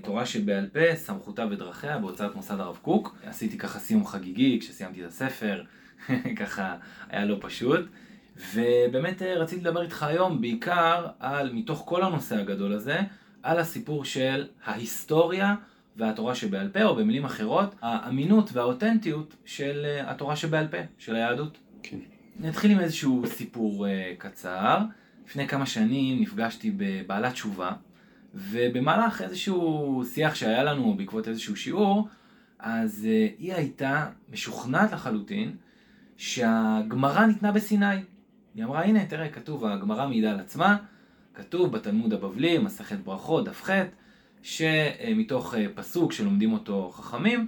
תורה 0.02 0.26
שבעל 0.26 0.68
פה, 0.72 0.94
סמכותה 0.94 1.46
ודרכיה, 1.50 1.98
בהוצאת 1.98 2.34
מוסד 2.34 2.60
הרב 2.60 2.78
קוק. 2.82 3.16
עשיתי 3.26 3.58
ככה 3.58 3.78
סיום 3.78 4.06
חגיגי 4.06 4.58
כשסיימתי 4.60 5.04
את 5.04 5.08
הספר, 5.08 5.62
ככה 6.40 6.76
היה 7.10 7.24
לא 7.24 7.36
פשוט. 7.40 7.80
ובאמת 8.54 9.22
אה, 9.22 9.34
רציתי 9.38 9.60
לדבר 9.60 9.82
איתך 9.82 10.02
היום 10.02 10.40
בעיקר 10.40 11.06
על, 11.18 11.52
מתוך 11.52 11.82
כל 11.86 12.02
הנושא 12.02 12.36
הגדול 12.36 12.72
הזה, 12.72 13.00
על 13.42 13.58
הסיפור 13.58 14.04
של 14.04 14.46
ההיסטוריה 14.64 15.54
והתורה 15.96 16.34
שבעל 16.34 16.68
פה, 16.68 16.82
או 16.82 16.96
במילים 16.96 17.24
אחרות, 17.24 17.74
האמינות 17.80 18.50
והאותנטיות 18.52 19.36
של 19.44 19.82
אה, 19.84 20.10
התורה 20.10 20.36
שבעל 20.36 20.68
פה, 20.68 20.76
של 20.98 21.14
היהדות. 21.14 21.58
כן. 21.82 21.98
נתחיל 22.40 22.70
עם 22.70 22.80
איזשהו 22.80 23.22
סיפור 23.26 23.86
uh, 23.86 23.90
קצר. 24.18 24.78
לפני 25.26 25.48
כמה 25.48 25.66
שנים 25.66 26.22
נפגשתי 26.22 26.72
בבעלת 26.76 27.32
תשובה, 27.32 27.72
ובמהלך 28.34 29.22
איזשהו 29.22 30.02
שיח 30.12 30.34
שהיה 30.34 30.64
לנו 30.64 30.94
בעקבות 30.94 31.28
איזשהו 31.28 31.56
שיעור, 31.56 32.08
אז 32.58 33.06
uh, 33.08 33.34
היא 33.38 33.54
הייתה 33.54 34.06
משוכנעת 34.32 34.92
לחלוטין 34.92 35.56
שהגמרא 36.16 37.26
ניתנה 37.26 37.52
בסיני. 37.52 37.96
היא 38.54 38.64
אמרה, 38.64 38.84
הנה, 38.84 39.06
תראה, 39.06 39.28
כתוב, 39.28 39.64
הגמרא 39.64 40.08
מעידה 40.08 40.30
על 40.30 40.40
עצמה, 40.40 40.76
כתוב 41.34 41.72
בתלמוד 41.72 42.12
הבבלי, 42.12 42.58
מסכת 42.58 42.98
ברכות, 42.98 43.44
דף 43.44 43.62
ח', 43.62 43.70
שמתוך 44.42 45.54
אה, 45.54 45.66
פסוק 45.74 46.12
שלומדים 46.12 46.52
אותו 46.52 46.90
חכמים, 46.94 47.46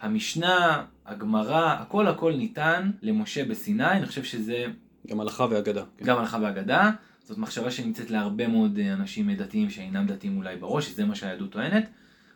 המשנה, 0.00 0.84
הגמרא, 1.06 1.76
הכל 1.78 2.08
הכל 2.08 2.32
ניתן 2.32 2.90
למשה 3.02 3.44
בסיני, 3.44 3.90
אני 3.90 4.06
חושב 4.06 4.24
שזה... 4.24 4.66
גם 5.06 5.20
הלכה 5.20 5.46
ואגדה. 5.50 5.82
כן. 5.96 6.04
גם 6.04 6.18
הלכה 6.18 6.38
ואגדה. 6.42 6.90
זאת 7.24 7.38
מחשבה 7.38 7.70
שנמצאת 7.70 8.10
להרבה 8.10 8.48
מאוד 8.48 8.78
אה, 8.78 8.92
אנשים 8.92 9.30
דתיים 9.34 9.70
שאינם 9.70 10.06
דתיים 10.06 10.36
אולי 10.36 10.56
בראש, 10.56 10.88
שזה 10.88 11.04
מה 11.04 11.14
שהיהדות 11.14 11.50
טוענת. 11.50 11.88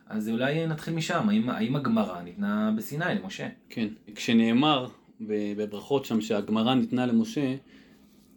אז 0.09 0.29
אולי 0.29 0.67
נתחיל 0.67 0.93
משם, 0.93 1.29
האם, 1.29 1.49
האם 1.49 1.75
הגמרא 1.75 2.21
ניתנה 2.21 2.71
בסיני 2.77 3.05
למשה? 3.21 3.47
כן, 3.69 3.87
כשנאמר 4.15 4.87
בברכות 5.21 6.05
שם 6.05 6.21
שהגמרא 6.21 6.73
ניתנה 6.73 7.05
למשה, 7.05 7.55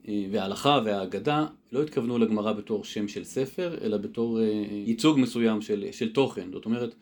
אה, 0.08 0.24
וההלכה 0.30 0.80
והאגדה 0.84 1.46
לא 1.72 1.82
התכוונו 1.82 2.18
לגמרא 2.18 2.52
בתור 2.52 2.84
שם 2.84 3.08
של 3.08 3.24
ספר, 3.24 3.78
אלא 3.80 3.96
בתור 3.96 4.40
אה, 4.40 4.64
ייצוג 4.86 5.18
מסוים 5.18 5.62
של, 5.62 5.84
של 5.92 6.12
תוכן. 6.12 6.48
זאת 6.52 6.64
אומרת, 6.64 6.94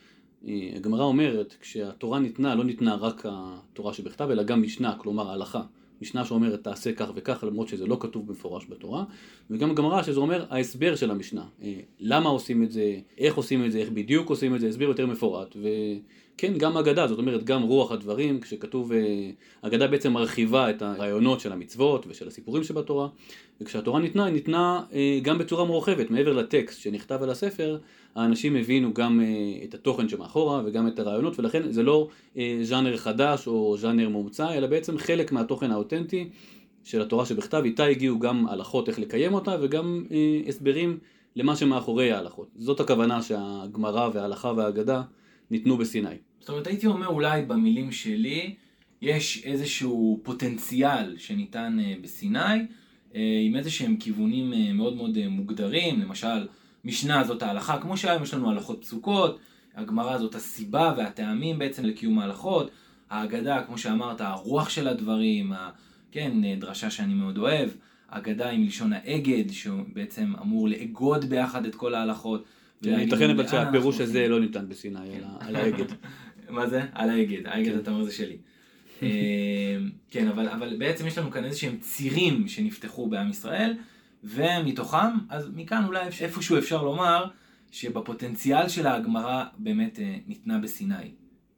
אה, 0.49 0.71
הגמרא 0.77 1.05
אומרת, 1.05 1.55
כשהתורה 1.61 2.19
ניתנה, 2.19 2.55
לא 2.55 2.65
ניתנה 2.65 2.95
רק 2.95 3.27
התורה 3.29 3.95
שבכתב, 3.95 4.29
אלא 4.31 4.43
גם 4.43 4.63
משנה, 4.63 4.97
כלומר 4.99 5.31
ההלכה. 5.31 5.63
משנה 6.03 6.25
שאומרת 6.25 6.63
תעשה 6.63 6.93
כך 6.93 7.11
וכך, 7.15 7.45
למרות 7.47 7.69
שזה 7.69 7.87
לא 7.87 7.97
כתוב 8.01 8.27
במפורש 8.27 8.67
בתורה, 8.69 9.05
וגם 9.51 9.75
גמרא 9.75 10.03
שזה 10.03 10.21
אומר 10.21 10.45
ההסבר 10.51 10.97
של 10.97 11.11
המשנה. 11.11 11.45
למה 12.01 12.31
עושים 12.31 12.63
את 12.63 12.73
זה, 12.73 12.97
איך 13.19 13.35
עושים 13.35 13.65
את 13.65 13.73
זה, 13.73 13.79
איך 13.79 13.91
בדיוק 13.91 14.31
עושים 14.31 14.55
את 14.55 14.61
זה, 14.61 14.69
הסבר 14.69 14.85
יותר 14.85 15.07
מפורט. 15.07 15.57
וכן, 15.57 16.59
גם 16.59 16.77
אגדה, 16.77 17.07
זאת 17.07 17.19
אומרת, 17.19 17.45
גם 17.45 17.63
רוח 17.63 17.93
הדברים, 17.93 18.41
כשכתוב, 18.41 18.93
אגדה 19.63 19.87
בעצם 19.87 20.13
מרחיבה 20.13 20.71
את 20.71 20.83
הרעיונות 20.83 21.41
של 21.41 21.53
המצוות 21.53 22.07
ושל 22.09 22.29
הסיפורים 22.29 22.65
שבתורה, 22.65 23.09
וכשהתורה 23.61 24.01
ניתנה, 24.01 24.25
היא 24.25 24.35
ניתנה 24.35 24.83
גם 25.23 25.39
בצורה 25.39 25.65
מורחבת, 25.65 26.11
מעבר 26.11 26.33
לטקסט 26.33 26.81
שנכתב 26.81 27.19
על 27.23 27.31
הספר, 27.31 27.79
האנשים 28.19 28.57
הבינו 28.57 28.95
גם 28.95 29.21
את 29.65 29.75
התוכן 29.75 30.09
שמאחורה 30.09 30.63
וגם 30.65 30.89
את 30.89 30.99
הרעיונות, 30.99 31.39
ולכן 31.39 31.73
זה 31.73 31.83
לא 31.83 32.09
ז'אנר 32.63 32.97
חדש 32.97 33.47
או 33.47 33.77
ז'אנר 33.79 34.09
מומצא, 34.09 34.55
אלא 34.55 34.67
בעצם 34.67 34.99
חלק 34.99 35.33
מהתוכן 35.33 35.71
האותנטי 35.71 36.29
של 36.85 37.03
התורה 37.03 37.27
שבכתב, 37.27 37.63
איתה 37.65 37.85
הגיעו 37.85 38.19
גם 38.19 38.49
הלכות 38.49 38.89
איך 38.89 38.99
לקיים 38.99 39.35
אותה 39.35 39.57
וגם 39.61 40.05
הסברים 40.49 40.99
למה 41.37 41.57
שמאחורי 41.57 42.13
ההלכות. 42.13 42.49
זאת 42.57 42.81
הכוונה 42.81 43.23
שהגמרא 43.23 44.09
וההלכה 44.15 44.53
והאגדה 44.57 45.03
ניתנו 45.51 45.77
בסיני. 45.77 46.09
זאת 46.41 46.49
אומרת, 46.49 46.67
הייתי 46.67 46.87
אומר 46.87 47.07
אולי 47.07 47.43
במילים 47.43 47.93
שלי, 47.93 48.55
יש 49.03 49.43
איזשהו 49.45 50.21
פוטנציאל 50.23 51.15
שניתן 51.19 51.79
בסיני, 52.03 52.59
עם 53.15 53.57
איזה 53.57 53.71
שהם 53.71 53.97
כיוונים 53.97 54.77
מאוד 54.77 54.97
מאוד 54.97 55.29
מוגדרים, 55.29 56.01
למשל, 56.01 56.47
משנה 56.89 57.25
זאת 57.25 57.43
ההלכה, 57.43 57.79
כמו 57.81 57.97
שהיום 57.97 58.23
יש 58.23 58.35
לנו 58.35 58.51
הלכות 58.51 58.81
פסוקות, 58.81 59.39
הגמרא 59.75 60.19
זאת 60.19 60.35
הסיבה 60.35 60.95
והטעמים 60.97 61.59
בעצם 61.59 61.85
לקיום 61.85 62.19
ההלכות, 62.19 62.71
ההגדה, 63.11 63.63
כמו 63.67 63.79
שאמרת, 63.79 64.21
הרוח 64.21 64.69
של 64.69 64.89
הדברים, 64.89 65.53
ה... 65.53 65.71
כן, 66.13 66.33
דרשה 66.61 66.91
שאני 66.91 67.15
מאוד 67.15 67.39
אוהב, 67.39 67.69
אגדה 68.09 68.51
עם 68.51 68.65
לשון 68.65 68.93
האגד, 68.93 69.51
שבעצם 69.51 70.33
אמור 70.43 70.69
לאגוד 70.69 71.25
ביחד 71.25 71.65
את 71.65 71.75
כל 71.75 71.95
ההלכות. 71.95 72.45
ייתכן 72.83 73.31
אבל 73.31 73.49
שהפירוש 73.49 74.01
הזה 74.01 74.29
לא 74.29 74.41
ניתן 74.41 74.69
בסיני, 74.69 74.99
אלא 74.99 75.27
על 75.41 75.57
האגד. 75.57 75.87
מה 76.49 76.67
זה? 76.67 76.83
על 76.93 77.11
האגד, 77.11 77.47
האגד 77.47 77.73
כן. 77.73 77.79
אתה 77.79 77.91
אומר 77.91 78.05
זה 78.05 78.13
שלי. 78.13 78.37
אה, 79.03 79.09
כן, 80.11 80.29
אבל 80.29 80.77
בעצם 80.79 81.07
יש 81.07 81.19
לנו 81.19 81.31
כאן 81.31 81.45
איזה 81.45 81.59
שהם 81.59 81.77
צירים 81.81 82.49
שנפתחו 82.49 83.07
בעם 83.07 83.31
ישראל, 83.31 83.75
ומתוכם, 84.29 85.19
אז 85.29 85.51
מכאן 85.55 85.85
אולי 85.85 86.07
איפשהו 86.21 86.59
אפשר 86.59 86.83
לומר 86.83 87.25
שבפוטנציאל 87.71 88.69
של 88.69 88.87
הגמרא 88.87 89.45
באמת 89.59 89.99
אה, 89.99 90.17
ניתנה 90.27 90.59
בסיני, 90.59 90.95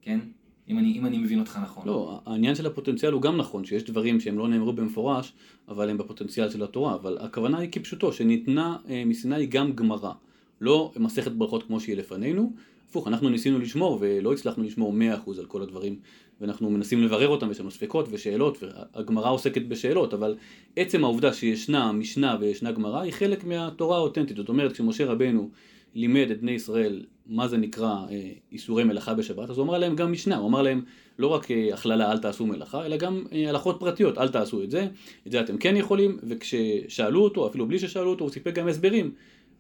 כן? 0.02 0.20
אם 0.68 0.78
אני, 0.78 0.98
אם 0.98 1.06
אני 1.06 1.18
מבין 1.18 1.40
אותך 1.40 1.58
נכון. 1.62 1.86
לא, 1.86 2.20
העניין 2.26 2.54
של 2.54 2.66
הפוטנציאל 2.66 3.12
הוא 3.12 3.22
גם 3.22 3.36
נכון, 3.36 3.64
שיש 3.64 3.84
דברים 3.84 4.20
שהם 4.20 4.38
לא 4.38 4.48
נאמרו 4.48 4.72
במפורש, 4.72 5.32
אבל 5.68 5.90
הם 5.90 5.98
בפוטנציאל 5.98 6.50
של 6.50 6.62
התורה, 6.62 6.94
אבל 6.94 7.18
הכוונה 7.20 7.58
היא 7.58 7.68
כפשוטו, 7.72 8.12
שניתנה 8.12 8.76
אה, 8.88 9.02
מסיני 9.06 9.46
גם 9.46 9.72
גמרא, 9.72 10.12
לא 10.60 10.92
מסכת 10.96 11.32
ברכות 11.32 11.62
כמו 11.62 11.80
שהיא 11.80 11.96
לפנינו, 11.96 12.52
הפוך, 12.90 13.08
אנחנו 13.08 13.28
ניסינו 13.28 13.58
לשמור 13.58 13.98
ולא 14.00 14.32
הצלחנו 14.32 14.64
לשמור 14.64 14.94
100% 15.26 15.38
על 15.38 15.46
כל 15.46 15.62
הדברים, 15.62 15.96
ואנחנו 16.40 16.70
מנסים 16.70 17.02
לברר 17.02 17.28
אותם, 17.28 17.50
יש 17.50 17.60
לנו 17.60 17.70
ספקות 17.70 18.08
ושאלות, 18.10 18.58
והגמרא 18.62 19.30
עוסקת 19.30 19.62
בשאלות, 19.62 20.14
אבל 20.14 20.36
עצם 20.76 21.04
העובדה 21.04 21.32
שישנה 21.32 21.92
משנה 21.92 22.36
וישנה 22.40 22.72
גמרא 22.72 23.00
היא 23.00 23.12
חלק 23.12 23.44
מהתורה 23.44 23.96
האותנטית, 23.96 24.36
זאת 24.36 24.48
אומרת, 24.48 24.72
כשמשה 24.72 25.06
רבנו 25.06 25.50
לימד 25.94 26.30
את 26.30 26.40
בני 26.40 26.50
ישראל 26.50 27.04
מה 27.26 27.48
זה 27.48 27.56
נקרא 27.56 27.94
אה, 28.10 28.30
איסורי 28.52 28.84
מלאכה 28.84 29.14
בשבת, 29.14 29.50
אז 29.50 29.58
הוא 29.58 29.64
אמר 29.64 29.78
להם 29.78 29.96
גם 29.96 30.12
משנה, 30.12 30.36
הוא 30.36 30.48
אמר 30.48 30.62
להם 30.62 30.82
לא 31.18 31.26
רק 31.26 31.50
אה, 31.50 31.74
הכללה 31.74 32.12
אל 32.12 32.18
תעשו 32.18 32.46
מלאכה, 32.46 32.86
אלא 32.86 32.96
גם 32.96 33.24
אה, 33.32 33.48
הלכות 33.48 33.76
פרטיות, 33.80 34.18
אל 34.18 34.28
תעשו 34.28 34.62
את 34.62 34.70
זה, 34.70 34.88
את 35.26 35.32
זה 35.32 35.40
אתם 35.40 35.58
כן 35.58 35.76
יכולים, 35.76 36.18
וכששאלו 36.22 37.24
אותו, 37.24 37.46
אפילו 37.48 37.66
בלי 37.66 37.78
ששאלו 37.78 38.10
אותו, 38.10 38.24
הוא 38.24 38.32
סיפק 38.32 38.54
גם 38.54 38.68
הסברים. 38.68 39.10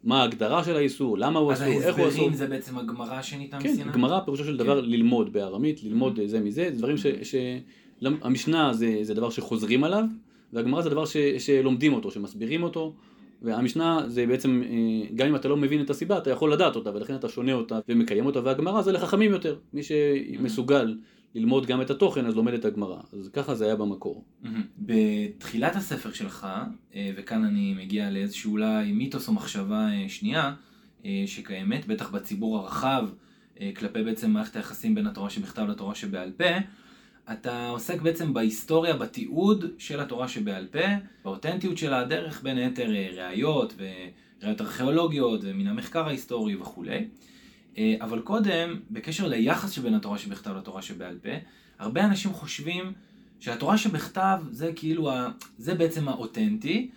מה 0.04 0.20
ההגדרה 0.20 0.64
של 0.64 0.76
האיסור, 0.76 1.18
למה 1.18 1.38
הוא 1.38 1.52
אסור, 1.52 1.66
איך 1.66 1.76
הוא 1.76 1.84
אסור. 1.84 2.06
אז 2.06 2.12
ההסברים 2.12 2.34
זה 2.34 2.46
בעצם 2.46 2.78
הגמרא 2.78 3.22
שניתן 3.22 3.58
כן, 3.60 3.68
מסיני? 3.68 3.84
כן, 3.84 3.92
גמרא 3.92 4.20
פירושו 4.20 4.44
של 4.44 4.56
דבר 4.56 4.82
כן. 4.82 4.88
ללמוד 4.88 5.32
בארמית, 5.32 5.84
ללמוד 5.84 6.18
mm-hmm. 6.18 6.26
זה 6.26 6.40
מזה, 6.40 6.70
דברים 6.72 6.96
ש... 6.96 7.06
ש... 7.22 7.34
המשנה 8.02 8.72
זה, 8.72 8.98
זה 9.02 9.14
דבר 9.14 9.30
שחוזרים 9.30 9.84
עליו, 9.84 10.04
והגמרא 10.52 10.82
זה 10.82 10.90
דבר 10.90 11.04
ש, 11.04 11.16
שלומדים 11.16 11.92
אותו, 11.92 12.10
שמסבירים 12.10 12.62
אותו, 12.62 12.92
והמשנה 13.42 14.02
זה 14.06 14.26
בעצם, 14.26 14.62
אה, 14.64 15.08
גם 15.14 15.28
אם 15.28 15.36
אתה 15.36 15.48
לא 15.48 15.56
מבין 15.56 15.80
את 15.80 15.90
הסיבה, 15.90 16.18
אתה 16.18 16.30
יכול 16.30 16.52
לדעת 16.52 16.76
אותה, 16.76 16.90
ולכן 16.94 17.14
אתה 17.14 17.28
שונה 17.28 17.52
אותה 17.52 17.78
ומקיים 17.88 18.26
אותה, 18.26 18.40
והגמרא 18.44 18.82
זה 18.82 18.92
לחכמים 18.92 19.30
יותר, 19.30 19.56
מי 19.72 19.80
שמסוגל 19.82 20.96
ללמוד 21.34 21.66
גם 21.66 21.82
את 21.82 21.90
התוכן, 21.90 22.26
אז 22.26 22.36
לומד 22.36 22.52
את 22.52 22.64
הגמרא. 22.64 23.00
אז 23.12 23.30
ככה 23.32 23.54
זה 23.54 23.64
היה 23.64 23.76
במקור. 23.76 24.24
בתחילת 24.78 25.76
הספר 25.76 26.12
שלך, 26.12 26.46
אה, 26.94 27.10
וכאן 27.16 27.44
אני 27.44 27.74
מגיע 27.74 28.10
לאיזשהו 28.10 28.52
אולי 28.52 28.92
מיתוס 28.92 29.28
או 29.28 29.32
מחשבה 29.32 29.88
אה, 29.92 30.08
שנייה, 30.08 30.54
שקיימת, 31.26 31.86
בטח 31.86 32.10
בציבור 32.10 32.58
הרחב, 32.58 33.08
כלפי 33.76 34.02
בעצם 34.02 34.30
מערכת 34.30 34.56
היחסים 34.56 34.94
בין 34.94 35.06
התורה 35.06 35.30
שבכתב 35.30 35.66
לתורה 35.68 35.94
שבעל 35.94 36.32
פה, 36.36 36.44
אתה 37.32 37.68
עוסק 37.68 38.02
בעצם 38.02 38.34
בהיסטוריה, 38.34 38.96
בתיעוד 38.96 39.64
של 39.78 40.00
התורה 40.00 40.28
שבעל 40.28 40.66
פה, 40.66 40.86
באותנטיות 41.24 41.78
של 41.78 41.94
הדרך, 41.94 42.42
בין 42.42 42.56
היתר 42.56 42.94
אה, 42.94 43.08
ראיות 43.14 43.74
וראיות 43.76 44.60
ארכיאולוגיות 44.60 45.40
ומן 45.44 45.66
המחקר 45.66 46.06
ההיסטורי 46.06 46.56
וכולי. 46.56 47.08
אה, 47.78 47.94
אבל 48.00 48.20
קודם, 48.20 48.80
בקשר 48.90 49.28
ליחס 49.28 49.70
שבין 49.70 49.94
התורה 49.94 50.18
שבכתב 50.18 50.56
לתורה 50.56 50.82
שבעל 50.82 51.18
פה, 51.22 51.30
הרבה 51.78 52.04
אנשים 52.04 52.32
חושבים 52.32 52.92
שהתורה 53.40 53.78
שבכתב 53.78 54.38
זה 54.50 54.72
כאילו, 54.76 55.10
ה... 55.10 55.28
זה 55.58 55.74
בעצם 55.74 56.08
האותנטי, 56.08 56.90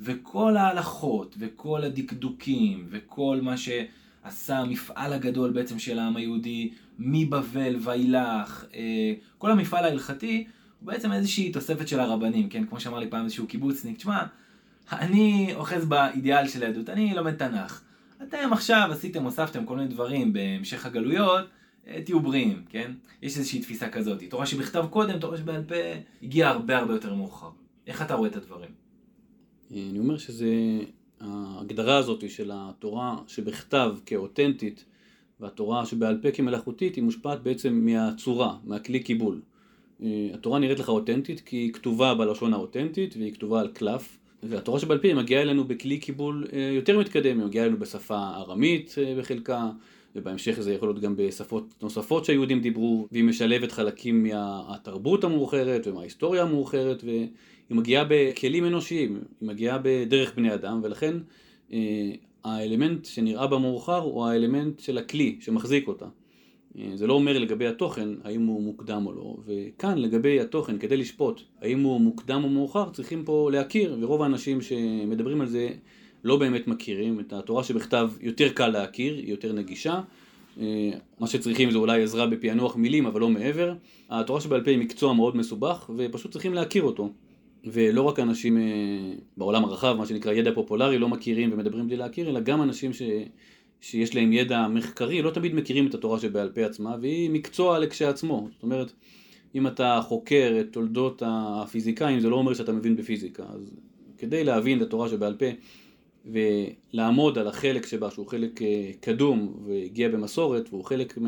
וכל 0.00 0.56
ההלכות 0.56 1.34
וכל 1.38 1.84
הדקדוקים 1.84 2.86
וכל 2.90 3.38
מה 3.42 3.56
ש... 3.56 3.68
עשה 4.28 4.58
המפעל 4.58 5.12
הגדול 5.12 5.50
בעצם 5.50 5.78
של 5.78 5.98
העם 5.98 6.16
היהודי, 6.16 6.70
מבבל 6.98 7.76
ואילך, 7.80 8.64
אה, 8.74 9.14
כל 9.38 9.50
המפעל 9.50 9.84
ההלכתי, 9.84 10.46
הוא 10.80 10.86
בעצם 10.86 11.12
איזושהי 11.12 11.52
תוספת 11.52 11.88
של 11.88 12.00
הרבנים, 12.00 12.48
כן? 12.48 12.64
כמו 12.66 12.80
שאמר 12.80 12.98
לי 12.98 13.10
פעם 13.10 13.24
איזשהו 13.24 13.46
קיבוצניק, 13.46 13.96
תשמע, 13.96 14.22
אני 14.92 15.50
אוחז 15.54 15.84
באידיאל 15.84 16.48
של 16.48 16.62
היהדות, 16.62 16.90
אני 16.90 17.14
לומד 17.14 17.34
תנ"ך. 17.34 17.82
אתם 18.22 18.48
עכשיו 18.52 18.88
עשיתם, 18.92 19.24
הוספתם 19.24 19.64
כל 19.64 19.76
מיני 19.76 19.88
דברים 19.88 20.32
בהמשך 20.32 20.86
הגלויות, 20.86 21.44
אה, 21.88 22.02
תהיו 22.04 22.20
בריאים, 22.20 22.62
כן? 22.68 22.92
יש 23.22 23.38
איזושהי 23.38 23.60
תפיסה 23.60 23.88
כזאת. 23.88 24.22
תורה 24.30 24.46
שבכתב 24.46 24.86
קודם, 24.90 25.18
תורה 25.18 25.36
שבעל 25.36 25.64
פה, 25.64 25.74
הגיעה 26.22 26.50
הרבה 26.50 26.78
הרבה 26.78 26.94
יותר 26.94 27.14
מאוחר. 27.14 27.50
איך 27.86 28.02
אתה 28.02 28.14
רואה 28.14 28.28
את 28.28 28.36
הדברים? 28.36 28.70
אני 29.70 29.98
אומר 29.98 30.18
שזה, 30.18 30.48
ההגדרה 31.20 31.96
הזאת 31.96 32.30
של 32.30 32.50
התורה 32.54 33.16
שבכתב 33.26 33.96
כאותנטית 34.06 34.84
והתורה 35.40 35.86
שבעל 35.86 36.18
פה 36.22 36.30
כמלאכותית 36.30 36.94
היא 36.94 37.04
מושפעת 37.04 37.42
בעצם 37.42 37.84
מהצורה, 37.84 38.56
מהכלי 38.64 39.00
קיבול. 39.00 39.40
אה, 40.02 40.30
התורה 40.34 40.58
נראית 40.58 40.78
לך 40.78 40.88
אותנטית 40.88 41.40
כי 41.40 41.56
היא 41.56 41.72
כתובה 41.72 42.14
בלשון 42.14 42.54
האותנטית 42.54 43.16
והיא 43.16 43.32
כתובה 43.32 43.60
על 43.60 43.68
קלף 43.68 44.18
והתורה 44.42 44.80
שבעל 44.80 44.98
פה 44.98 45.14
מגיעה 45.14 45.42
אלינו 45.42 45.64
בכלי 45.64 45.98
קיבול 45.98 46.46
אה, 46.52 46.70
יותר 46.74 46.98
מתקדם, 46.98 47.38
היא 47.38 47.46
מגיעה 47.46 47.64
אלינו 47.64 47.78
בשפה 47.78 48.30
ארמית 48.36 48.94
אה, 48.98 49.14
בחלקה 49.18 49.70
ובהמשך 50.16 50.60
זה 50.60 50.74
יכול 50.74 50.88
להיות 50.88 51.00
גם 51.00 51.14
בשפות 51.16 51.74
נוספות 51.82 52.24
שהיהודים 52.24 52.60
דיברו 52.60 53.08
והיא 53.12 53.24
משלבת 53.24 53.72
חלקים 53.72 54.22
מהתרבות 54.22 55.24
המאוחרת 55.24 55.86
ומההיסטוריה 55.86 56.42
המאוחרת 56.42 57.04
והיא 57.04 57.28
מגיעה 57.70 58.04
בכלים 58.08 58.64
אנושיים, 58.64 59.20
היא 59.40 59.48
מגיעה 59.48 59.78
בדרך 59.82 60.34
בני 60.36 60.54
אדם 60.54 60.80
ולכן 60.82 61.16
האלמנט 62.44 63.04
שנראה 63.04 63.46
במאוחר 63.46 63.98
הוא 63.98 64.26
האלמנט 64.26 64.80
של 64.80 64.98
הכלי 64.98 65.36
שמחזיק 65.40 65.88
אותה. 65.88 66.06
אה, 66.78 66.96
זה 66.96 67.06
לא 67.06 67.12
אומר 67.12 67.38
לגבי 67.38 67.66
התוכן 67.66 68.08
האם 68.24 68.46
הוא 68.46 68.62
מוקדם 68.62 69.06
או 69.06 69.12
לא, 69.12 69.36
וכאן 69.46 69.98
לגבי 69.98 70.40
התוכן 70.40 70.78
כדי 70.78 70.96
לשפוט 70.96 71.42
האם 71.60 71.82
הוא 71.82 72.00
מוקדם 72.00 72.44
או 72.44 72.48
מאוחר 72.48 72.90
צריכים 72.90 73.24
פה 73.24 73.50
להכיר, 73.52 73.96
ורוב 74.00 74.22
האנשים 74.22 74.60
שמדברים 74.62 75.40
על 75.40 75.46
זה 75.46 75.68
לא 76.24 76.36
באמת 76.36 76.68
מכירים, 76.68 77.20
את 77.20 77.32
התורה 77.32 77.64
שבכתב 77.64 78.10
יותר 78.20 78.48
קל 78.48 78.68
להכיר, 78.68 79.14
היא 79.14 79.30
יותר 79.30 79.52
נגישה, 79.52 80.00
אה, 80.60 80.90
מה 81.20 81.26
שצריכים 81.26 81.70
זה 81.70 81.78
אולי 81.78 82.02
עזרה 82.02 82.26
בפענוח 82.26 82.76
מילים 82.76 83.06
אבל 83.06 83.20
לא 83.20 83.28
מעבר, 83.28 83.74
התורה 84.10 84.40
שבעל 84.40 84.64
פה 84.64 84.70
היא 84.70 84.78
מקצוע 84.78 85.12
מאוד 85.14 85.36
מסובך 85.36 85.90
ופשוט 85.96 86.32
צריכים 86.32 86.54
להכיר 86.54 86.82
אותו. 86.82 87.12
ולא 87.64 88.02
רק 88.02 88.18
אנשים 88.18 88.58
אה, 88.58 88.62
בעולם 89.36 89.64
הרחב, 89.64 89.94
מה 89.98 90.06
שנקרא 90.06 90.32
ידע 90.32 90.54
פופולרי, 90.54 90.98
לא 90.98 91.08
מכירים 91.08 91.52
ומדברים 91.52 91.86
בלי 91.86 91.96
להכיר, 91.96 92.28
אלא 92.28 92.40
גם 92.40 92.62
אנשים 92.62 92.92
ש... 92.92 93.02
שיש 93.80 94.14
להם 94.14 94.32
ידע 94.32 94.68
מחקרי, 94.68 95.22
לא 95.22 95.30
תמיד 95.30 95.54
מכירים 95.54 95.86
את 95.86 95.94
התורה 95.94 96.18
שבעל 96.18 96.50
פה 96.54 96.64
עצמה, 96.64 96.96
והיא 97.00 97.30
מקצוע 97.30 97.78
לכשעצמו. 97.78 98.48
זאת 98.52 98.62
אומרת, 98.62 98.92
אם 99.54 99.66
אתה 99.66 100.00
חוקר 100.04 100.56
את 100.60 100.72
תולדות 100.72 101.22
הפיזיקאים, 101.26 102.20
זה 102.20 102.28
לא 102.28 102.36
אומר 102.36 102.54
שאתה 102.54 102.72
מבין 102.72 102.96
בפיזיקה. 102.96 103.42
אז 103.42 103.70
כדי 104.18 104.44
להבין 104.44 104.78
את 104.78 104.82
התורה 104.86 105.08
שבעל 105.08 105.36
פה 105.36 105.46
ולעמוד 106.26 107.38
על 107.38 107.48
החלק 107.48 107.86
שבה, 107.86 108.10
שהוא 108.10 108.26
חלק 108.26 108.62
אה, 108.62 108.90
קדום 109.00 109.54
והגיע 109.66 110.08
במסורת, 110.08 110.68
והוא 110.70 110.84
חלק, 110.84 111.18
מ... 111.18 111.26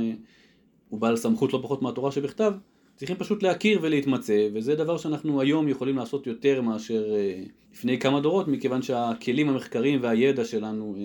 הוא 0.88 1.00
בעל 1.00 1.16
סמכות 1.16 1.52
לא 1.52 1.60
פחות 1.62 1.82
מהתורה 1.82 2.12
שבכתב, 2.12 2.52
צריכים 2.96 3.16
פשוט 3.16 3.42
להכיר 3.42 3.78
ולהתמצא, 3.82 4.48
וזה 4.52 4.74
דבר 4.74 4.98
שאנחנו 4.98 5.40
היום 5.40 5.68
יכולים 5.68 5.96
לעשות 5.96 6.26
יותר 6.26 6.62
מאשר 6.62 7.14
אה, 7.14 7.42
לפני 7.72 7.98
כמה 7.98 8.20
דורות, 8.20 8.48
מכיוון 8.48 8.82
שהכלים 8.82 9.48
המחקריים 9.48 10.02
והידע 10.02 10.44
שלנו 10.44 10.94
אה, 10.98 11.02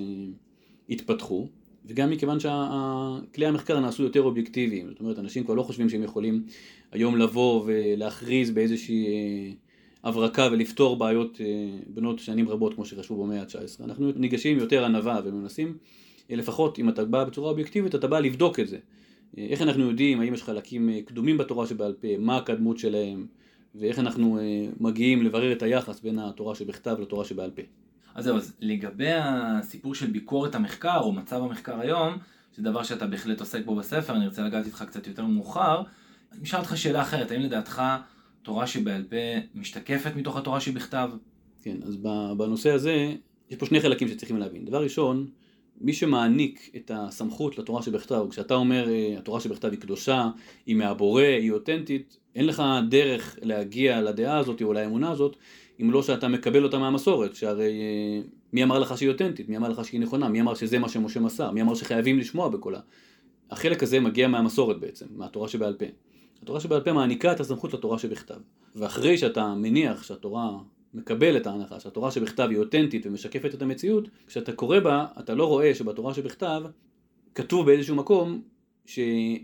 התפתחו, 0.89 1.47
וגם 1.85 2.09
מכיוון 2.09 2.37
שכלי 2.39 3.45
המחקר 3.45 3.79
נעשו 3.79 4.03
יותר 4.03 4.21
אובייקטיביים, 4.21 4.89
זאת 4.89 4.99
אומרת, 4.99 5.19
אנשים 5.19 5.43
כבר 5.43 5.53
לא 5.53 5.63
חושבים 5.63 5.89
שהם 5.89 6.03
יכולים 6.03 6.43
היום 6.91 7.17
לבוא 7.17 7.63
ולהכריז 7.65 8.51
באיזושהי 8.51 9.07
אה, 9.07 9.51
הברקה 10.03 10.49
ולפתור 10.51 10.95
בעיות 10.95 11.41
בנות 11.87 12.19
שנים 12.19 12.49
רבות 12.49 12.73
כמו 12.73 12.85
שחשבו 12.85 13.23
במאה 13.23 13.41
ה-19. 13.41 13.83
אנחנו 13.83 14.11
ניגשים 14.15 14.57
יותר 14.57 14.85
ענווה 14.85 15.19
ומנסים, 15.25 15.77
לפחות 16.29 16.79
אם 16.79 16.89
אתה 16.89 17.05
בא 17.05 17.23
בצורה 17.23 17.49
אובייקטיבית, 17.49 17.95
אתה 17.95 18.07
בא 18.07 18.19
לבדוק 18.19 18.59
את 18.59 18.67
זה. 18.67 18.77
איך 19.37 19.61
אנחנו 19.61 19.89
יודעים 19.89 20.21
האם 20.21 20.33
יש 20.33 20.43
חלקים 20.43 20.89
אה, 20.89 20.99
קדומים 21.05 21.37
בתורה 21.37 21.67
שבעל 21.67 21.93
פה, 21.93 22.17
מה 22.17 22.37
הקדמות 22.37 22.77
שלהם, 22.77 23.27
ואיך 23.75 23.99
אנחנו 23.99 24.39
אה, 24.39 24.67
מגיעים 24.79 25.23
לברר 25.23 25.51
את 25.51 25.63
היחס 25.63 25.99
בין 25.99 26.19
התורה 26.19 26.55
שבכתב 26.55 26.97
לתורה 26.99 27.25
שבעל 27.25 27.51
פה. 27.51 27.61
אז 28.15 28.23
זהו, 28.23 28.37
אז 28.37 28.53
לגבי 28.59 29.11
הסיפור 29.11 29.95
של 29.95 30.05
ביקורת 30.05 30.55
המחקר, 30.55 30.99
או 30.99 31.11
מצב 31.11 31.43
המחקר 31.43 31.79
היום, 31.79 32.17
זה 32.55 32.63
דבר 32.63 32.83
שאתה 32.83 33.07
בהחלט 33.07 33.39
עוסק 33.39 33.65
בו 33.65 33.75
בספר, 33.75 34.15
אני 34.15 34.27
רוצה 34.27 34.43
לגעת 34.43 34.65
איתך 34.65 34.83
קצת 34.87 35.07
יותר 35.07 35.25
מאוחר. 35.25 35.81
אני 36.31 36.43
אשאל 36.43 36.59
אותך 36.59 36.77
שאלה 36.77 37.01
אחרת, 37.01 37.31
האם 37.31 37.41
לדעתך 37.41 37.81
תורה 38.43 38.67
שבעל 38.67 39.03
פה 39.03 39.15
משתקפת 39.55 40.15
מתוך 40.15 40.37
התורה 40.37 40.59
שבכתב? 40.59 41.09
כן, 41.61 41.77
אז 41.83 41.97
בנושא 42.37 42.71
הזה, 42.71 43.13
יש 43.49 43.57
פה 43.57 43.65
שני 43.65 43.79
חלקים 43.79 44.07
שצריכים 44.07 44.37
להבין. 44.37 44.65
דבר 44.65 44.83
ראשון, 44.83 45.27
מי 45.81 45.93
שמעניק 45.93 46.71
את 46.75 46.91
הסמכות 46.93 47.57
לתורה 47.57 47.81
שבכתב, 47.81 48.25
כשאתה 48.29 48.53
אומר 48.53 48.89
אה, 48.89 49.15
התורה 49.17 49.39
שבכתב 49.39 49.71
היא 49.71 49.79
קדושה, 49.79 50.29
היא 50.65 50.75
מהבורא, 50.75 51.23
היא 51.23 51.51
אותנטית, 51.51 52.17
אין 52.35 52.45
לך 52.45 52.63
דרך 52.89 53.37
להגיע 53.41 54.01
לדעה 54.01 54.37
הזאת 54.37 54.61
או 54.61 54.73
לאמונה 54.73 55.11
הזאת, 55.11 55.35
אם 55.81 55.91
לא 55.91 56.03
שאתה 56.03 56.27
מקבל 56.27 56.63
אותה 56.63 56.77
מהמסורת, 56.77 57.35
שהרי 57.35 57.81
אה, 57.81 58.21
מי 58.53 58.63
אמר 58.63 58.79
לך 58.79 58.97
שהיא 58.97 59.09
אותנטית, 59.09 59.49
מי 59.49 59.57
אמר 59.57 59.69
לך 59.69 59.85
שהיא 59.85 60.01
נכונה, 60.01 60.29
מי 60.29 60.41
אמר 60.41 60.55
שזה 60.55 60.79
מה 60.79 60.89
שמשה 60.89 61.19
מסר, 61.19 61.51
מי 61.51 61.61
אמר 61.61 61.75
שחייבים 61.75 62.19
לשמוע 62.19 62.49
בקולה. 62.49 62.79
החלק 63.51 63.83
הזה 63.83 63.99
מגיע 63.99 64.27
מהמסורת 64.27 64.79
בעצם, 64.79 65.05
מהתורה 65.09 65.47
שבעל 65.47 65.73
פה. 65.73 65.85
התורה 66.43 66.59
שבעל 66.59 66.81
פה 66.81 66.93
מעניקה 66.93 67.31
את 67.31 67.39
הסמכות 67.39 67.73
לתורה 67.73 67.99
שבכתב. 67.99 68.35
ואחרי 68.75 69.17
שאתה 69.17 69.55
מניח 69.55 70.03
שהתורה 70.03 70.49
מקבל 70.93 71.37
את 71.37 71.47
ההנחה 71.47 71.79
שהתורה 71.79 72.11
שבכתב 72.11 72.47
היא 72.49 72.57
אותנטית 72.57 73.05
ומשקפת 73.05 73.53
את 73.53 73.61
המציאות, 73.61 74.07
כשאתה 74.27 74.51
קורא 74.51 74.79
בה, 74.79 75.05
אתה 75.19 75.35
לא 75.35 75.47
רואה 75.47 75.75
שבתורה 75.75 76.13
שבכתב 76.13 76.63
כתוב 77.35 77.65
באיזשהו 77.65 77.95
מקום 77.95 78.41
ש... 78.85 78.99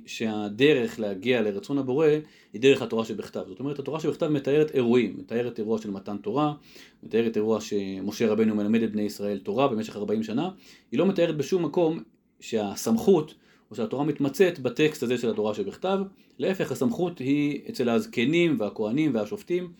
שהדרך 0.05 0.99
להגיע 0.99 1.41
לרצון 1.41 1.77
הבורא 1.77 2.07
היא 2.53 2.61
דרך 2.61 2.81
התורה 2.81 3.05
שבכתב. 3.05 3.43
זאת 3.47 3.59
אומרת, 3.59 3.79
התורה 3.79 3.99
שבכתב 3.99 4.27
מתארת 4.27 4.71
אירועים, 4.75 5.15
מתארת 5.17 5.59
אירוע 5.59 5.81
של 5.81 5.91
מתן 5.91 6.17
תורה, 6.17 6.53
מתארת 7.03 7.37
אירוע 7.37 7.61
שמשה 7.61 8.31
רבנו 8.31 8.55
מלמד 8.55 8.83
את 8.83 8.91
בני 8.91 9.01
ישראל 9.01 9.39
תורה 9.39 9.67
במשך 9.67 9.95
40 9.95 10.23
שנה, 10.23 10.49
היא 10.91 10.99
לא 10.99 11.05
מתארת 11.05 11.37
בשום 11.37 11.65
מקום 11.65 12.03
שהסמכות 12.39 13.33
או 13.71 13.75
שהתורה 13.75 14.03
מתמצאת 14.03 14.59
בטקסט 14.59 15.03
הזה 15.03 15.17
של 15.17 15.29
התורה 15.29 15.53
שבכתב, 15.53 15.99
להפך 16.39 16.71
הסמכות 16.71 17.19
היא 17.19 17.61
אצל 17.69 17.89
הזקנים 17.89 18.55
והכהנים 18.59 19.15
והשופטים 19.15 19.71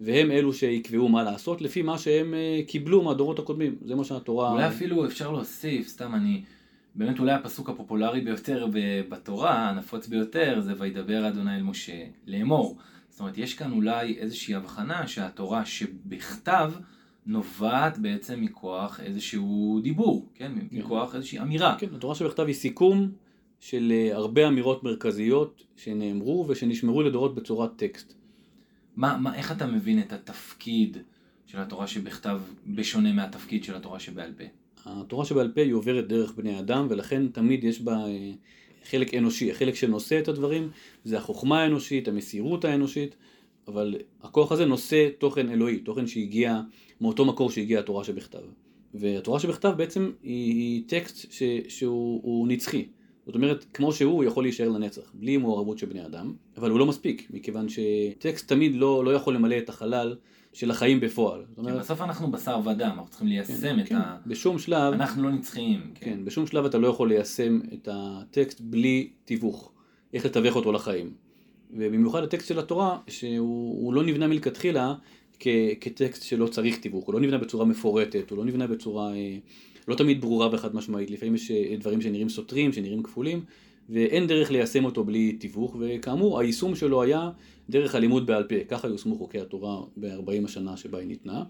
והם 0.00 0.30
אלו 0.30 0.52
שיקבעו 0.52 1.08
מה 1.08 1.22
לעשות 1.22 1.62
לפי 1.62 1.82
מה 1.82 1.98
שהם 1.98 2.34
אה, 2.34 2.60
קיבלו 2.66 3.02
מהדורות 3.02 3.38
הקודמים. 3.38 3.76
זה 3.84 3.94
מה 3.94 4.04
שהתורה... 4.04 4.52
אולי 4.52 4.68
אפילו 4.68 5.06
אפשר 5.06 5.30
להוסיף, 5.32 5.88
סתם 5.88 6.14
אני... 6.14 6.42
באמת 6.94 7.18
אולי 7.18 7.32
הפסוק 7.32 7.68
הפופולרי 7.68 8.20
ביותר 8.20 8.66
בתורה, 9.08 9.68
הנפוץ 9.68 10.06
ביותר, 10.06 10.60
זה 10.60 10.72
וידבר 10.78 11.28
אדוני 11.28 11.56
אל 11.56 11.62
משה 11.62 12.04
לאמור. 12.26 12.78
זאת 13.08 13.20
אומרת, 13.20 13.38
יש 13.38 13.54
כאן 13.54 13.72
אולי 13.72 14.18
איזושהי 14.18 14.54
הבחנה 14.54 15.06
שהתורה 15.06 15.64
שבכתב 15.64 16.72
נובעת 17.26 17.98
בעצם 17.98 18.40
מכוח 18.40 19.00
איזשהו 19.00 19.80
דיבור, 19.82 20.28
כן? 20.34 20.52
כן. 20.70 20.78
מכוח 20.78 21.14
איזושהי 21.14 21.40
אמירה. 21.40 21.76
כן, 21.78 21.94
התורה 21.94 22.14
שבכתב 22.14 22.46
היא 22.46 22.54
סיכום 22.54 23.12
של 23.60 23.92
אה, 23.92 24.16
הרבה 24.16 24.48
אמירות 24.48 24.84
מרכזיות 24.84 25.64
שנאמרו 25.76 26.46
ושנשמרו 26.48 27.02
לדורות 27.02 27.34
בצורת 27.34 27.76
טקסט. 27.76 28.14
מה, 28.96 29.16
מה, 29.16 29.34
איך 29.34 29.52
אתה 29.52 29.66
מבין 29.66 30.00
את 30.00 30.12
התפקיד 30.12 30.96
של 31.46 31.60
התורה 31.60 31.86
שבכתב 31.86 32.40
בשונה 32.66 33.12
מהתפקיד 33.12 33.64
של 33.64 33.76
התורה 33.76 34.00
שבעל 34.00 34.32
פה? 34.32 34.44
התורה 34.86 35.24
שבעל 35.24 35.52
פה 35.54 35.60
היא 35.60 35.72
עוברת 35.72 36.08
דרך 36.08 36.32
בני 36.36 36.58
אדם 36.58 36.86
ולכן 36.90 37.28
תמיד 37.28 37.64
יש 37.64 37.80
בה 37.80 38.06
אה, 38.06 38.32
חלק 38.84 39.14
אנושי, 39.14 39.50
החלק 39.50 39.74
שנושא 39.74 40.18
את 40.18 40.28
הדברים 40.28 40.70
זה 41.04 41.18
החוכמה 41.18 41.62
האנושית, 41.62 42.08
המסירות 42.08 42.64
האנושית, 42.64 43.16
אבל 43.68 43.94
הכוח 44.22 44.52
הזה 44.52 44.64
נושא 44.64 45.08
תוכן 45.18 45.50
אלוהי, 45.50 45.78
תוכן 45.78 46.06
שהגיע 46.06 46.60
מאותו 47.00 47.24
מקור 47.24 47.50
שהגיע 47.50 47.78
התורה 47.78 48.04
שבכתב. 48.04 48.42
והתורה 48.94 49.40
שבכתב 49.40 49.72
בעצם 49.76 50.10
היא, 50.22 50.54
היא 50.54 50.82
טקסט 50.86 51.32
ש, 51.32 51.42
שהוא 51.68 52.48
נצחי. 52.48 52.86
זאת 53.26 53.34
אומרת, 53.34 53.64
כמו 53.74 53.92
שהוא, 53.92 54.12
הוא 54.12 54.24
יכול 54.24 54.44
להישאר 54.44 54.68
לנצח, 54.68 55.12
בלי 55.14 55.36
מעורבות 55.36 55.78
של 55.78 55.86
בני 55.86 56.06
אדם, 56.06 56.34
אבל 56.56 56.70
הוא 56.70 56.78
לא 56.78 56.86
מספיק, 56.86 57.28
מכיוון 57.30 57.66
שטקסט 57.68 58.48
תמיד 58.48 58.74
לא, 58.74 59.04
לא 59.04 59.10
יכול 59.10 59.34
למלא 59.34 59.58
את 59.58 59.68
החלל 59.68 60.16
של 60.52 60.70
החיים 60.70 61.00
בפועל. 61.00 61.44
זאת 61.48 61.58
אומרת, 61.58 61.74
כן, 61.74 61.80
בסוף 61.80 62.00
אנחנו 62.00 62.30
בשר 62.30 62.60
ודם, 62.64 62.90
אנחנו 62.94 63.10
צריכים 63.10 63.28
ליישם 63.28 63.52
כן, 63.60 63.80
את 63.80 63.88
כן. 63.88 63.96
ה... 63.96 64.16
בשום 64.26 64.58
שלב... 64.58 64.92
אנחנו 64.92 65.22
לא 65.22 65.30
נצחיים. 65.30 65.80
כן. 65.94 66.06
כן, 66.06 66.24
בשום 66.24 66.46
שלב 66.46 66.64
אתה 66.64 66.78
לא 66.78 66.88
יכול 66.88 67.08
ליישם 67.08 67.60
את 67.74 67.88
הטקסט 67.92 68.60
בלי 68.60 69.10
תיווך, 69.24 69.72
איך 70.14 70.26
לתווך 70.26 70.56
אותו 70.56 70.72
לחיים. 70.72 71.12
ובמיוחד 71.70 72.22
הטקסט 72.22 72.48
של 72.48 72.58
התורה, 72.58 72.98
שהוא 73.08 73.94
לא 73.94 74.02
נבנה 74.02 74.26
מלכתחילה 74.26 74.94
כ- 75.40 75.48
כטקסט 75.80 76.22
שלא 76.22 76.46
צריך 76.46 76.78
תיווך, 76.78 77.04
הוא 77.04 77.14
לא 77.14 77.20
נבנה 77.20 77.38
בצורה 77.38 77.64
מפורטת, 77.64 78.30
הוא 78.30 78.38
לא 78.38 78.44
נבנה 78.44 78.66
בצורה... 78.66 79.14
אה, 79.14 79.36
לא 79.88 79.94
תמיד 79.94 80.20
ברורה 80.20 80.48
וחד 80.52 80.74
משמעית, 80.74 81.10
לפעמים 81.10 81.34
יש 81.34 81.50
דברים 81.78 82.00
שנראים 82.00 82.28
סותרים, 82.28 82.72
שנראים 82.72 83.02
כפולים, 83.02 83.44
ואין 83.90 84.26
דרך 84.26 84.50
ליישם 84.50 84.84
אותו 84.84 85.04
בלי 85.04 85.32
תיווך, 85.32 85.76
וכאמור 85.80 86.40
היישום 86.40 86.74
שלו 86.74 87.02
היה 87.02 87.30
דרך 87.70 87.94
הלימוד 87.94 88.26
בעל 88.26 88.44
פה, 88.44 88.54
ככה 88.68 88.88
יושמו 88.88 89.16
חוקי 89.16 89.40
התורה 89.40 89.80
ב-40 89.96 90.44
השנה 90.44 90.76
שבה 90.76 90.98
היא 90.98 91.06
ניתנה, 91.06 91.44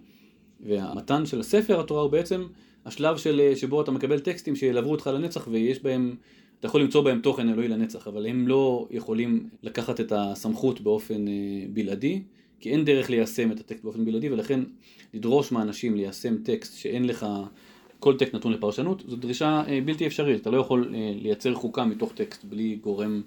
והמתן 0.60 1.26
של 1.26 1.42
ספר 1.42 1.80
התורה 1.80 2.02
הוא 2.02 2.10
בעצם 2.10 2.46
השלב 2.84 3.16
של, 3.16 3.52
שבו 3.54 3.82
אתה 3.82 3.90
מקבל 3.90 4.18
טקסטים 4.18 4.56
שילוו 4.56 4.90
אותך 4.90 5.10
לנצח 5.14 5.48
ויש 5.50 5.82
בהם, 5.82 6.16
אתה 6.58 6.66
יכול 6.66 6.80
למצוא 6.80 7.02
בהם 7.02 7.20
תוכן 7.20 7.48
אלוהי 7.48 7.68
לנצח, 7.68 8.08
אבל 8.08 8.26
הם 8.26 8.48
לא 8.48 8.88
יכולים 8.90 9.48
לקחת 9.62 10.00
את 10.00 10.12
הסמכות 10.16 10.80
באופן 10.80 11.28
אה, 11.28 11.32
בלעדי, 11.72 12.22
כי 12.60 12.70
אין 12.70 12.84
דרך 12.84 13.10
ליישם 13.10 13.52
את 13.52 13.60
הטקסט 13.60 13.84
באופן 13.84 14.04
בלעדי, 14.04 14.30
ולכן 14.30 14.60
לדרוש 15.14 15.52
מאנשים 15.52 15.96
ליישם 15.96 16.36
טקסט 16.42 16.78
שאין 16.78 17.04
לך 17.04 17.26
כל 18.00 18.16
טקסט 18.16 18.34
נתון 18.34 18.52
לפרשנות, 18.52 19.02
זו 19.08 19.16
דרישה 19.16 19.62
אה, 19.68 19.80
בלתי 19.84 20.06
אפשרית, 20.06 20.42
אתה 20.42 20.50
לא 20.50 20.56
יכול 20.56 20.94
אה, 20.94 21.12
לייצר 21.22 21.54
חוקה 21.54 21.84
מתוך 21.84 22.12
טקסט 22.12 22.44
בלי 22.44 22.78
גורם 22.82 23.22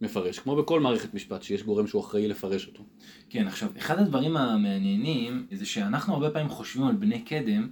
מפרש, 0.00 0.38
כמו 0.38 0.56
בכל 0.56 0.80
מערכת 0.80 1.14
משפט 1.14 1.42
שיש 1.42 1.62
גורם 1.62 1.86
שהוא 1.86 2.02
אחראי 2.02 2.28
לפרש 2.28 2.66
אותו. 2.66 2.82
כן, 3.30 3.46
עכשיו, 3.46 3.68
אחד 3.78 3.98
הדברים 3.98 4.36
המעניינים 4.36 5.46
זה 5.52 5.66
שאנחנו 5.66 6.14
הרבה 6.14 6.30
פעמים 6.30 6.48
חושבים 6.48 6.86
על 6.86 6.94
בני 6.94 7.20
קדם 7.20 7.68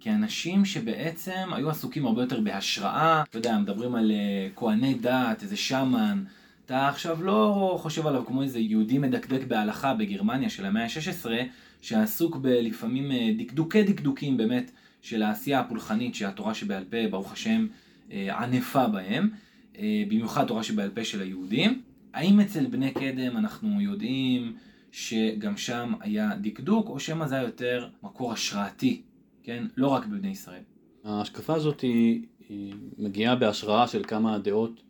כאנשים 0.00 0.64
שבעצם 0.64 1.48
היו 1.52 1.70
עסוקים 1.70 2.06
הרבה 2.06 2.22
יותר 2.22 2.40
בהשראה, 2.40 3.22
אתה 3.30 3.38
יודע, 3.38 3.58
מדברים 3.58 3.94
על 3.94 4.10
אה, 4.10 4.48
כהני 4.56 4.94
דת, 4.94 5.42
איזה 5.42 5.56
שמן, 5.56 6.24
אתה 6.66 6.88
עכשיו 6.88 7.22
לא 7.22 7.76
חושב 7.82 8.06
עליו 8.06 8.26
כמו 8.26 8.42
איזה 8.42 8.58
יהודי 8.58 8.98
מדקדק 8.98 9.46
בהלכה 9.46 9.94
בגרמניה 9.94 10.50
של 10.50 10.66
המאה 10.66 10.84
ה-16, 10.84 11.26
שעסוק 11.80 12.36
בלפעמים 12.36 13.12
דקדוקי 13.38 13.82
דקדוקים 13.82 14.36
באמת. 14.36 14.70
של 15.06 15.22
העשייה 15.22 15.60
הפולחנית 15.60 16.14
שהתורה 16.14 16.54
שבעל 16.54 16.84
פה, 16.84 16.96
ברוך 17.10 17.32
השם, 17.32 17.66
אה, 18.12 18.42
ענפה 18.42 18.86
בהם, 18.88 19.30
אה, 19.78 20.04
במיוחד 20.08 20.46
תורה 20.46 20.62
שבעל 20.62 20.90
פה 20.90 21.04
של 21.04 21.22
היהודים. 21.22 21.82
האם 22.14 22.40
אצל 22.40 22.66
בני 22.66 22.90
קדם 22.90 23.36
אנחנו 23.36 23.80
יודעים 23.80 24.56
שגם 24.92 25.56
שם 25.56 25.92
היה 26.00 26.30
דקדוק, 26.40 26.88
או 26.88 27.00
שמא 27.00 27.26
זה 27.26 27.34
היה 27.34 27.44
יותר 27.44 27.88
מקור 28.02 28.32
השראתי, 28.32 29.02
כן? 29.42 29.64
לא 29.76 29.88
רק 29.88 30.06
בבני 30.06 30.28
ישראל. 30.28 30.62
ההשקפה 31.04 31.54
הזאת 31.54 31.80
היא, 31.80 32.22
היא 32.48 32.74
מגיעה 32.98 33.36
בהשראה 33.36 33.88
של 33.88 34.02
כמה 34.04 34.38
דעות 34.38 34.82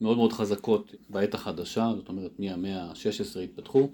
מאוד 0.00 0.16
מאוד 0.16 0.32
חזקות 0.32 0.94
בעת 1.08 1.34
החדשה, 1.34 1.92
זאת 1.96 2.08
אומרת 2.08 2.32
מהמאה 2.38 2.82
ה-16 2.82 3.40
התפתחו. 3.40 3.88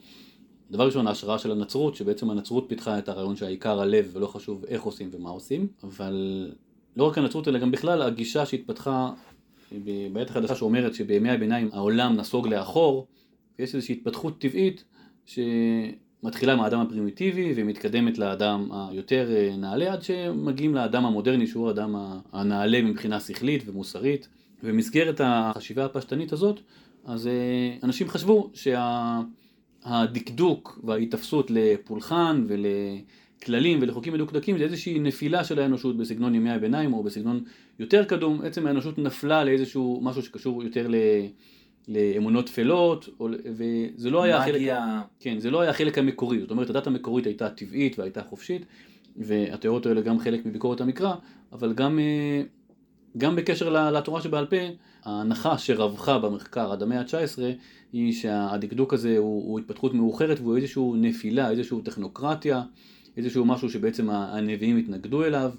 דבר 0.70 0.86
ראשון, 0.86 1.06
ההשראה 1.06 1.38
של 1.38 1.52
הנצרות, 1.52 1.94
שבעצם 1.94 2.30
הנצרות 2.30 2.64
פיתחה 2.68 2.98
את 2.98 3.08
הרעיון 3.08 3.36
שהעיקר 3.36 3.80
הלב 3.80 4.10
ולא 4.12 4.26
חשוב 4.26 4.64
איך 4.64 4.82
עושים 4.82 5.10
ומה 5.12 5.30
עושים, 5.30 5.66
אבל 5.82 6.48
לא 6.96 7.04
רק 7.04 7.18
הנצרות 7.18 7.48
אלא 7.48 7.58
גם 7.58 7.70
בכלל 7.70 8.02
הגישה 8.02 8.46
שהתפתחה 8.46 9.10
בעת 10.12 10.30
החדשה 10.30 10.54
שאומרת 10.54 10.94
שבימי 10.94 11.30
הביניים 11.30 11.68
העולם 11.72 12.16
נסוג 12.16 12.48
לאחור, 12.48 13.06
ויש 13.58 13.74
איזושהי 13.74 13.94
התפתחות 13.94 14.40
טבעית 14.40 14.84
שמתחילה 15.26 16.56
מהאדם 16.56 16.80
הפרימיטיבי 16.80 17.52
ומתקדמת 17.56 18.18
לאדם 18.18 18.68
היותר 18.90 19.30
אה, 19.36 19.56
נעלה 19.56 19.92
עד 19.92 20.02
שמגיעים 20.02 20.74
לאדם 20.74 21.06
המודרני 21.06 21.46
שהוא 21.46 21.68
האדם 21.68 21.94
הנעלה 22.32 22.82
מבחינה 22.82 23.20
שכלית 23.20 23.62
ומוסרית. 23.66 24.28
ובמסגרת 24.62 25.20
החשיבה 25.24 25.84
הפשטנית 25.84 26.32
הזאת, 26.32 26.60
אז 27.04 27.26
אה, 27.26 27.76
אנשים 27.82 28.08
חשבו 28.08 28.50
שה... 28.54 29.20
הדקדוק 29.84 30.80
וההיתפסות 30.84 31.50
לפולחן 31.50 32.46
ולכללים 32.48 33.78
ולחוקים 33.82 34.12
מדוקדקים 34.12 34.58
זה 34.58 34.64
איזושהי 34.64 34.98
נפילה 34.98 35.44
של 35.44 35.58
האנושות 35.58 35.96
בסגנון 35.96 36.34
ימי 36.34 36.50
הביניים 36.50 36.92
או 36.92 37.02
בסגנון 37.02 37.44
יותר 37.78 38.04
קדום, 38.04 38.40
עצם 38.44 38.66
האנושות 38.66 38.98
נפלה 38.98 39.44
לאיזשהו 39.44 40.00
משהו 40.02 40.22
שקשור 40.22 40.64
יותר 40.64 40.88
ל... 40.88 40.94
לאמונות 41.88 42.46
טפלות, 42.46 43.08
וזה 43.44 44.10
לא 44.10 44.22
היה 44.22 44.36
החלק, 44.36 44.72
כן, 45.20 45.38
זה 45.38 45.50
לא 45.50 45.60
היה 45.60 45.70
החלק 45.70 45.98
המקורי, 45.98 46.40
זאת 46.40 46.50
אומרת 46.50 46.70
הדת 46.70 46.86
המקורית 46.86 47.26
הייתה 47.26 47.50
טבעית 47.50 47.98
והייתה 47.98 48.22
חופשית, 48.22 48.62
והתיאוריות 49.16 49.86
האלה 49.86 50.00
גם 50.00 50.18
חלק 50.18 50.46
מביקורת 50.46 50.80
המקרא, 50.80 51.14
אבל 51.52 51.72
גם, 51.72 51.98
אה, 51.98 52.42
גם 53.18 53.36
בקשר 53.36 53.90
לתורה 53.90 54.22
שבעל 54.22 54.46
פה, 54.46 54.56
ההנחה 55.04 55.58
שרווחה 55.58 56.18
במחקר 56.18 56.72
עד 56.72 56.82
המאה 56.82 57.00
ה-19 57.00 57.40
היא 57.92 58.12
שהדקדוק 58.12 58.94
הזה 58.94 59.18
הוא, 59.18 59.50
הוא 59.50 59.58
התפתחות 59.58 59.94
מאוחרת 59.94 60.40
והוא 60.40 60.56
איזושהי 60.56 60.82
נפילה, 60.96 61.50
איזושהי 61.50 61.78
טכנוקרטיה, 61.84 62.62
איזשהו 63.16 63.44
משהו 63.44 63.70
שבעצם 63.70 64.10
הנביאים 64.10 64.76
התנגדו 64.76 65.24
אליו, 65.24 65.50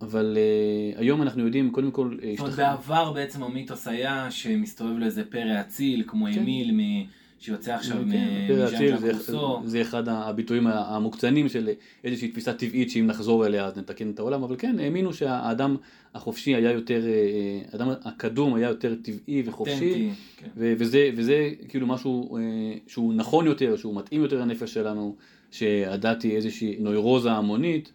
אבל 0.00 0.36
uh, 0.36 1.00
היום 1.00 1.22
אנחנו 1.22 1.44
יודעים 1.44 1.70
קודם 1.70 1.90
כל... 1.90 2.16
זאת 2.36 2.40
אומרת 2.40 2.56
בעבר 2.56 3.12
בעצם 3.12 3.42
המיתוס 3.42 3.88
היה 3.88 4.30
שמסתובב 4.30 4.98
לאיזה 4.98 5.24
פרא 5.24 5.60
אציל 5.60 6.04
כמו 6.06 6.26
כן. 6.34 6.40
אמיל 6.40 6.70
מ... 6.72 7.06
שיוצא 7.38 7.74
עכשיו 7.74 7.96
כן, 8.12 8.54
מז'אן 8.54 8.96
ז'אק 8.96 9.14
רוסו. 9.14 9.60
זה 9.64 9.80
אחד 9.82 10.08
הביטויים 10.08 10.66
המוקצנים 10.66 11.48
של 11.48 11.70
איזושהי 12.04 12.28
תפיסה 12.28 12.52
טבעית 12.52 12.90
שאם 12.90 13.06
נחזור 13.06 13.46
אליה 13.46 13.64
אז 13.64 13.76
נתקן 13.76 14.10
את 14.10 14.18
העולם, 14.18 14.42
אבל 14.42 14.56
כן, 14.58 14.78
האמינו 14.78 15.14
שהאדם 15.14 15.76
החופשי 16.14 16.54
היה 16.54 16.70
יותר, 16.70 17.06
אה, 17.06 17.10
אה, 17.10 17.60
האדם 17.72 17.88
הקדום 18.04 18.54
היה 18.54 18.68
יותר 18.68 18.94
טבעי 19.02 19.42
וחופשי, 19.46 20.10
כן. 20.36 20.48
וזה, 20.56 21.10
וזה 21.16 21.50
כאילו 21.68 21.86
משהו 21.86 22.36
אה, 22.36 22.42
שהוא 22.86 23.14
נכון 23.14 23.46
יותר, 23.46 23.76
שהוא 23.76 23.96
מתאים 23.96 24.22
יותר 24.22 24.40
לנפש 24.40 24.74
שלנו, 24.74 25.16
שהדת 25.50 26.22
היא 26.22 26.36
איזושהי 26.36 26.76
נוירוזה 26.80 27.32
המונית. 27.32 27.92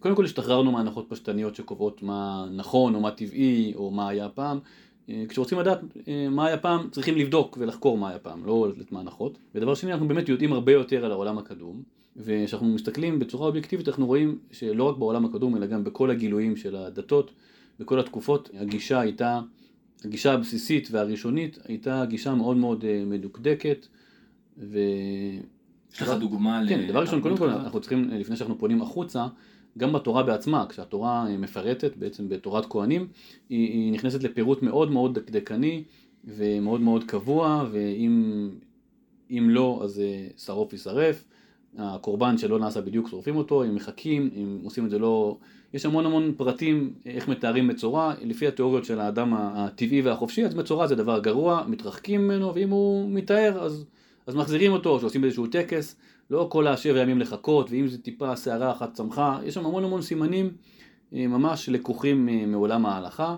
קודם 0.00 0.14
כל 0.14 0.24
השתחררנו 0.24 0.72
מהנחות 0.72 1.06
פשטניות 1.08 1.54
שקובעות 1.54 2.02
מה 2.02 2.46
נכון 2.50 2.94
או 2.94 3.00
מה 3.00 3.10
טבעי 3.10 3.72
או 3.76 3.90
מה 3.90 4.08
היה 4.08 4.28
פעם. 4.28 4.58
אה, 5.08 5.24
כשרוצים 5.28 5.58
לדעת 5.58 5.80
אה, 6.08 6.28
מה 6.30 6.46
היה 6.46 6.56
פעם, 6.56 6.90
צריכים 6.90 7.16
לבדוק 7.16 7.58
ולחקור 7.60 7.98
מה 7.98 8.08
היה 8.08 8.18
פעם, 8.18 8.46
לא 8.46 8.68
לתת 8.68 8.92
מהנחות. 8.92 9.38
ודבר 9.54 9.74
שני, 9.74 9.92
אנחנו 9.92 10.08
באמת 10.08 10.28
יודעים 10.28 10.52
הרבה 10.52 10.72
יותר 10.72 11.04
על 11.04 11.12
העולם 11.12 11.38
הקדום, 11.38 11.82
וכשאנחנו 12.16 12.68
מסתכלים 12.68 13.18
בצורה 13.18 13.46
אובייקטיבית, 13.46 13.88
אנחנו 13.88 14.06
רואים 14.06 14.38
שלא 14.52 14.84
רק 14.84 14.96
בעולם 14.96 15.24
הקדום, 15.24 15.56
אלא 15.56 15.66
גם 15.66 15.84
בכל 15.84 16.10
הגילויים 16.10 16.56
של 16.56 16.76
הדתות, 16.76 17.30
בכל 17.80 18.00
התקופות, 18.00 18.50
הגישה 18.54 19.00
הייתה, 19.00 19.40
הגישה 20.04 20.32
הבסיסית 20.32 20.88
והראשונית 20.90 21.58
הייתה 21.64 22.04
גישה 22.08 22.34
מאוד 22.34 22.56
מאוד 22.56 22.84
אה, 22.84 23.02
מדוקדקת, 23.06 23.86
ו... 24.58 24.78
יש 25.94 26.02
לך 26.02 26.10
דוגמה 26.10 26.62
כן, 26.68 26.88
דבר 26.88 27.00
ראשון, 27.00 27.20
קודם 27.20 27.36
כל 27.36 27.50
אנחנו 27.50 27.80
צריכים, 27.80 28.10
לפני 28.10 28.36
שאנחנו 28.36 28.58
פונים 28.58 28.82
החוצה, 28.82 29.26
גם 29.78 29.92
בתורה 29.92 30.22
בעצמה, 30.22 30.66
כשהתורה 30.68 31.26
מפרטת, 31.38 31.96
בעצם 31.96 32.28
בתורת 32.28 32.66
כהנים, 32.66 33.06
היא, 33.48 33.72
היא 33.72 33.92
נכנסת 33.92 34.22
לפירוט 34.22 34.62
מאוד 34.62 34.90
מאוד 34.90 35.18
דקדקני 35.18 35.84
ומאוד 36.24 36.80
מאוד 36.80 37.04
קבוע, 37.04 37.64
ואם 37.70 39.50
לא, 39.50 39.80
אז 39.84 40.00
אה, 40.00 40.26
שרוף 40.36 40.72
יישרף. 40.72 41.24
הקורבן 41.78 42.38
שלא 42.38 42.58
נעשה 42.58 42.80
בדיוק 42.80 43.08
שורפים 43.08 43.36
אותו, 43.36 43.64
אם 43.64 43.74
מחכים, 43.74 44.30
אם 44.36 44.58
עושים 44.64 44.84
את 44.84 44.90
זה 44.90 44.98
לא... 44.98 45.36
יש 45.74 45.86
המון 45.86 46.06
המון 46.06 46.32
פרטים 46.36 46.94
איך 47.06 47.28
מתארים 47.28 47.68
מצורע, 47.68 48.14
לפי 48.22 48.46
התיאוריות 48.46 48.84
של 48.84 49.00
האדם 49.00 49.34
הטבעי 49.34 50.02
והחופשי, 50.02 50.44
אז 50.44 50.54
מצורע 50.54 50.86
זה 50.86 50.94
דבר 50.94 51.18
גרוע, 51.18 51.64
מתרחקים 51.68 52.24
ממנו, 52.24 52.54
ואם 52.54 52.70
הוא 52.70 53.10
מתאר 53.10 53.58
אז, 53.60 53.84
אז 54.26 54.34
מחזירים 54.34 54.72
אותו, 54.72 55.00
שעושים 55.00 55.24
איזשהו 55.24 55.46
טקס, 55.46 55.96
לא 56.30 56.46
כל 56.50 56.66
השבע 56.66 57.02
ימים 57.02 57.18
לחכות, 57.18 57.70
ואם 57.70 57.88
זה 57.88 57.98
טיפה 57.98 58.36
שערה 58.36 58.72
אחת 58.72 58.94
צמחה, 58.94 59.38
יש 59.44 59.54
שם 59.54 59.66
המון 59.66 59.84
המון 59.84 60.02
סימנים 60.02 60.50
אה, 61.14 61.26
ממש 61.26 61.68
לקוחים 61.68 62.28
אה, 62.28 62.46
מעולם 62.46 62.86
ההלכה, 62.86 63.36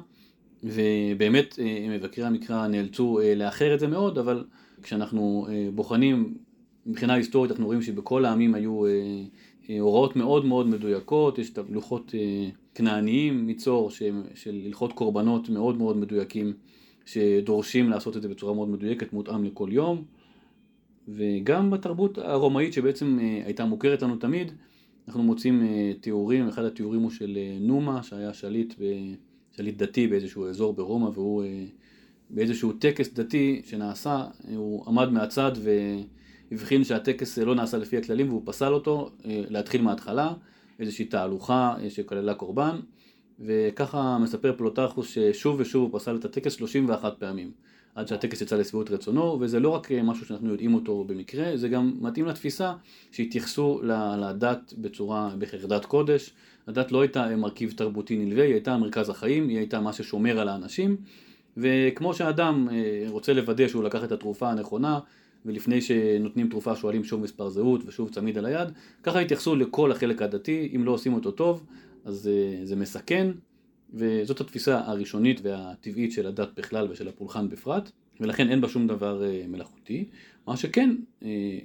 ובאמת 0.65 1.59
אה, 1.59 1.87
מבקרי 1.91 2.25
המקרא 2.25 2.67
נאלצו 2.67 3.19
לאחר 3.37 3.75
את 3.75 3.81
זה 3.81 3.87
מאוד, 3.87 4.19
אבל 4.19 4.45
כשאנחנו 4.83 5.47
בוחנים 5.75 6.35
מבחינה 6.87 7.15
היסטורית 7.15 7.51
אנחנו 7.51 7.67
רואים 7.67 7.83
שבכל 7.83 8.25
העמים 8.25 8.55
היו 8.55 8.83
הוראות 9.81 10.17
מאוד 10.17 10.45
מאוד 10.45 10.67
מדויקות, 10.67 11.39
יש 11.39 11.51
את 11.51 11.59
לוחות 11.69 12.15
כנעניים 12.75 13.47
מצור 13.47 13.91
של 14.35 14.61
הלכות 14.67 14.93
קורבנות 14.93 15.49
מאוד 15.49 15.79
מאוד 15.79 15.97
מדויקים 15.97 16.53
שדורשים 17.05 17.91
לעשות 17.91 18.17
את 18.17 18.23
זה 18.23 18.29
בצורה 18.29 18.55
מאוד 18.55 18.69
מדויקת, 18.69 19.13
מותאם 19.13 19.45
לכל 19.45 19.69
יום. 19.73 20.05
וגם 21.17 21.71
בתרבות 21.71 22.19
הרומאית 22.19 22.73
שבעצם 22.73 23.19
אה, 23.21 23.43
הייתה 23.45 23.65
מוכרת 23.65 24.03
לנו 24.03 24.17
תמיד, 24.17 24.53
אנחנו 25.09 25.23
מוצאים 25.23 25.63
אה, 25.63 25.93
תיאורים, 26.01 26.49
אחד 26.49 26.65
התיאורים 26.65 27.01
הוא 27.01 27.11
של 27.11 27.37
אה, 27.37 27.57
נומה 27.61 28.03
שהיה 28.03 28.35
שליט, 28.35 28.75
ב, 28.79 28.85
שליט 29.57 29.77
דתי 29.77 30.07
באיזשהו 30.07 30.47
אזור 30.47 30.73
ברומא 30.73 31.09
והוא 31.15 31.45
באיזשהו 32.31 32.73
טקס 32.73 33.13
דתי 33.13 33.63
שנעשה, 33.65 34.27
הוא 34.57 34.85
עמד 34.87 35.09
מהצד 35.09 35.53
והבחין 36.51 36.85
שהטקס 36.85 37.39
לא 37.39 37.55
נעשה 37.55 37.79
לפי 37.79 37.97
הכללים 37.97 38.29
והוא 38.29 38.43
פסל 38.45 38.73
אותו 38.73 39.11
להתחיל 39.25 39.83
מההתחלה, 39.83 40.33
איזושהי 40.79 41.05
תהלוכה 41.05 41.77
שכללה 41.89 42.35
קורבן 42.35 42.81
וככה 43.41 44.19
מספר 44.19 44.55
פלוטרכוס 44.57 45.09
ששוב 45.09 45.61
ושוב 45.61 45.83
הוא 45.83 46.01
פסל 46.01 46.17
את 46.17 46.25
הטקס 46.25 46.53
31 46.53 47.15
פעמים. 47.19 47.53
עד 47.95 48.09
שהטקס 48.09 48.41
יצא 48.41 48.57
לשביעות 48.57 48.91
רצונו, 48.91 49.39
וזה 49.41 49.61
לא 49.61 49.69
רק 49.69 49.93
משהו 49.93 50.27
שאנחנו 50.27 50.51
יודעים 50.51 50.75
אותו 50.75 51.05
במקרה, 51.05 51.57
זה 51.57 51.69
גם 51.69 51.93
מתאים 52.01 52.27
לתפיסה 52.27 52.73
שהתייחסו 53.13 53.81
לדת 54.21 54.75
בצורה, 54.79 55.31
בחרדת 55.39 55.85
קודש. 55.85 56.33
הדת 56.67 56.93
לא 56.93 57.01
הייתה 57.01 57.37
מרכיב 57.37 57.73
תרבותי 57.77 58.17
נלווה, 58.17 58.45
היא 58.45 58.53
הייתה 58.53 58.77
מרכז 58.77 59.09
החיים, 59.09 59.49
היא 59.49 59.59
הייתה 59.59 59.81
מה 59.81 59.93
ששומר 59.93 60.41
על 60.41 60.49
האנשים, 60.49 60.97
וכמו 61.57 62.15
שאדם 62.15 62.69
אה, 62.73 63.05
רוצה 63.09 63.33
לוודא 63.33 63.69
שהוא 63.69 63.85
לקח 63.85 64.05
את 64.05 64.13
התרופה 64.13 64.51
הנכונה, 64.51 64.99
ולפני 65.47 65.81
שנותנים 65.81 66.49
תרופה 66.49 66.77
שואלים 66.77 67.05
שוב 67.05 67.21
מספר 67.21 67.49
זהות 67.49 67.83
ושוב 67.87 68.11
צמיד 68.11 68.39
על 68.39 68.47
היד, 68.47 68.69
ככה 69.03 69.21
התייחסו 69.21 69.57
לכל 69.57 69.93
החלק 69.93 70.23
הדתי, 70.23 70.73
אם 70.77 70.85
לא 70.85 70.91
עושים 70.91 71.15
אותו 71.15 71.31
טוב, 71.31 71.67
אז 72.05 72.29
אה, 72.29 72.67
זה 72.67 72.77
מסכן, 72.77 73.31
וזאת 73.93 74.41
התפיסה 74.41 74.81
הראשונית 74.87 75.41
והטבעית 75.43 76.13
של 76.13 76.27
הדת 76.27 76.49
בכלל 76.57 76.89
ושל 76.91 77.09
הפולחן 77.09 77.49
בפרט, 77.49 77.91
ולכן 78.21 78.49
אין 78.51 78.61
בה 78.61 78.69
שום 78.69 78.87
דבר 78.87 79.25
אה, 79.25 79.45
מלאכותי. 79.49 80.05
מה 80.47 80.57
שכן, 80.57 80.97
אה, 81.23 81.59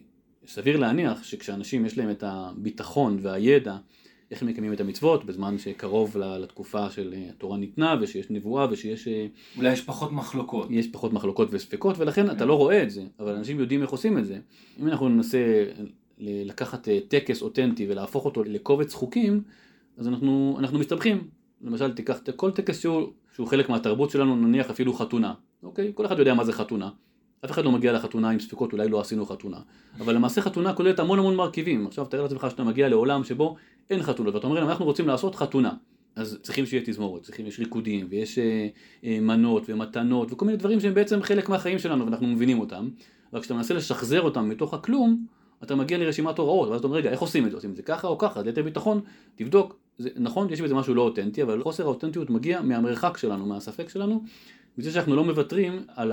סביר 0.48 0.78
להניח 0.78 1.24
שכשאנשים 1.24 1.86
יש 1.86 1.98
להם 1.98 2.10
את 2.10 2.24
הביטחון 2.28 3.18
והידע 3.22 3.78
איך 4.32 4.42
הם 4.42 4.48
מקיימים 4.48 4.74
את 4.74 4.80
המצוות 4.80 5.26
בזמן 5.26 5.58
שקרוב 5.58 6.18
לתקופה 6.18 6.90
של 6.90 7.14
אה, 7.18 7.30
התורה 7.30 7.58
ניתנה 7.58 7.96
ושיש 8.02 8.30
נבואה 8.30 8.68
ושיש... 8.72 9.08
אולי 9.58 9.74
יש 9.74 9.82
פחות 9.82 10.12
מחלוקות. 10.12 10.68
יש 10.72 10.88
פחות 10.88 11.14
מחלוקות 11.14 11.48
וספקות 11.52 11.98
ולכן 11.98 12.32
אתה 12.32 12.46
לא 12.46 12.58
רואה 12.58 12.84
את 12.84 12.92
זה, 12.92 13.04
אבל 13.20 13.36
אנשים 13.36 13.60
יודעים 13.60 13.82
איך 13.82 13.90
עושים 13.90 14.18
את 14.18 14.26
זה. 14.26 14.40
אם 14.80 14.88
אנחנו 14.88 15.10
ננסה 15.10 15.66
לקחת 16.20 16.88
טקס 17.08 17.42
אותנטי 17.42 17.86
ולהפוך 17.90 18.26
אותו 18.26 18.44
לקובץ 18.44 18.94
חוקים, 18.94 19.44
אז 19.98 20.08
אנחנו, 20.08 20.56
אנחנו 20.60 20.80
מסתבכים. 20.80 21.28
למשל 21.62 21.94
תיקח 21.94 22.20
כל 22.36 22.52
טקס 22.52 22.80
שהוא, 22.80 23.12
שהוא 23.36 23.48
חלק 23.48 23.70
מהתרבות 23.70 24.10
שלנו, 24.10 24.36
נניח 24.36 24.70
אפילו 24.70 24.94
חתונה, 24.94 25.34
אוקיי? 25.64 25.92
כל 25.96 26.06
אחד 26.06 26.20
יודע 26.20 26.34
מה 26.34 26.44
זה 26.44 26.54
חתונה. 26.54 26.90
אף 27.46 27.52
אחד 27.52 27.66
לא 27.66 27.72
מגיע 27.72 27.94
לחתונה 27.94 28.30
עם 28.30 28.40
ספקות, 28.40 28.74
אולי 28.74 28.90
לא 28.90 29.02
עשינו 29.02 29.26
חתונה. 29.26 29.58
אבל 30.00 30.16
למעשה 30.16 30.42
חתונה 30.42 30.74
כוללת 30.74 31.00
המון 31.00 31.20
המון 31.20 31.36
מרכיבים. 31.36 31.88
עכשיו 31.88 32.06
תאר 32.06 32.22
לעצמך 32.22 32.48
שאתה 32.50 32.64
מגיע 32.64 32.90
לעולם 32.90 33.24
שבו 33.24 33.56
אין 33.90 34.04
חתונות, 34.04 34.36
ואתה 34.36 34.48
אומר 34.48 34.64
אנחנו 34.64 34.86
רוצים 34.86 35.08
לעשות 35.08 35.36
חתונה. 35.36 35.74
אז 36.16 36.38
צריכים 36.42 36.66
שיהיה 36.66 36.84
תזמורת, 36.86 37.22
צריכים, 37.22 37.48
יש 37.48 37.60
ריקודים, 37.60 38.08
ויש 38.10 38.40
אה, 38.40 38.68
אה, 39.04 39.20
מנות 39.20 39.64
ומתנות, 39.68 40.32
וכל 40.32 40.46
מיני 40.46 40.58
דברים 40.58 40.80
שהם 40.80 40.94
בעצם 40.94 41.22
חלק 41.22 41.50
מהחיים 41.50 41.80
שלנו, 41.80 42.06
ואנחנו 42.06 42.28
מבינים 42.28 42.60
אותם. 42.60 42.90
רק 43.34 43.42
כשאתה 43.42 43.54
מנסה 43.54 43.74
לשחזר 43.74 44.22
אותם 44.22 44.50
מתוך 44.50 44.74
הכלום, 44.74 45.26
אתה 45.64 45.76
מגיע 45.76 45.98
לרשימת 45.98 46.38
הוראות, 46.38 46.70
ואז 46.70 46.80
אתה 46.80 46.88
אומר, 46.88 46.98
רגע, 46.98 47.10
איך 47.10 47.20
עושים 47.20 47.46
את 47.46 47.52
זה? 47.52 47.58
עושים 47.58 47.72
את 47.72 47.76
זה 47.76 47.82
ככה 47.82 48.08
או 48.08 48.18
ככה? 48.18 48.42
ליתר 48.42 48.64
ביטחון, 48.64 49.02
תבדוק. 49.36 49.80
זה, 49.98 50.10
נכון, 50.16 50.54
יש 50.54 50.62
בזה 50.62 50.76
משהו 50.76 50.94
לא 50.94 51.02
אותנטי, 51.02 51.44
אבל 51.44 51.64
חוסר 51.64 51.84
האותנטיות 51.84 52.30
מגיע 52.30 52.62
מהמרחק 52.62 53.18
שלנו, 53.18 53.46
מהספק 53.46 53.90
שלנו, 53.90 54.24
מזה 54.78 54.92
שאנחנו 54.92 55.16
לא 55.16 55.24
מוותרים 55.24 55.84
על 55.96 56.12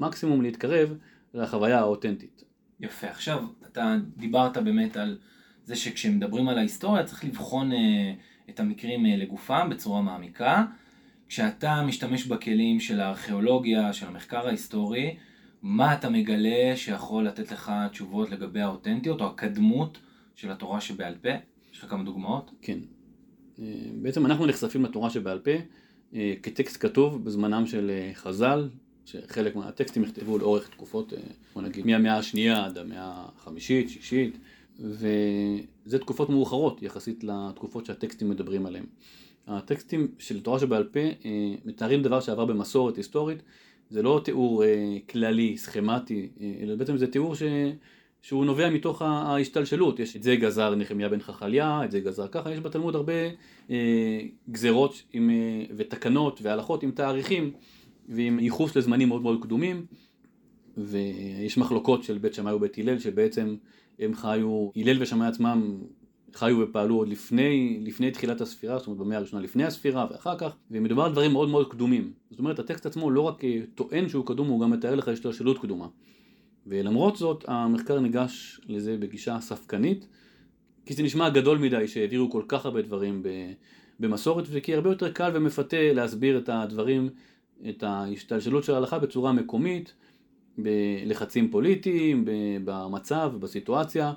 המקסימום 0.00 0.42
להתקרב 0.42 0.94
לחוויה 1.34 1.78
האותנטית. 1.78 2.44
יפה, 2.80 3.06
עכשיו 3.06 3.44
אתה 3.66 3.96
דיברת 4.16 4.56
באמת 4.56 4.96
על 4.96 5.18
זה 5.64 5.76
שכשמדברים 5.76 6.48
על 6.48 6.58
ההיסטוריה 6.58 7.04
צריך 7.04 7.24
לבחון 7.24 7.72
אה, 7.72 8.12
את 8.50 8.60
המקרים 8.60 9.06
אה, 9.06 9.16
לגופם 9.16 9.68
בצורה 9.70 10.02
מעמיקה. 10.02 10.64
כשאתה 11.28 11.82
משתמש 11.82 12.26
בכלים 12.26 12.80
של 12.80 13.00
הארכיאולוגיה, 13.00 13.92
של 13.92 14.06
המחקר 14.06 14.46
ההיסטורי, 14.46 15.16
מה 15.62 15.94
אתה 15.94 16.10
מגלה 16.10 16.76
שיכול 16.76 17.26
לתת 17.26 17.52
לך 17.52 17.72
תשובות 17.90 18.30
לגבי 18.30 18.60
האותנטיות 18.60 19.20
או 19.20 19.26
הקדמות 19.26 19.98
של 20.34 20.50
התורה 20.50 20.80
שבעל 20.80 21.14
פה? 21.22 21.28
יש 21.72 21.78
לך 21.78 21.90
כמה 21.90 22.04
דוגמאות? 22.04 22.50
כן. 22.62 22.78
אה, 23.58 23.64
בעצם 24.02 24.26
אנחנו 24.26 24.46
נחשפים 24.46 24.84
לתורה 24.84 25.10
שבעל 25.10 25.38
פה 25.38 25.50
אה, 26.14 26.34
כטקסט 26.42 26.76
כתוב 26.80 27.24
בזמנם 27.24 27.66
של 27.66 27.90
אה, 27.90 28.10
חז"ל, 28.14 28.68
שחלק 29.04 29.56
מהטקסטים 29.56 30.02
נכתבו 30.02 30.38
לאורך 30.38 30.68
תקופות, 30.68 31.12
בוא 31.54 31.62
נגיד, 31.62 31.86
מהמאה 31.86 32.16
השנייה 32.16 32.64
עד 32.64 32.78
המאה 32.78 33.26
החמישית, 33.36 33.88
שישית, 33.88 34.38
וזה 34.80 35.98
תקופות 35.98 36.30
מאוחרות 36.30 36.82
יחסית 36.82 37.24
לתקופות 37.24 37.86
שהטקסטים 37.86 38.30
מדברים 38.30 38.66
עליהם. 38.66 38.86
הטקסטים 39.46 40.08
של 40.18 40.40
תורה 40.40 40.58
שבעל 40.58 40.84
פה 40.84 41.00
מתארים 41.64 42.02
דבר 42.02 42.20
שעבר 42.20 42.44
במסורת 42.44 42.96
היסטורית 42.96 43.42
זה 43.90 44.02
לא 44.02 44.20
תיאור 44.24 44.64
אה, 44.64 44.96
כללי, 45.10 45.56
סכמטי, 45.56 46.28
אה, 46.40 46.52
אלא 46.62 46.74
בעצם 46.74 46.96
זה 46.96 47.06
תיאור 47.06 47.34
ש... 47.34 47.42
שהוא 48.22 48.44
נובע 48.44 48.70
מתוך 48.70 49.02
ההשתלשלות, 49.02 50.00
יש 50.00 50.16
את 50.16 50.22
זה 50.22 50.36
גזר 50.36 50.74
נחמיה 50.74 51.08
בן 51.08 51.20
חכליה, 51.20 51.84
את 51.84 51.90
זה 51.90 52.00
גזר 52.00 52.28
ככה, 52.28 52.52
יש 52.52 52.60
בתלמוד 52.60 52.94
הרבה 52.94 53.12
אה, 53.70 54.20
גזרות 54.50 55.02
עם, 55.12 55.30
אה, 55.30 55.64
ותקנות 55.76 56.40
והלכות 56.42 56.82
עם 56.82 56.90
תאריכים 56.90 57.50
ועם 58.08 58.38
ייחוס 58.38 58.76
לזמנים 58.76 59.08
מאוד 59.08 59.22
מאוד 59.22 59.42
קדומים. 59.42 59.86
ויש 60.76 61.58
מחלוקות 61.58 62.04
של 62.04 62.18
בית 62.18 62.34
שמאי 62.34 62.52
ובית 62.52 62.78
הלל 62.78 62.98
שבעצם 62.98 63.56
הם 63.98 64.14
חיו, 64.14 64.70
הלל 64.76 65.02
ושמאי 65.02 65.26
עצמם 65.26 65.76
חיו 66.38 66.58
ופעלו 66.60 66.94
עוד 66.94 67.08
לפני, 67.08 67.80
לפני 67.82 68.10
תחילת 68.10 68.40
הספירה, 68.40 68.78
זאת 68.78 68.86
אומרת 68.86 69.00
במאה 69.00 69.16
הראשונה 69.16 69.42
לפני 69.42 69.64
הספירה 69.64 70.06
ואחר 70.10 70.38
כך, 70.38 70.56
ומדובר 70.70 71.02
על 71.02 71.12
דברים 71.12 71.32
מאוד 71.32 71.48
מאוד 71.48 71.70
קדומים. 71.70 72.12
זאת 72.30 72.38
אומרת, 72.38 72.58
הטקסט 72.58 72.86
עצמו 72.86 73.10
לא 73.10 73.20
רק 73.20 73.44
אה, 73.44 73.60
טוען 73.74 74.08
שהוא 74.08 74.26
קדום, 74.26 74.48
הוא 74.48 74.60
גם 74.60 74.70
מתאר 74.70 74.94
לך 74.94 75.08
השתלשלות 75.08 75.58
קדומה. 75.58 75.86
ולמרות 76.66 77.16
זאת, 77.16 77.44
המחקר 77.48 78.00
ניגש 78.00 78.60
לזה 78.68 78.96
בגישה 78.96 79.40
ספקנית, 79.40 80.06
כי 80.86 80.94
זה 80.94 81.02
נשמע 81.02 81.28
גדול 81.28 81.58
מדי 81.58 81.88
שהעבירו 81.88 82.30
כל 82.30 82.42
כך 82.48 82.64
הרבה 82.66 82.82
דברים 82.82 83.22
במסורת, 84.00 84.44
וכי 84.50 84.74
הרבה 84.74 84.90
יותר 84.90 85.12
קל 85.12 85.30
ומפתה 85.34 85.92
להסביר 85.92 86.38
את 86.38 86.48
הדברים, 86.48 87.08
את 87.68 87.82
ההשתלשלות 87.82 88.64
של 88.64 88.74
ההלכה 88.74 88.98
בצורה 88.98 89.32
מקומית, 89.32 89.94
בלחצים 90.58 91.50
פוליטיים, 91.50 92.24
במצב, 92.64 93.32
בסיטואציה. 93.40 94.12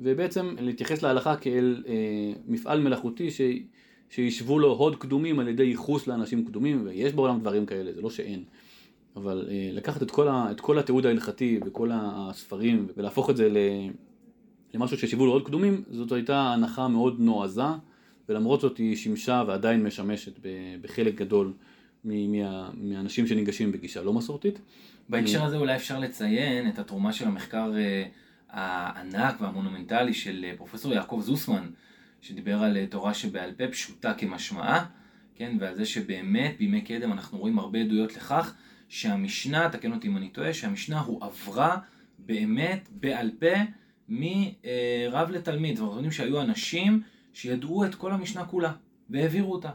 ובעצם 0.00 0.56
להתייחס 0.60 1.02
להלכה 1.02 1.36
כאל 1.36 1.84
אה, 1.88 1.94
מפעל 2.46 2.80
מלאכותי 2.80 3.30
ש, 3.30 3.40
שישבו 4.10 4.58
לו 4.58 4.72
הוד 4.72 4.96
קדומים 4.96 5.38
על 5.38 5.48
ידי 5.48 5.62
ייחוס 5.62 6.06
לאנשים 6.06 6.44
קדומים, 6.44 6.82
ויש 6.84 7.12
בעולם 7.12 7.40
דברים 7.40 7.66
כאלה, 7.66 7.92
זה 7.92 8.02
לא 8.02 8.10
שאין. 8.10 8.44
אבל 9.16 9.48
אה, 9.50 9.70
לקחת 9.72 10.02
את 10.02 10.10
כל, 10.10 10.28
ה, 10.28 10.50
את 10.50 10.60
כל 10.60 10.78
התיעוד 10.78 11.06
ההלכתי 11.06 11.60
וכל 11.66 11.90
הספרים 11.94 12.88
ולהפוך 12.96 13.30
את 13.30 13.36
זה 13.36 13.48
ל, 13.48 13.56
למשהו 14.74 14.98
שישבו 14.98 15.26
לו 15.26 15.32
הוד 15.32 15.46
קדומים, 15.46 15.82
זאת 15.90 16.12
הייתה 16.12 16.40
הנחה 16.40 16.88
מאוד 16.88 17.20
נועזה, 17.20 17.62
ולמרות 18.28 18.60
זאת 18.60 18.78
היא 18.78 18.96
שימשה 18.96 19.44
ועדיין 19.46 19.82
משמשת 19.82 20.32
בחלק 20.80 21.14
גדול 21.14 21.52
מה, 22.04 22.70
מהאנשים 22.74 23.26
שניגשים 23.26 23.72
בגישה 23.72 24.02
לא 24.02 24.12
מסורתית. 24.12 24.58
בהקשר 25.08 25.44
הזה 25.44 25.56
אולי 25.56 25.76
אפשר 25.76 25.98
לציין 25.98 26.68
את 26.68 26.78
התרומה 26.78 27.12
של 27.12 27.26
המחקר 27.26 27.72
אה, 27.76 28.04
הענק 28.56 29.40
והמונומנטלי 29.40 30.14
של 30.14 30.44
אה, 30.44 30.56
פרופסור 30.56 30.92
יעקב 30.92 31.20
זוסמן, 31.24 31.66
שדיבר 32.20 32.62
על 32.62 32.76
אה, 32.76 32.86
תורה 32.86 33.14
שבעל 33.14 33.52
פה 33.52 33.68
פשוטה 33.68 34.14
כמשמעה, 34.14 34.86
כן, 35.34 35.56
ועל 35.60 35.74
זה 35.74 35.84
שבאמת 35.84 36.54
בימי 36.58 36.80
קדם 36.80 37.12
אנחנו 37.12 37.38
רואים 37.38 37.58
הרבה 37.58 37.78
עדויות 37.78 38.16
לכך 38.16 38.54
שהמשנה, 38.88 39.68
תקן 39.68 39.92
אותי 39.92 40.08
אם 40.08 40.16
אני 40.16 40.28
טועה, 40.28 40.54
שהמשנה 40.54 41.00
הועברה 41.00 41.78
באמת 42.18 42.88
בעל 42.90 43.30
פה 43.38 43.54
מרב 44.08 45.30
לתלמיד. 45.30 45.78
ואנחנו 45.78 45.94
יודעים 45.94 46.12
שהיו 46.12 46.40
אנשים 46.40 47.02
שידעו 47.32 47.84
את 47.84 47.94
כל 47.94 48.12
המשנה 48.12 48.44
כולה 48.44 48.72
והעבירו 49.10 49.52
אותה. 49.52 49.70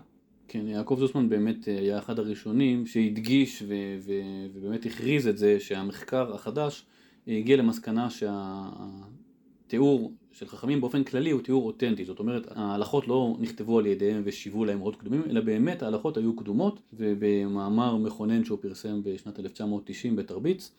כן, 0.48 0.67
יעקב 0.67 0.96
זוסמן 1.00 1.30
באמת 1.30 1.67
אה, 1.67 1.80
היה 1.80 1.98
אחד 2.00 2.20
הראשונים 2.20 2.86
שהדגיש 2.86 3.62
ו- 3.67 3.98
ו- 4.00 4.48
ובאמת 4.54 4.86
הכריז 4.86 5.28
את 5.28 5.38
זה 5.38 5.60
שהמחקר 5.60 6.36
החדש 6.36 6.86
הגיע 7.28 7.58
למסקנה 7.58 8.08
שהתיאור 8.10 10.12
של 10.32 10.48
חכמים 10.48 10.82
באופן 10.82 11.04
כללי 11.04 11.32
הוא 11.32 11.42
תיאור 11.42 11.68
אותנטי, 11.68 12.06
זאת 12.06 12.20
אומרת 12.20 12.48
ההלכות 12.56 13.08
לא 13.08 13.36
נכתבו 13.40 13.80
על 13.80 13.86
ידיהם 13.86 14.22
ושיוו 14.26 14.66
להם 14.66 14.80
עוד 14.80 14.96
קדומים, 14.96 15.22
אלא 15.30 15.42
באמת 15.42 15.84
ההלכות 15.84 16.18
היו 16.18 16.36
קדומות, 16.36 16.82
ובמאמר 16.94 17.98
מכונן 17.98 18.44
שהוא 18.44 18.58
פרסם 18.62 19.04
בשנת 19.04 19.40
1990 19.40 20.16
בתרביץ, 20.16 20.72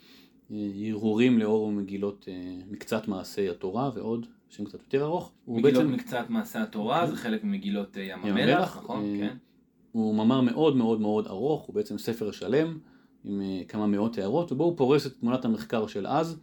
הרהורים 0.50 1.38
לאור 1.38 1.72
מגילות 1.72 2.28
אה, 2.28 2.34
מקצת 2.70 3.08
מעשי 3.08 3.48
התורה 3.48 3.90
ועוד, 3.94 4.26
שם 4.48 4.64
קצת 4.64 4.80
יותר 4.80 5.04
ארוך. 5.04 5.32
מגילות 5.48 5.72
בעצם... 5.72 5.92
מקצת 5.92 6.24
מעשי 6.28 6.58
התורה 6.58 7.06
זה 7.06 7.16
חלק 7.16 7.44
ממגילות 7.44 7.98
אה, 7.98 8.02
ים 8.02 8.18
המלח, 8.22 8.76
נכון? 8.76 9.04
אה, 9.04 9.18
כן. 9.18 9.36
הוא 9.92 10.14
מאמר 10.14 10.40
מאוד 10.40 10.76
מאוד 10.76 11.00
מאוד 11.00 11.26
ארוך, 11.26 11.62
הוא 11.62 11.74
בעצם 11.74 11.98
ספר 11.98 12.30
שלם. 12.30 12.78
עם 13.24 13.40
אה, 13.40 13.62
כמה 13.68 13.86
מאות 13.86 14.18
הערות, 14.18 14.52
ובו 14.52 14.64
הוא 14.64 14.76
פורס 14.76 15.06
את 15.06 15.12
תמונת 15.20 15.44
המחקר 15.44 15.86
של 15.86 16.06
אז, 16.06 16.38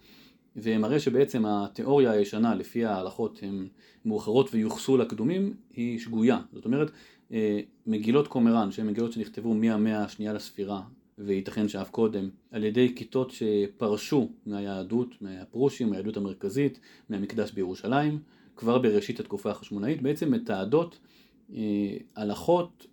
ומראה 0.56 1.00
שבעצם 1.00 1.46
התיאוריה 1.46 2.12
הישנה 2.12 2.56
לפי 2.56 2.86
ההלכות 2.86 3.40
הן 3.42 3.68
מאוחרות 4.06 4.50
ויוחסו 4.54 4.98
לקדומים 4.98 5.54
היא 5.74 6.00
שגויה. 6.00 6.40
זאת 6.54 6.66
אומרת, 6.66 6.92
אה, 7.32 7.60
מגילות 7.88 8.28
קומראן, 8.28 8.72
שהן 8.72 8.88
מגילות 8.88 9.12
שנכתבו 9.12 9.54
מהמאה 9.54 10.04
השנייה 10.04 10.34
לספירה, 10.34 10.82
וייתכן 11.18 11.68
שאף 11.68 11.90
קודם, 11.90 12.30
על 12.52 12.64
ידי 12.64 12.96
כיתות 12.96 13.32
שפרשו 13.32 14.30
מהיהדות, 14.46 15.22
מהפרושים, 15.22 15.90
מהיהדות 15.90 16.18
המרכזית, 16.18 16.80
מהמקדש 17.10 17.52
בירושלים, 17.52 18.20
כבר 18.56 18.78
בראשית 18.78 19.20
התקופה 19.20 19.52
החשמונאית, 19.52 20.02
בעצם 20.02 20.32
מתעדות 20.32 21.00
אה, 21.56 21.98
הלכות 22.16 22.88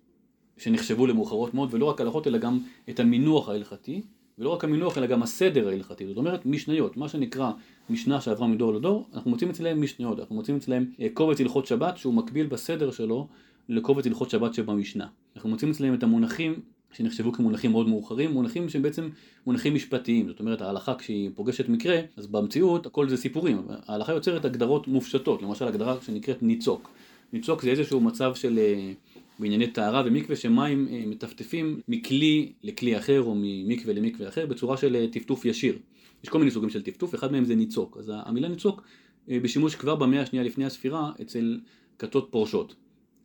שנחשבו 0.57 1.07
למאוחרות 1.07 1.53
מאוד, 1.53 1.73
ולא 1.73 1.85
רק 1.85 2.01
הלכות 2.01 2.27
אלא 2.27 2.37
גם 2.37 2.59
את 2.89 2.99
המינוח 2.99 3.49
ההלכתי, 3.49 4.01
ולא 4.39 4.49
רק 4.49 4.63
המינוח 4.63 4.97
אלא 4.97 5.07
גם 5.07 5.23
הסדר 5.23 5.67
ההלכתי, 5.67 6.07
זאת 6.07 6.17
אומרת 6.17 6.45
משניות, 6.45 6.97
מה 6.97 7.09
שנקרא 7.09 7.51
משנה 7.89 8.21
שעברה 8.21 8.47
מדור 8.47 8.73
לדור, 8.73 9.07
אנחנו 9.13 9.31
מוצאים 9.31 9.49
אצלם 9.49 9.81
משניות, 9.81 10.19
אנחנו 10.19 10.35
מוצאים 10.35 10.57
אצלם 10.57 10.85
אה, 10.99 11.07
קובץ 11.13 11.41
הלכות 11.41 11.65
שבת 11.65 11.97
שהוא 11.97 12.13
מקביל 12.13 12.47
בסדר 12.47 12.91
שלו 12.91 13.27
לקובץ 13.69 14.07
הלכות 14.07 14.29
שבת 14.29 14.53
שבמשנה. 14.53 15.07
אנחנו 15.35 15.49
מוצאים 15.49 15.71
אצלם 15.71 15.93
את 15.93 16.03
המונחים 16.03 16.59
שנחשבו 16.93 17.33
כמונחים 17.33 17.71
מאוד 17.71 17.89
מאוחרים, 17.89 18.31
מונחים 18.31 18.69
שהם 18.69 18.81
בעצם 18.81 19.09
מונחים 19.45 19.75
משפטיים, 19.75 20.27
זאת 20.27 20.39
אומרת 20.39 20.61
ההלכה 20.61 20.95
כשהיא 20.95 21.29
פוגשת 21.35 21.69
מקרה, 21.69 21.99
אז 22.17 22.27
במציאות 22.27 22.85
הכל 22.85 23.09
זה 23.09 23.17
סיפורים, 23.17 23.61
ההלכה 23.87 24.13
יוצרת 24.13 24.45
הגדרות 24.45 24.87
מופשטות, 24.87 25.41
למשל 25.41 25.67
הגדרה 25.67 25.97
שנקראת 26.01 26.43
ניצוק. 26.43 26.89
ניצוק 27.33 27.61
זה 27.61 27.69
איזשהו 27.69 28.01
מצב 28.01 28.35
של 28.35 28.59
אה, 28.59 28.91
בענייני 29.39 29.67
טהרה 29.67 30.03
ומקווה 30.05 30.35
שמים 30.35 30.87
אה, 30.91 31.03
מטפטפים 31.07 31.81
מכלי 31.87 32.51
לכלי 32.63 32.97
אחר 32.97 33.21
או 33.21 33.35
ממקווה 33.37 33.93
למקווה 33.93 34.27
אחר 34.27 34.45
בצורה 34.45 34.77
של 34.77 34.95
אה, 34.95 35.05
טפטוף 35.11 35.45
ישיר. 35.45 35.77
יש 36.23 36.29
כל 36.29 36.39
מיני 36.39 36.51
סוגים 36.51 36.69
של 36.69 36.81
טפטוף, 36.81 37.15
אחד 37.15 37.31
מהם 37.31 37.45
זה 37.45 37.55
ניצוק. 37.55 37.97
אז 37.97 38.11
המילה 38.15 38.47
ניצוק 38.47 38.81
בשימוש 39.27 39.75
כבר 39.75 39.95
במאה 39.95 40.21
השנייה 40.21 40.45
לפני 40.45 40.65
הספירה 40.65 41.11
אצל 41.21 41.59
כתות 41.99 42.27
פורשות. 42.31 42.75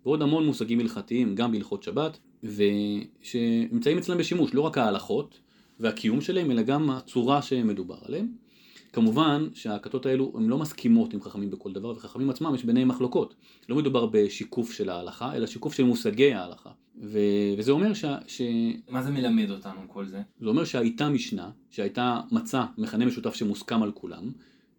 ועוד 0.04 0.22
המון 0.22 0.46
מושגים 0.46 0.80
הלכתיים, 0.80 1.34
גם 1.34 1.52
בהלכות 1.52 1.82
שבת, 1.82 2.18
ושנמצאים 2.42 3.98
אצלם 3.98 4.18
בשימוש, 4.18 4.54
לא 4.54 4.60
רק 4.60 4.78
ההלכות 4.78 5.40
והקיום 5.80 6.20
שלהם, 6.20 6.50
אלא 6.50 6.62
גם 6.62 6.90
הצורה 6.90 7.42
שמדובר 7.42 7.98
עליהם. 8.02 8.41
כמובן 8.92 9.48
שהכתות 9.54 10.06
האלו 10.06 10.32
הן 10.34 10.46
לא 10.46 10.58
מסכימות 10.58 11.14
עם 11.14 11.20
חכמים 11.20 11.50
בכל 11.50 11.72
דבר, 11.72 11.90
וחכמים 11.90 12.30
עצמם 12.30 12.54
יש 12.54 12.64
ביניהם 12.64 12.88
מחלוקות. 12.88 13.34
לא 13.68 13.76
מדובר 13.76 14.06
בשיקוף 14.06 14.72
של 14.72 14.88
ההלכה, 14.88 15.34
אלא 15.34 15.46
שיקוף 15.46 15.74
של 15.74 15.84
מושגי 15.84 16.34
ההלכה. 16.34 16.70
ו... 17.02 17.18
וזה 17.58 17.72
אומר 17.72 17.94
ש... 17.94 18.04
ש... 18.26 18.42
מה 18.88 19.02
זה 19.02 19.10
מלמד 19.10 19.50
אותנו 19.50 19.80
כל 19.88 20.06
זה? 20.06 20.22
זה 20.40 20.48
אומר 20.48 20.64
שהייתה 20.64 21.08
משנה, 21.08 21.50
שהייתה 21.70 22.20
מצע, 22.32 22.64
מכנה 22.78 23.06
משותף 23.06 23.34
שמוסכם 23.34 23.82
על 23.82 23.92
כולם, 23.92 24.30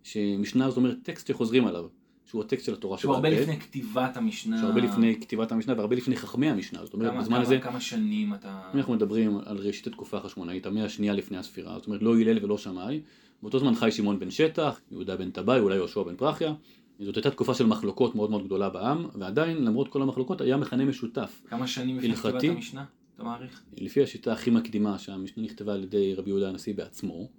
שמשנה 0.03 0.69
זאת 0.69 0.77
אומרת 0.77 0.97
טקסט 1.03 1.27
שחוזרים 1.27 1.67
עליו. 1.67 1.85
שהוא 2.25 2.43
הטקסט 2.43 2.65
של 2.65 2.73
התורה 2.73 2.97
שהוא 2.97 3.13
הרבה 3.13 3.29
לפני 3.29 3.59
כתיבת 3.59 4.17
המשנה. 4.17 4.57
שהוא 4.57 4.67
הרבה 4.67 4.81
לפני 4.81 5.21
כתיבת 5.21 5.51
המשנה 5.51 5.73
והרבה 5.77 5.95
לפני 5.95 6.15
חכמי 6.15 6.49
המשנה. 6.49 6.85
זאת 6.85 6.93
אומרת, 6.93 7.11
כמה, 7.11 7.21
בזמן 7.21 7.35
כמה, 7.35 7.45
הזה... 7.45 7.59
כמה 7.59 7.81
שנים 7.81 8.33
אתה... 8.33 8.61
אנחנו 8.73 8.93
מדברים 8.93 9.37
על 9.45 9.57
ראשית 9.57 9.87
התקופה 9.87 10.17
החשמונאית, 10.17 10.65
המאה 10.65 10.85
השנייה 10.85 11.13
לפני 11.13 11.37
הספירה, 11.37 11.77
זאת 11.77 11.87
אומרת 11.87 12.01
לא 12.01 12.19
הלל 12.19 12.43
ולא 12.45 12.57
שמאי, 12.57 13.01
באותו 13.43 13.59
זמן 13.59 13.75
חי 13.75 13.91
שמעון 13.91 14.19
בן 14.19 14.31
שטח, 14.31 14.81
יהודה 14.91 15.15
בן 15.15 15.31
טבעי, 15.31 15.59
אולי 15.59 15.75
יהושע 15.75 16.03
בן 16.03 16.15
פרחיה. 16.15 16.53
זאת 16.99 17.15
הייתה 17.15 17.31
תקופה 17.31 17.53
של 17.53 17.65
מחלוקות 17.65 18.15
מאוד 18.15 18.31
מאוד 18.31 18.45
גדולה 18.45 18.69
בעם, 18.69 19.07
ועדיין 19.19 19.65
למרות 19.65 19.87
כל 19.87 20.01
המחלוקות 20.01 20.41
היה 20.41 20.57
מכנה 20.57 20.85
משותף. 20.85 21.41
כמה 21.49 21.67
שנים 21.67 21.97
לפני 21.97 22.15
כתיבת 22.15 22.43
המשנה? 22.43 22.85
אתה 23.15 23.23
מעריך? 23.23 23.63
לפי 23.77 24.03
השיטה 24.03 24.33
הכי 24.33 24.49
מקדימה 24.49 24.97
שהמשנה 24.99 25.43
נכתבה 25.43 25.73
על 25.73 25.83
ידי 25.83 26.13
רבי 26.13 26.29
יהודה 26.29 26.49
הנשיא 26.49 26.73
בעצמו, 26.73 27.29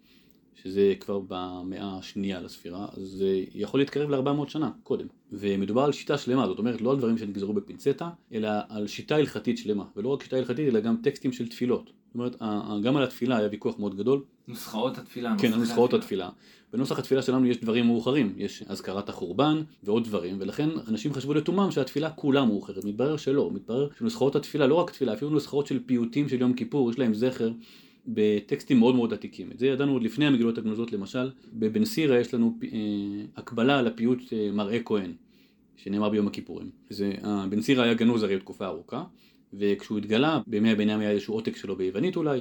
שזה 0.55 0.95
כבר 1.01 1.21
במאה 1.29 1.99
השנייה 1.99 2.41
לספירה, 2.41 2.87
אז 2.93 3.03
זה 3.03 3.45
יכול 3.55 3.81
להתקרב 3.81 4.11
ל-400 4.11 4.49
שנה 4.49 4.71
קודם. 4.83 5.07
ומדובר 5.33 5.83
על 5.83 5.93
שיטה 5.93 6.19
שלמה, 6.19 6.47
זאת 6.47 6.59
אומרת 6.59 6.81
לא 6.81 6.91
על 6.91 6.99
דברים 6.99 7.19
שנגזרו 7.19 7.53
בפינצטה, 7.53 8.11
אלא 8.33 8.49
על 8.69 8.87
שיטה 8.87 9.17
הלכתית 9.17 9.59
שלמה. 9.59 9.85
ולא 9.97 10.09
רק 10.09 10.23
שיטה 10.23 10.37
הלכתית, 10.37 10.69
אלא 10.69 10.81
גם 10.81 10.97
טקסטים 11.03 11.33
של 11.33 11.49
תפילות. 11.49 11.91
זאת 12.15 12.41
אומרת, 12.41 12.83
גם 12.83 12.97
על 12.97 13.03
התפילה 13.03 13.37
היה 13.37 13.49
ויכוח 13.51 13.79
מאוד 13.79 13.97
גדול. 13.97 14.23
נוסחאות 14.49 14.99
התפילה. 14.99 15.35
כן, 15.39 15.55
נוסחאות 15.55 15.95
התפילה. 15.95 16.31
בנוסח 16.73 16.99
התפילה 16.99 17.23
שלנו 17.23 17.47
יש 17.47 17.61
דברים 17.61 17.87
מאוחרים, 17.87 18.35
יש 18.37 18.63
אזכרת 18.69 19.09
החורבן 19.09 19.63
ועוד 19.83 20.05
דברים, 20.05 20.37
ולכן 20.41 20.69
אנשים 20.89 21.13
חשבו 21.13 21.35
לתומם 21.35 21.71
שהתפילה 21.71 22.11
כולה 22.11 22.45
מאוחרת. 22.45 22.85
מתברר 22.85 23.17
שלא, 23.17 23.51
מתברר 23.53 23.89
שנוסחאות 23.99 24.37
התפילה, 24.37 24.67
לא 24.67 24.75
רק 24.75 24.91
תפילה, 24.91 25.13
אפילו 25.13 25.31
נוסחאות 25.31 25.67
של 25.67 25.79
פיוטים 25.87 26.29
של 26.29 26.41
יום 26.41 26.53
כיפור, 26.53 26.91
יש 26.91 26.99
להם 26.99 27.15
זכר 27.15 27.53
בטקסטים 28.07 28.79
מאוד 28.79 28.95
מאוד 28.95 29.13
עתיקים. 29.13 29.53
את 29.53 29.59
זה 29.59 29.67
ידענו 29.67 29.93
עוד 29.93 30.03
לפני 30.03 30.27
המגילות 30.27 30.59
הגנוזות 30.59 30.93
למשל. 30.93 31.31
בבן 31.53 31.85
סירה 31.85 32.19
יש 32.19 32.35
לנו 32.35 32.59
אה, 32.63 32.69
הקבלה 33.37 33.79
על 33.79 33.87
הפיוט 33.87 34.19
אה, 34.33 34.51
מראה 34.53 34.79
כהן, 34.85 35.13
שנאמר 35.77 36.09
ביום 36.09 36.27
הכיפורים. 36.27 36.71
זה, 36.91 37.13
אה, 37.25 37.47
בן 37.51 37.61
סירה 37.61 37.85
היה 37.85 37.95
גנוז 37.95 38.23
הרי 38.23 38.39
תקופה 38.39 38.67
ארוכה, 38.67 39.05
וכשהוא 39.59 39.99
התגלה, 39.99 40.41
בימי 40.47 40.71
הביניים 40.71 41.01
היה 41.01 41.11
איזשהו 41.11 41.35
עותק 41.35 41.57
שלו 41.57 41.77
ביוונית 41.77 42.17
אולי, 42.17 42.41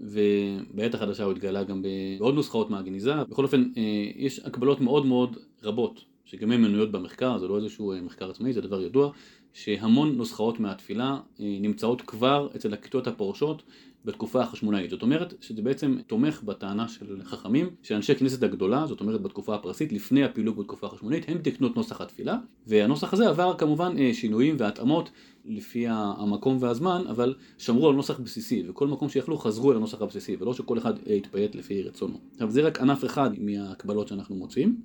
ובעת 0.00 0.94
החדשה 0.94 1.24
הוא 1.24 1.32
התגלה 1.32 1.64
גם 1.64 1.82
בעוד 2.18 2.34
נוסחאות 2.34 2.70
מהגניזה. 2.70 3.14
בכל 3.30 3.44
אופן, 3.44 3.64
אה, 3.76 4.10
יש 4.16 4.38
הקבלות 4.38 4.80
מאוד 4.80 5.06
מאוד 5.06 5.36
רבות, 5.62 6.04
שגם 6.24 6.52
הן 6.52 6.60
מנויות 6.60 6.92
במחקר, 6.92 7.38
זה 7.38 7.48
לא 7.48 7.56
איזשהו 7.56 7.92
אה, 7.92 8.00
מחקר 8.00 8.30
עצמאי, 8.30 8.52
זה 8.52 8.60
דבר 8.60 8.82
ידוע, 8.82 9.12
שהמון 9.52 10.16
נוסחאות 10.16 10.60
מהתפילה 10.60 11.18
אה, 11.40 11.56
נמצאות 11.60 12.02
כבר 12.02 12.48
אצל 12.56 12.72
הכיתות 12.74 13.06
הפורשות 13.06 13.62
בתקופה 14.04 14.42
החשמונאית. 14.42 14.90
זאת 14.90 15.02
אומרת 15.02 15.34
שזה 15.40 15.62
בעצם 15.62 15.96
תומך 16.06 16.42
בטענה 16.42 16.88
של 16.88 17.20
חכמים 17.24 17.70
שאנשי 17.82 18.14
כנסת 18.14 18.42
הגדולה, 18.42 18.86
זאת 18.86 19.00
אומרת 19.00 19.22
בתקופה 19.22 19.54
הפרסית, 19.54 19.92
לפני 19.92 20.24
הפילוג 20.24 20.58
בתקופה 20.60 20.86
החשמונאית, 20.86 21.24
הם 21.28 21.38
תקנו 21.38 21.66
את 21.66 21.76
נוסח 21.76 22.00
התפילה, 22.00 22.38
והנוסח 22.66 23.12
הזה 23.12 23.28
עבר 23.28 23.54
כמובן 23.58 23.96
אה, 23.98 24.10
שינויים 24.14 24.56
והתאמות 24.58 25.10
לפי 25.44 25.84
המקום 25.88 26.56
והזמן, 26.60 27.02
אבל 27.10 27.34
שמרו 27.58 27.88
על 27.88 27.94
נוסח 27.94 28.20
בסיסי, 28.20 28.62
וכל 28.68 28.88
מקום 28.88 29.08
שיכלו 29.08 29.38
חזרו 29.38 29.72
אל 29.72 29.76
הנוסח 29.76 30.02
הבסיסי, 30.02 30.36
ולא 30.40 30.54
שכל 30.54 30.78
אחד 30.78 30.94
אה, 31.06 31.14
יתפייט 31.14 31.54
לפי 31.54 31.82
רצונו. 31.82 32.18
עכשיו 32.32 32.50
זה 32.50 32.62
רק 32.62 32.80
ענף 32.80 33.04
אחד 33.04 33.30
מההקבלות 33.38 34.08
שאנחנו 34.08 34.34
מוצאים. 34.34 34.76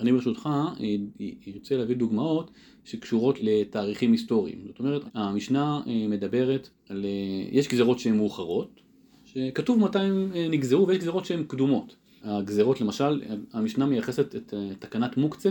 אני 0.00 0.12
ברשותך 0.12 0.48
ארצה 1.54 1.74
אה, 1.74 1.80
להביא 1.80 1.96
דוגמאות 1.96 2.50
שקשורות 2.84 3.38
לתאריכים 3.42 4.12
היסטוריים. 4.12 4.58
זאת 4.66 4.78
אומרת, 4.78 5.02
המשנה 5.14 5.80
אה, 5.86 6.06
מדברת 6.08 6.68
על... 6.88 7.04
אה, 7.04 7.48
יש 7.50 7.68
גזרות 7.68 7.98
שהן 7.98 8.16
מאוחרות, 8.16 8.80
שכתוב 9.24 9.78
מתי 9.78 9.98
הן 9.98 10.32
נגזרו, 10.50 10.88
ויש 10.88 10.98
גזרות 10.98 11.24
שהן 11.24 11.44
קדומות. 11.44 11.96
הגזרות 12.24 12.80
למשל, 12.80 13.22
המשנה 13.52 13.86
מייחסת 13.86 14.36
את 14.36 14.54
תקנת 14.78 15.16
מוקצה 15.16 15.50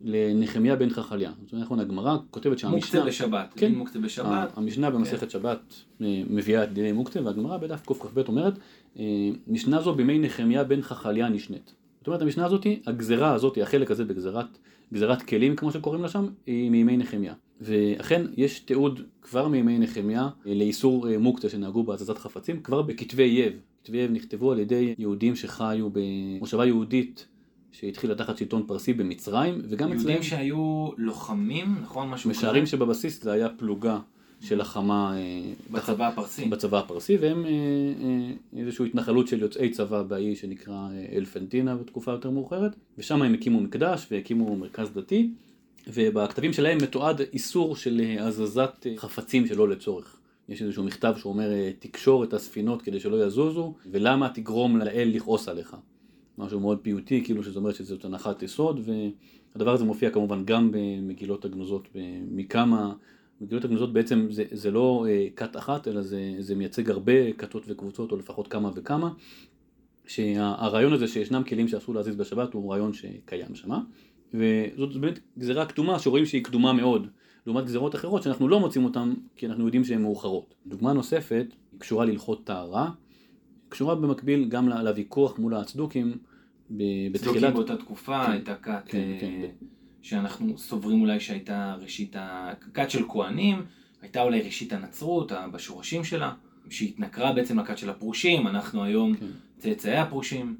לנחמיה 0.00 0.76
בן 0.76 0.90
חכליה. 0.90 1.32
זאת 1.44 1.52
אומרת, 1.52 1.64
נכון, 1.64 1.80
הגמרא 1.80 2.16
כותבת 2.30 2.58
שהמשנה... 2.58 2.76
מוקצה 2.76 3.04
בשבת. 3.04 3.54
כן, 3.56 3.74
מוקצה 3.74 3.98
בשבת. 3.98 4.52
המשנה 4.56 4.90
במסכת 4.90 5.20
כן. 5.20 5.28
שבת 5.28 5.74
מביאה 6.00 6.64
את 6.64 6.72
דיני 6.72 6.92
מוקצה, 6.92 7.20
והגמרא 7.24 7.56
בדף 7.56 7.86
קכ"ב 7.86 8.18
אומרת, 8.28 8.58
משנה 9.46 9.82
זו 9.82 9.94
בימי 9.94 10.18
נחמיה 10.18 10.64
בן 10.64 10.82
חכליה 10.82 11.28
נשנית. 11.28 11.74
זאת 12.06 12.08
אומרת 12.08 12.22
המשנה 12.22 12.44
הזאת, 12.44 12.66
הגזרה 12.86 13.32
הזאת, 13.32 13.58
החלק 13.62 13.90
הזה 13.90 14.04
בגזרת 14.04 14.58
גזרת 14.92 15.22
כלים 15.22 15.56
כמו 15.56 15.72
שקוראים 15.72 16.02
לה 16.02 16.08
שם, 16.08 16.26
היא 16.46 16.70
מימי 16.70 16.96
נחמיה. 16.96 17.34
ואכן 17.60 18.22
יש 18.36 18.60
תיעוד 18.60 19.00
כבר 19.22 19.48
מימי 19.48 19.78
נחמיה 19.78 20.28
לאיסור 20.44 21.08
אה, 21.08 21.18
מוקצה 21.18 21.48
שנהגו 21.48 21.84
בהזזת 21.84 22.18
חפצים, 22.18 22.60
כבר 22.62 22.82
בכתבי 22.82 23.22
יב. 23.22 23.52
כתבי 23.84 23.98
יב 23.98 24.10
נכתבו 24.10 24.52
על 24.52 24.58
ידי 24.58 24.94
יהודים 24.98 25.36
שחיו 25.36 25.88
במושבה 25.92 26.66
יהודית 26.66 27.26
שהתחילה 27.72 28.14
תחת 28.14 28.38
שלטון 28.38 28.62
פרסי 28.66 28.92
במצרים, 28.92 29.62
וגם 29.68 29.92
אצלם... 29.92 30.08
יהודים 30.08 30.22
שהיו 30.22 30.88
לוחמים, 30.96 31.76
נכון? 31.82 32.08
משהו 32.08 32.30
כזה? 32.30 32.38
משערים 32.38 32.66
שבבסיס 32.66 33.22
זה 33.22 33.32
היה 33.32 33.48
פלוגה 33.48 33.98
שלחמה 34.46 35.16
אה, 35.18 35.52
בצבא 35.70 36.08
הפרסי. 36.08 36.44
בצבא 36.44 36.78
הפרסי, 36.78 37.16
והם 37.16 37.44
אה, 37.44 37.50
אה, 37.50 38.60
איזושהי 38.60 38.86
התנחלות 38.86 39.28
של 39.28 39.40
יוצאי 39.40 39.70
צבא 39.70 40.02
באי 40.02 40.36
שנקרא 40.36 40.88
אלפנטינה 41.12 41.76
בתקופה 41.76 42.10
יותר 42.12 42.30
מאוחרת, 42.30 42.76
ושם 42.98 43.22
הם 43.22 43.34
הקימו 43.34 43.60
מקדש 43.60 44.06
והקימו 44.10 44.56
מרכז 44.56 44.90
דתי, 44.90 45.30
ובכתבים 45.86 46.52
שלהם 46.52 46.78
מתועד 46.82 47.20
איסור 47.32 47.76
של 47.76 48.00
הזזת 48.20 48.86
חפצים 48.96 49.46
שלא 49.46 49.68
לצורך. 49.68 50.16
יש 50.48 50.62
איזשהו 50.62 50.84
מכתב 50.84 51.14
שאומר 51.18 51.50
תקשור 51.78 52.24
את 52.24 52.32
הספינות 52.32 52.82
כדי 52.82 53.00
שלא 53.00 53.24
יזוזו, 53.26 53.74
ולמה 53.90 54.28
תגרום 54.28 54.76
לאל 54.76 55.10
לכעוס 55.14 55.48
עליך. 55.48 55.76
משהו 56.38 56.60
מאוד 56.60 56.78
פיוטי, 56.82 57.24
כאילו 57.24 57.44
שזה 57.44 57.58
אומר 57.58 57.72
שזאת 57.72 58.04
הנחת 58.04 58.42
יסוד, 58.42 58.80
והדבר 59.54 59.72
הזה 59.72 59.84
מופיע 59.84 60.10
כמובן 60.10 60.44
גם 60.44 60.70
במגילות 60.72 61.44
הגנוזות 61.44 61.88
מכמה 62.30 62.92
מגילות 63.40 63.64
הגנוזות 63.64 63.92
בעצם 63.92 64.26
זה, 64.30 64.44
זה 64.50 64.70
לא 64.70 65.06
אה, 65.08 65.26
כת 65.36 65.56
אחת, 65.56 65.88
אלא 65.88 66.02
זה, 66.02 66.34
זה 66.38 66.54
מייצג 66.54 66.90
הרבה 66.90 67.32
כתות 67.32 67.64
וקבוצות, 67.68 68.12
או 68.12 68.16
לפחות 68.16 68.48
כמה 68.48 68.70
וכמה, 68.74 69.10
שהרעיון 70.06 70.92
הזה 70.92 71.08
שישנם 71.08 71.42
כלים 71.42 71.68
שאסור 71.68 71.94
להזיז 71.94 72.16
בשבת 72.16 72.52
הוא 72.52 72.72
רעיון 72.72 72.92
שקיים 72.92 73.54
שמה, 73.54 73.80
וזאת 74.34 74.96
באמת 74.96 75.18
גזירה 75.38 75.66
קדומה 75.66 75.98
שרואים 75.98 76.26
שהיא 76.26 76.44
קדומה 76.44 76.72
מאוד, 76.72 77.06
לעומת 77.46 77.64
גזירות 77.64 77.94
אחרות 77.94 78.22
שאנחנו 78.22 78.48
לא 78.48 78.60
מוצאים 78.60 78.84
אותן 78.84 79.14
כי 79.36 79.46
אנחנו 79.46 79.64
יודעים 79.64 79.84
שהן 79.84 80.02
מאוחרות. 80.02 80.54
דוגמה 80.66 80.92
נוספת 80.92 81.46
קשורה 81.78 82.04
להלכות 82.04 82.44
טהרה, 82.44 82.90
קשורה 83.68 83.94
במקביל 83.94 84.48
גם 84.48 84.68
לוויכוח 84.68 85.38
מול 85.38 85.54
הצדוקים 85.54 86.18
בתחילת... 86.70 87.16
צדוקים 87.16 87.52
באותה 87.54 87.76
תקופה 87.76 88.24
כן, 88.26 88.32
הייתה 88.32 88.54
כת... 88.54 88.82
כן, 88.86 89.16
כן. 89.20 89.66
שאנחנו 90.06 90.58
סוברים 90.58 91.00
אולי 91.00 91.20
שהייתה 91.20 91.76
ראשית 91.80 92.16
הכת 92.18 92.90
של 92.90 93.08
כהנים, 93.08 93.64
הייתה 94.02 94.22
אולי 94.22 94.40
ראשית 94.40 94.72
הנצרות 94.72 95.32
בשורשים 95.52 96.04
שלה, 96.04 96.32
שהתנכרה 96.70 97.32
בעצם 97.32 97.58
לכת 97.58 97.78
של 97.78 97.90
הפרושים, 97.90 98.46
אנחנו 98.46 98.84
היום 98.84 99.16
כן. 99.16 99.26
צאצאי 99.58 99.96
הפרושים. 99.96 100.56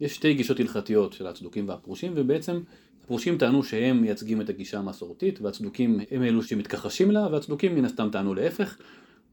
יש 0.00 0.14
שתי 0.14 0.34
גישות 0.34 0.60
הלכתיות 0.60 1.12
של 1.12 1.26
הצדוקים 1.26 1.68
והפרושים, 1.68 2.12
ובעצם 2.16 2.60
הפרושים 3.04 3.38
טענו 3.38 3.62
שהם 3.64 4.02
מייצגים 4.02 4.40
את 4.40 4.48
הגישה 4.48 4.78
המסורתית, 4.78 5.40
והצדוקים 5.40 6.00
הם 6.10 6.22
אלו 6.22 6.42
שמתכחשים 6.42 7.10
לה, 7.10 7.28
והצדוקים 7.32 7.74
מן 7.74 7.84
הסתם 7.84 8.08
טענו 8.12 8.34
להפך, 8.34 8.78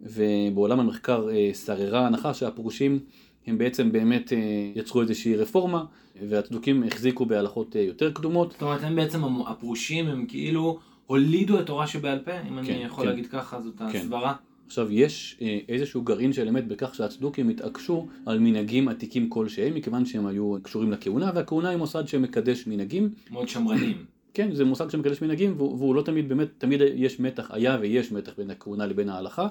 ובעולם 0.02 0.80
המחקר 0.80 1.30
אה, 1.30 1.52
שררה 1.66 2.08
הנחה 2.08 2.34
שהפרושים 2.34 3.00
הם 3.48 3.58
בעצם 3.58 3.92
באמת 3.92 4.34
אה, 4.34 4.38
יצרו 4.76 5.02
איזושהי 5.02 5.36
רפורמה, 5.36 5.86
והצדוקים 6.30 6.84
החזיקו 6.84 7.26
בהלכות 7.26 7.76
אה, 7.76 7.82
יותר 7.82 8.12
קדומות. 8.12 8.52
זאת 8.52 8.62
אומרת, 8.62 8.84
הם 8.84 8.96
בעצם, 8.96 9.24
הפרושים 9.48 10.08
הם 10.08 10.26
כאילו 10.26 10.80
הולידו 11.06 11.60
את 11.60 11.66
תורה 11.66 11.88
שבעל 11.88 12.20
פה, 12.20 12.32
אם 12.40 12.64
כן, 12.66 12.74
אני 12.74 12.84
יכול 12.84 13.04
כן. 13.04 13.10
להגיד 13.10 13.28
ככה, 13.28 13.62
זאת 13.62 13.78
כן. 13.78 13.86
הסברה. 13.86 14.34
עכשיו 14.66 14.92
יש 14.92 15.38
אה, 15.42 15.60
איזשהו 15.70 16.02
גרעין 16.02 16.34
של 16.34 16.48
אמת 16.48 16.68
בכך 16.68 16.96
שהצדוקים 16.96 17.50
התעקשו 17.50 18.08
על 18.26 18.40
מנהגים 18.40 18.88
עתיקים 18.88 19.30
כלשהם 19.30 19.74
מכיוון 19.74 20.06
שהם 20.06 20.26
היו 20.26 20.56
קשורים 20.64 20.92
לכהונה 20.92 21.32
והכהונה 21.36 21.70
היא 21.70 21.78
מוסד 21.78 22.08
שמקדש 22.08 22.68
מנהגים 22.68 23.10
מאוד 23.32 23.50
שמרנים. 23.50 24.06
כן 24.34 24.56
זה 24.56 24.66
מושג 24.66 24.90
שמקדש 24.90 25.22
מנהגים 25.22 25.54
והוא, 25.58 25.78
והוא 25.78 25.96
לא 25.96 26.02
תמיד 26.02 26.30
באמת 26.30 26.48
תמיד 26.58 26.82
יש 26.96 27.20
מתח 27.20 27.52
היה 27.52 27.78
ויש 27.82 28.12
מתח 28.12 28.32
בין 28.38 28.50
הכהונה 28.50 28.86
לבין 28.86 29.10
ההלכה 29.10 29.48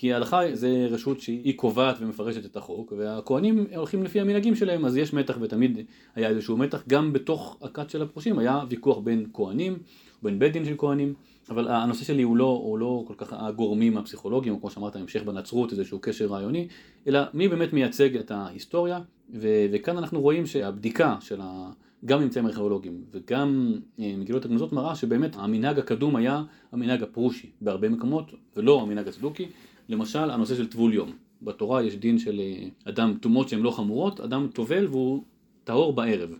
כי 0.00 0.12
ההלכה 0.12 0.40
זה 0.52 0.86
רשות 0.90 1.20
שהיא 1.20 1.56
קובעת 1.56 1.96
ומפרשת 2.00 2.44
את 2.44 2.56
החוק 2.56 2.92
והכהנים 2.98 3.66
הולכים 3.76 4.02
לפי 4.02 4.20
המנהגים 4.20 4.54
שלהם 4.54 4.84
אז 4.84 4.96
יש 4.96 5.12
מתח 5.12 5.38
ותמיד 5.40 5.78
היה 6.14 6.28
איזשהו 6.28 6.56
מתח. 6.56 6.82
גם 6.88 7.12
בתוך 7.12 7.58
הכת 7.62 7.90
של 7.90 8.02
הפרושים 8.02 8.38
היה 8.38 8.60
ויכוח 8.68 8.98
בין 8.98 9.26
כהנים 9.34 9.78
בין 10.22 10.38
בית 10.38 10.52
דין 10.52 10.64
של 10.64 10.74
כהנים 10.78 11.14
אבל 11.50 11.68
הנושא 11.68 12.04
שלי 12.04 12.22
הוא 12.22 12.36
לא, 12.36 12.44
הוא 12.44 12.78
לא 12.78 13.04
כל 13.06 13.14
כך 13.16 13.32
הגורמים 13.32 13.96
הפסיכולוגיים, 13.96 14.54
או 14.54 14.60
כמו 14.60 14.70
שאמרת, 14.70 14.96
המשך 14.96 15.22
בנצרות, 15.22 15.72
איזשהו 15.72 15.98
קשר 15.98 16.26
רעיוני, 16.26 16.68
אלא 17.06 17.20
מי 17.34 17.48
באמת 17.48 17.72
מייצג 17.72 18.16
את 18.16 18.30
ההיסטוריה, 18.30 19.00
ו- 19.34 19.66
וכאן 19.72 19.98
אנחנו 19.98 20.20
רואים 20.20 20.46
שהבדיקה 20.46 21.16
של 21.20 21.40
ה... 21.42 21.70
גם 22.04 22.20
ממצאים 22.20 22.46
ארכיאולוגיים 22.46 23.04
וגם 23.12 23.74
אה, 24.00 24.14
מגילות 24.18 24.44
הגנוזות 24.44 24.72
מראה 24.72 24.96
שבאמת 24.96 25.36
המנהג 25.36 25.78
הקדום 25.78 26.16
היה 26.16 26.42
המנהג 26.72 27.02
הפרושי 27.02 27.50
בהרבה 27.60 27.88
מקומות, 27.88 28.32
ולא 28.56 28.82
המנהג 28.82 29.08
הצדוקי, 29.08 29.48
למשל 29.88 30.30
הנושא 30.30 30.54
של 30.56 30.66
טבול 30.66 30.94
יום. 30.94 31.12
בתורה 31.42 31.82
יש 31.82 31.96
דין 31.96 32.18
של 32.18 32.40
אה, 32.40 32.68
אדם 32.84 33.14
טומאות 33.20 33.48
שהן 33.48 33.60
לא 33.60 33.70
חמורות, 33.70 34.20
אדם 34.20 34.48
טובל 34.54 34.86
והוא 34.86 35.22
טהור 35.64 35.92
בערב, 35.92 36.30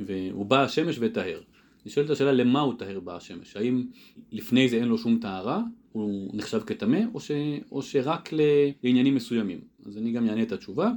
והוא 0.00 0.46
בא 0.46 0.62
השמש 0.62 0.96
וטהר. 1.00 1.40
נשאלת 1.86 2.10
השאלה 2.10 2.32
למה 2.32 2.60
הוא 2.60 2.74
טהר 2.78 3.00
בשמש, 3.00 3.56
האם 3.56 3.86
לפני 4.32 4.68
זה 4.68 4.76
אין 4.76 4.88
לו 4.88 4.98
שום 4.98 5.18
טהרה, 5.20 5.62
הוא 5.92 6.30
נחשב 6.34 6.60
כטמא, 6.66 7.00
או, 7.14 7.20
ש... 7.20 7.30
או 7.72 7.82
שרק 7.82 8.30
לעניינים 8.82 9.14
מסוימים. 9.14 9.60
אז 9.86 9.98
אני 9.98 10.12
גם 10.12 10.28
אענה 10.28 10.42
את 10.42 10.52
התשובה. 10.52 10.90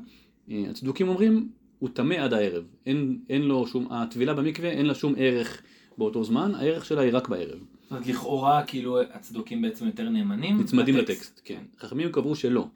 אה, 0.51 0.63
הצדוקים 0.69 1.07
אומרים, 1.07 1.49
הוא 1.79 1.89
טמא 1.93 2.13
עד 2.13 2.33
הערב, 2.33 2.63
אין, 2.85 3.19
אין 3.29 3.41
לו 3.41 3.67
שום, 3.67 3.87
הטבילה 3.91 4.33
במקווה 4.33 4.69
אין 4.69 4.85
לה 4.85 4.95
שום 4.95 5.13
ערך 5.17 5.61
באותו 5.97 6.23
זמן, 6.23 6.55
הערך 6.55 6.85
שלה 6.85 7.01
היא 7.01 7.11
רק 7.13 7.29
בערב. 7.29 7.59
זאת 7.87 7.91
אומרת, 7.91 8.07
לכאורה, 8.07 8.63
כאילו, 8.63 9.01
הצדוקים 9.01 9.61
בעצם 9.61 9.85
יותר 9.85 10.09
נאמנים. 10.09 10.59
נצמדים 10.61 10.97
לטקסט, 10.97 11.41
כן. 11.45 11.61
חכמים 11.79 12.11
קבעו 12.11 12.35
שלא, 12.35 12.67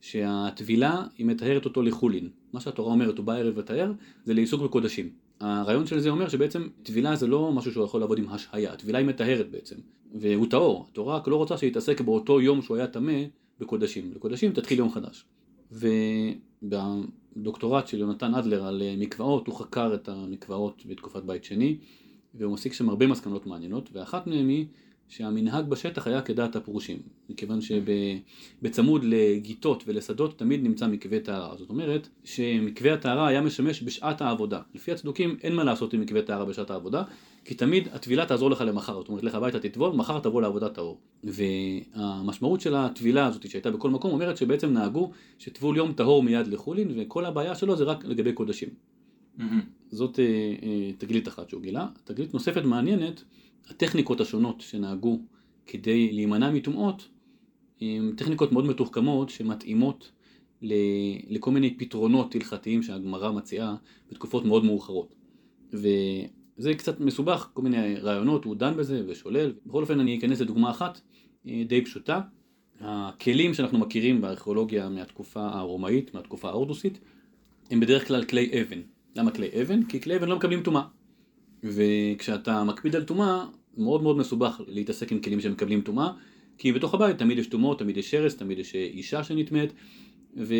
שהטבילה 0.00 1.04
היא 1.18 1.26
מטהרת 1.26 1.64
אותו 1.64 1.82
לחולין. 1.82 2.28
מה 2.52 2.60
שהתורה 2.60 2.92
אומרת, 2.92 3.18
הוא 3.18 3.26
בא 3.26 3.32
ערב 3.32 3.54
וטהר, 3.56 3.92
זה 4.24 4.34
לעיסוק 4.34 4.62
בקודשים. 4.62 5.10
הרעיון 5.40 5.86
של 5.86 5.98
זה 5.98 6.10
אומר 6.10 6.28
שבעצם 6.28 6.68
טבילה 6.82 7.16
זה 7.16 7.26
לא 7.26 7.52
משהו 7.52 7.72
שהוא 7.72 7.84
יכול 7.84 8.00
לעבוד 8.00 8.18
עם 8.18 8.28
השהיה, 8.28 8.76
טבילה 8.76 8.98
היא 8.98 9.06
מטהרת 9.06 9.50
בעצם, 9.50 9.76
והוא 10.14 10.46
טהור, 10.50 10.86
התורה 10.90 11.20
לא 11.26 11.36
רוצה 11.36 11.58
שיתעסק 11.58 12.00
באותו 12.00 12.40
יום 12.40 12.62
שהוא 12.62 12.76
היה 12.76 12.86
טמא 12.86 13.22
בקודשים, 13.60 14.12
לקודשים 14.14 14.52
תתחיל 14.52 14.78
יום 14.78 14.90
חדש. 14.90 15.24
ובדוקטורט 16.62 17.86
של 17.86 17.98
יונתן 17.98 18.34
אדלר 18.34 18.66
על 18.66 18.82
מקוואות, 18.98 19.46
הוא 19.46 19.54
חקר 19.54 19.94
את 19.94 20.08
המקוואות 20.08 20.82
בתקופת 20.86 21.22
בית 21.22 21.44
שני, 21.44 21.76
והוא 22.34 22.52
מסיק 22.52 22.72
שם 22.72 22.88
הרבה 22.88 23.06
מסקנות 23.06 23.46
מעניינות, 23.46 23.90
ואחת 23.92 24.26
מהן 24.26 24.48
היא 24.48 24.66
שהמנהג 25.08 25.68
בשטח 25.68 26.06
היה 26.06 26.22
כדעת 26.22 26.56
הפרושים, 26.56 26.98
מכיוון 27.30 27.58
שבצמוד 27.60 29.04
לגיטות 29.04 29.84
ולשדות 29.86 30.38
תמיד 30.38 30.62
נמצא 30.62 30.86
מקווה 30.86 31.20
טהרה. 31.20 31.56
זאת 31.56 31.70
אומרת 31.70 32.08
שמקווה 32.24 32.94
הטהרה 32.94 33.28
היה 33.28 33.40
משמש 33.40 33.82
בשעת 33.82 34.20
העבודה. 34.20 34.60
לפי 34.74 34.92
הצדוקים 34.92 35.36
אין 35.42 35.54
מה 35.54 35.64
לעשות 35.64 35.92
עם 35.92 36.00
מקווה 36.00 36.22
טהרה 36.22 36.44
בשעת 36.44 36.70
העבודה, 36.70 37.02
כי 37.44 37.54
תמיד 37.54 37.88
הטבילה 37.92 38.26
תעזור 38.26 38.50
לך 38.50 38.60
למחר. 38.60 38.98
זאת 38.98 39.08
אומרת, 39.08 39.22
לך 39.22 39.34
הביתה 39.34 39.60
תטבול, 39.60 39.92
מחר 39.92 40.20
תבוא 40.20 40.42
לעבודת 40.42 40.74
טהור. 40.74 41.00
והמשמעות 41.24 42.60
של 42.60 42.74
הטבילה 42.74 43.26
הזאת 43.26 43.50
שהייתה 43.50 43.70
בכל 43.70 43.90
מקום 43.90 44.12
אומרת 44.12 44.36
שבעצם 44.36 44.72
נהגו 44.72 45.10
שטבול 45.38 45.76
יום 45.76 45.92
טהור 45.92 46.22
מיד 46.22 46.46
לחולין, 46.46 46.88
וכל 46.96 47.24
הבעיה 47.24 47.54
שלו 47.54 47.76
זה 47.76 47.84
רק 47.84 48.04
לגבי 48.04 48.32
קודשים. 48.32 48.68
זאת 49.90 50.18
אה, 50.18 50.24
אה, 50.62 50.90
תגלית 50.98 51.28
אחת 51.28 51.50
שהוא 51.50 51.62
גילה. 51.62 51.86
תגלית 52.04 52.34
נוספת 52.34 52.64
מעניינת 52.64 53.24
הטכניקות 53.68 54.20
השונות 54.20 54.60
שנהגו 54.60 55.20
כדי 55.66 56.12
להימנע 56.12 56.50
מטומאות 56.50 57.08
הן 57.80 58.12
טכניקות 58.16 58.52
מאוד 58.52 58.64
מתוחכמות 58.64 59.30
שמתאימות 59.30 60.12
לכל 61.30 61.50
מיני 61.50 61.78
פתרונות 61.78 62.34
הלכתיים 62.34 62.82
שהגמרא 62.82 63.32
מציעה 63.32 63.76
בתקופות 64.10 64.44
מאוד 64.44 64.64
מאוחרות. 64.64 65.14
וזה 65.72 66.74
קצת 66.74 67.00
מסובך, 67.00 67.48
כל 67.52 67.62
מיני 67.62 67.94
רעיונות, 67.94 68.44
הוא 68.44 68.56
דן 68.56 68.76
בזה 68.76 69.02
ושולל. 69.08 69.52
בכל 69.66 69.82
אופן 69.82 70.00
אני 70.00 70.18
אכנס 70.18 70.40
לדוגמה 70.40 70.70
אחת 70.70 71.00
אה, 71.46 71.62
די 71.68 71.84
פשוטה. 71.84 72.20
הכלים 72.80 73.54
שאנחנו 73.54 73.78
מכירים 73.78 74.20
בארכיאולוגיה 74.20 74.88
מהתקופה 74.88 75.48
הרומאית, 75.48 76.14
מהתקופה 76.14 76.48
ההורדוסית, 76.48 76.98
הם 77.70 77.80
בדרך 77.80 78.08
כלל 78.08 78.24
כלי 78.24 78.62
אבן. 78.62 78.80
למה 79.18 79.30
כלי 79.30 79.48
אבן? 79.62 79.82
כי 79.82 80.00
כלי 80.00 80.16
אבן 80.16 80.28
לא 80.28 80.36
מקבלים 80.36 80.62
טומאה. 80.62 80.82
וכשאתה 81.64 82.64
מקפיד 82.64 82.96
על 82.96 83.04
טומאה, 83.04 83.44
מאוד 83.76 84.02
מאוד 84.02 84.16
מסובך 84.16 84.60
להתעסק 84.66 85.12
עם 85.12 85.20
כלים 85.20 85.40
שמקבלים 85.40 85.80
טומאה, 85.80 86.10
כי 86.58 86.72
בתוך 86.72 86.94
הבית 86.94 87.18
תמיד 87.18 87.38
יש 87.38 87.46
טומאות, 87.46 87.78
תמיד 87.78 87.96
יש 87.96 88.10
שרץ, 88.10 88.34
תמיד 88.34 88.58
יש 88.58 88.74
אישה 88.74 89.24
שנטמאת, 89.24 89.72
ו... 90.36 90.54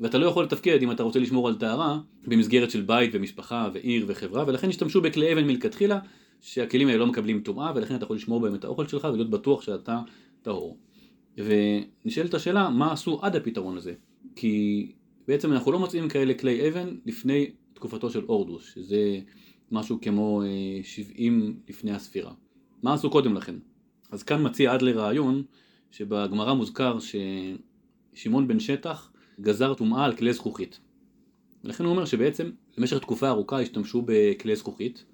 ואתה 0.00 0.18
לא 0.18 0.26
יכול 0.26 0.44
לתפקד 0.44 0.82
אם 0.82 0.90
אתה 0.90 1.02
רוצה 1.02 1.18
לשמור 1.18 1.48
על 1.48 1.54
טהרה 1.54 2.00
במסגרת 2.26 2.70
של 2.70 2.80
בית 2.80 3.10
ומשפחה 3.14 3.68
ועיר 3.72 4.04
וחברה, 4.08 4.44
ולכן 4.46 4.68
השתמשו 4.68 5.00
בכלי 5.00 5.32
אבן 5.32 5.44
מלכתחילה, 5.46 5.98
שהכלים 6.40 6.88
האלה 6.88 6.98
לא 6.98 7.06
מקבלים 7.06 7.40
טומאה, 7.40 7.72
ולכן 7.74 7.94
אתה 7.94 8.04
יכול 8.04 8.16
לשמור 8.16 8.40
בהם 8.40 8.54
את 8.54 8.64
האוכל 8.64 8.86
שלך 8.86 9.04
ולהיות 9.04 9.30
בטוח 9.30 9.62
שאתה 9.62 10.00
טהור. 10.42 10.78
ונשאלת 11.38 12.34
השאלה, 12.34 12.70
מה 12.70 12.92
עשו 12.92 13.18
עד 13.22 13.36
הפתרון 13.36 13.76
הזה? 13.76 13.92
כי 14.36 14.86
בעצם 15.28 15.52
אנחנו 15.52 15.72
לא 15.72 15.78
מוצאים 15.78 16.08
כאלה 16.08 16.34
כלי 16.34 16.68
אבן 16.68 16.88
לפני 17.06 17.50
תקופתו 17.78 18.10
של 18.10 18.24
אורדוס, 18.28 18.72
שזה 18.74 19.20
משהו 19.70 19.98
כמו 20.02 20.42
70 20.82 21.56
לפני 21.68 21.92
הספירה. 21.92 22.32
מה 22.82 22.94
עשו 22.94 23.10
קודם 23.10 23.34
לכן? 23.34 23.54
אז 24.10 24.22
כאן 24.22 24.46
מציע 24.46 24.74
אדלר 24.74 24.98
רעיון 24.98 25.42
שבגמרא 25.90 26.54
מוזכר 26.54 26.98
ששמעון 28.14 28.48
בן 28.48 28.60
שטח 28.60 29.12
גזר 29.40 29.74
טומאה 29.74 30.04
על 30.04 30.16
כלי 30.16 30.32
זכוכית. 30.32 30.80
ולכן 31.64 31.84
הוא 31.84 31.90
אומר 31.90 32.04
שבעצם 32.04 32.50
במשך 32.78 32.98
תקופה 32.98 33.28
ארוכה 33.28 33.60
השתמשו 33.60 34.02
בכלי 34.06 34.56
זכוכית 34.56 35.04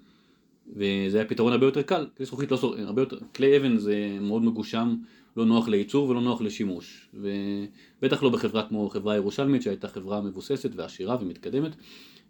וזה 0.73 1.17
היה 1.17 1.27
פתרון 1.27 1.51
הרבה 1.51 1.65
יותר 1.65 1.81
קל, 1.81 2.07
כלי 2.17 2.25
זכוכית 2.25 2.51
לא 2.51 2.57
סור... 2.57 2.75
הרבה 2.77 3.01
יותר, 3.01 3.19
כלי 3.35 3.57
אבן 3.57 3.77
זה 3.77 4.17
מאוד 4.21 4.43
מגושם, 4.43 4.95
לא 5.37 5.45
נוח 5.45 5.67
לייצור 5.67 6.09
ולא 6.09 6.21
נוח 6.21 6.41
לשימוש 6.41 7.09
ובטח 7.13 8.23
לא 8.23 8.29
בחברה 8.29 8.67
כמו 8.69 8.89
חברה 8.89 9.15
ירושלמית 9.15 9.61
שהייתה 9.61 9.87
חברה 9.87 10.21
מבוססת 10.21 10.71
ועשירה 10.75 11.17
ומתקדמת 11.21 11.75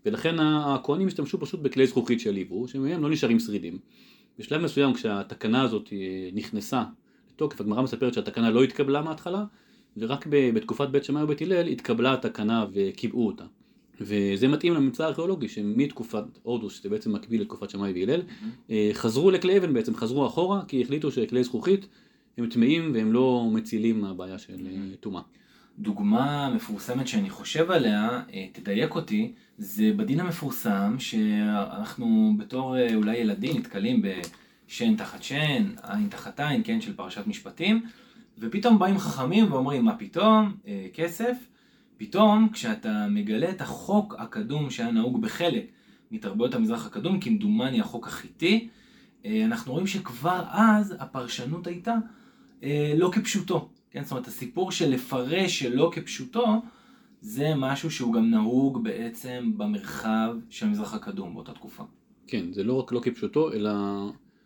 ולכן 0.06 0.40
הכהנים 0.40 1.08
השתמשו 1.08 1.40
פשוט 1.40 1.60
בכלי 1.60 1.88
זכוכית 1.88 2.20
של 2.20 2.36
עיבור, 2.36 2.68
שמהם 2.68 3.04
לא 3.04 3.10
נשארים 3.10 3.40
שרידים. 3.40 3.78
בשלב 4.40 4.62
מסוים 4.62 4.94
כשהתקנה 4.94 5.62
הזאת 5.62 5.90
אה, 5.94 6.30
נכנסה 6.34 6.84
לתוקף, 7.34 7.62
הגמרא 7.62 7.82
מספרת 7.82 8.14
שהתקנה 8.14 8.50
לא 8.50 8.64
התקבלה 8.64 9.02
מההתחלה, 9.02 9.46
ורק 9.98 10.28
בתקופת 10.30 10.90
בית 10.90 11.04
שמאי 11.04 11.24
ובית 11.24 11.42
הלל 11.42 11.68
התקבלה 11.68 12.14
התקנה 12.14 12.66
וקיבעו 12.74 13.28
אותה. 13.28 13.44
וזה 14.02 14.48
מתאים 14.48 14.74
לממצא 14.74 15.04
הארכיאולוגי 15.06 15.50
שמתקופת 15.50 16.24
הורדוס, 16.44 16.80
שזה 16.80 16.90
בעצם 16.90 17.14
מקביל 17.14 17.42
לתקופת 17.42 17.70
שמאי 17.70 17.94
והלל, 17.94 18.22
mm-hmm. 18.22 18.72
חזרו 18.94 19.32
לכלי 19.32 19.58
אבן 19.58 19.74
בעצם, 19.74 19.96
חזרו 19.96 20.28
אחורה, 20.28 20.62
כי 20.68 20.82
החליטו 20.82 21.12
שכלי 21.12 21.44
זכוכית 21.44 21.88
הם 22.38 22.50
טמאים 22.50 22.92
והם 22.94 23.14
לא 23.14 23.48
מצילים 23.52 24.02
מהבעיה 24.02 24.38
של 24.38 24.54
mm-hmm. 24.54 25.04
דוגמה 25.80 26.50
מפורסמת 26.56 27.08
שאני 27.08 27.30
חושב 27.30 27.72
עליה, 27.72 28.22
אה, 28.34 28.48
תדייק 28.52 28.96
אותי, 28.96 29.32
זה 29.58 29.92
בדין 29.96 30.20
המפורסם 30.20 30.96
שאנחנו 31.00 32.34
בתור 32.38 32.78
אה, 32.78 32.96
אולי 32.96 33.18
ילדים 33.18 33.58
נתקלים 33.58 34.02
בשן 34.02 34.96
תחת 34.96 35.24
שן, 35.24 35.66
עין 35.84 36.08
תחת 36.10 36.40
עין, 36.40 36.62
כן, 36.64 36.82
של 36.82 36.96
פרשת 36.96 37.28
משפטים, 37.28 37.86
ופתאום 38.40 38.80
באים 38.80 38.98
חכמים 38.98 39.52
ואומרים 39.52 39.86
מה 39.86 39.96
פתאום, 39.96 40.56
אה, 40.68 40.88
כסף, 40.94 41.38
פתאום 41.98 42.50
כשאתה 42.54 43.08
מגלה 43.10 43.50
את 43.50 43.62
החוק 43.62 44.16
הקדום 44.18 44.70
שהיה 44.70 44.92
נהוג 44.92 45.22
בחלק 45.22 45.66
מתרבויות 46.12 46.54
המזרח 46.54 46.86
הקדום, 46.86 47.20
כמדומני 47.20 47.82
החוק 47.82 48.08
החיטי, 48.08 48.68
אנחנו 49.26 49.72
רואים 49.72 49.88
שכבר 49.88 50.44
אז 50.50 50.96
הפרשנות 51.00 51.68
הייתה 51.68 51.96
לא 52.96 53.10
כפשוטו. 53.12 53.70
כן, 53.96 54.04
זאת 54.04 54.12
אומרת, 54.12 54.28
הסיפור 54.28 54.72
של 54.72 54.90
לפרש 54.90 55.60
שלא 55.60 55.92
כפשוטו, 55.94 56.46
זה 57.22 57.56
משהו 57.56 57.92
שהוא 57.92 58.14
גם 58.14 58.32
נהוג 58.32 58.84
בעצם 58.84 59.52
במרחב 59.58 60.36
של 60.50 60.66
המזרח 60.66 60.94
הקדום 60.94 61.34
באותה 61.34 61.54
תקופה. 61.54 61.84
כן, 62.28 62.54
זה 62.54 62.64
לא 62.64 62.74
רק 62.74 62.92
לא 62.92 63.00
כפשוטו, 63.04 63.54
אלא, 63.54 63.72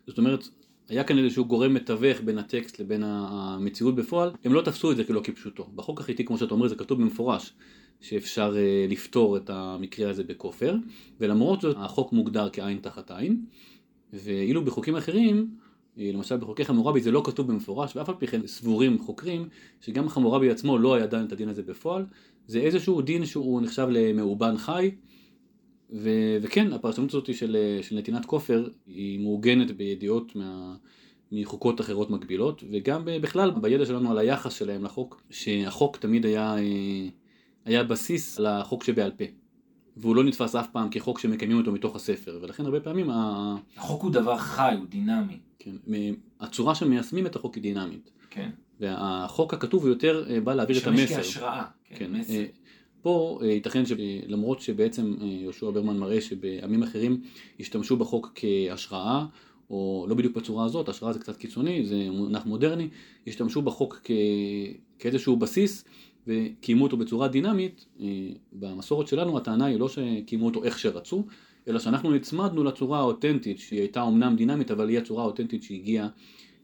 זאת 0.08 0.18
אומרת, 0.18 0.48
היה 0.90 1.04
כאן 1.04 1.18
איזשהו 1.18 1.46
גורם 1.46 1.74
מתווך 1.74 2.22
בין 2.26 2.38
הטקסט 2.38 2.80
לבין 2.80 3.04
המציאות 3.06 3.96
בפועל, 3.96 4.32
הם 4.44 4.54
לא 4.54 4.62
תפסו 4.62 4.92
את 4.92 4.98
זה 4.98 5.04
כלא 5.04 5.22
כפשוטו. 5.24 5.70
בחוק 5.76 6.00
החיטי, 6.00 6.26
כמו 6.26 6.38
שאתה 6.38 6.54
אומר, 6.54 6.68
זה 6.68 6.76
כתוב 6.76 7.02
במפורש, 7.02 7.54
שאפשר 8.02 8.54
uh, 8.54 8.92
לפתור 8.92 9.38
את 9.38 9.50
המקרה 9.50 10.10
הזה 10.10 10.24
בכופר, 10.24 10.76
ולמרות 11.20 11.62
זאת 11.62 11.78
החוק 11.80 12.14
מוגדר 12.14 12.50
כעין 12.54 12.78
תחת 12.82 13.12
עין, 13.12 13.46
ואילו 14.14 14.66
בחוקים 14.66 14.96
אחרים, 14.96 15.38
אה, 15.38 15.69
למשל 16.00 16.38
בחוקי 16.38 16.66
חמורבי 16.66 17.02
זה 17.02 17.12
לא 17.12 17.22
כתוב 17.26 17.48
במפורש, 17.48 17.96
ואף 17.96 18.10
על 18.10 18.16
פי 18.16 18.28
כן 18.28 18.48
סבורים 18.48 19.00
חוקרים 19.00 19.50
שגם 19.82 20.10
חמורבי 20.10 20.50
עצמו 20.50 20.78
לא 20.78 20.96
היה 20.96 21.08
דן 21.08 21.26
את 21.26 21.32
הדין 21.32 21.50
הזה 21.50 21.64
בפועל, 21.64 22.06
זה 22.48 22.60
איזשהו 22.60 23.02
דין 23.02 23.26
שהוא 23.26 23.62
נחשב 23.62 23.88
למאובן 23.92 24.58
חי, 24.58 24.92
ו- 25.94 26.38
וכן, 26.42 26.74
הפרשנות 26.74 27.10
הזאת 27.10 27.36
של, 27.36 27.78
של 27.82 27.96
נתינת 27.96 28.26
כופר 28.26 28.68
היא 28.88 29.20
מעוגנת 29.20 29.72
בידיעות 29.72 30.36
מה, 30.36 30.76
מחוקות 31.32 31.82
אחרות 31.82 32.10
מקבילות, 32.10 32.64
וגם 32.72 33.02
בכלל 33.06 33.52
בידע 33.52 33.86
שלנו 33.86 34.12
על 34.12 34.18
היחס 34.18 34.54
שלהם 34.54 34.84
לחוק, 34.84 35.22
שהחוק 35.30 35.98
תמיד 35.98 36.26
היה, 36.26 36.58
אה, 36.58 37.08
היה 37.66 37.84
בסיס 37.84 38.40
לחוק 38.40 38.84
שבעל 38.84 39.12
פה. 39.12 39.24
והוא 39.98 40.16
לא 40.16 40.24
נתפס 40.24 40.56
אף 40.56 40.72
פעם 40.72 40.88
כחוק 40.92 41.20
שמקיימים 41.20 41.58
אותו 41.58 41.72
מתוך 41.72 41.96
הספר, 41.96 42.40
ולכן 42.42 42.66
הרבה 42.66 42.80
פעמים... 42.80 43.10
החוק 43.78 44.04
הוא 44.04 44.12
דבר 44.12 44.38
חי, 44.38 44.76
הוא 44.78 44.86
דינמי. 44.90 45.40
כן, 45.60 45.76
הצורה 46.40 46.76
שמיישמים 46.76 47.26
את 47.26 47.36
החוק 47.36 47.56
היא 47.56 47.64
דינמית. 47.64 48.12
כן. 48.30 48.50
והחוק 48.80 49.54
הכתוב 49.54 49.88
יותר 49.88 50.26
אה, 50.30 50.42
בא 50.42 50.54
להעביר 50.54 50.78
את 50.78 50.88
המסר. 50.88 51.04
משמש 51.04 51.16
כהשראה, 51.16 51.64
כן, 51.86 51.96
כן 51.96 52.12
מסר. 52.12 52.34
אה, 52.34 52.46
פה 53.02 53.40
ייתכן 53.44 53.84
שלמרות 53.86 54.62
שבעצם 54.62 55.16
יהושע 55.22 55.70
ברמן 55.70 55.98
מראה 55.98 56.22
שבעמים 56.22 56.84
אחרים 56.84 57.22
השתמשו 57.60 57.98
בחוק 57.98 58.32
כהשראה, 58.36 59.26
או 59.70 60.06
לא 60.10 60.16
בדיוק 60.16 60.36
בצורה 60.36 60.66
הזאת, 60.66 60.90
השראה 60.90 61.14
זה 61.14 61.20
קצת 61.20 61.38
קיצוני, 61.38 61.86
זה 61.86 62.08
מונח 62.12 62.46
מודרני, 62.46 62.88
השתמשו 63.28 63.62
בחוק 63.62 64.02
כ... 64.04 64.12
כאיזשהו 65.00 65.36
בסיס 65.36 65.86
וקיימו 66.28 66.84
אותו 66.84 66.98
בצורה 66.98 67.28
דינמית, 67.28 67.86
במסורת 68.54 69.08
שלנו 69.08 69.38
הטענה 69.38 69.66
היא 69.66 69.80
לא 69.80 69.90
שקיימו 69.90 70.46
אותו 70.46 70.64
איך 70.64 70.80
שרצו, 70.80 71.24
אלא 71.68 71.80
שאנחנו 71.80 72.12
נצמדנו 72.12 72.64
לצורה 72.64 73.00
האותנטית 73.00 73.60
שהיא 73.60 73.80
הייתה 73.80 74.04
אמנם 74.04 74.36
דינמית 74.36 74.72
אבל 74.72 74.90
היא 74.90 74.98
הצורה 74.98 75.24
האותנטית 75.24 75.64
שהגיעה 75.64 76.08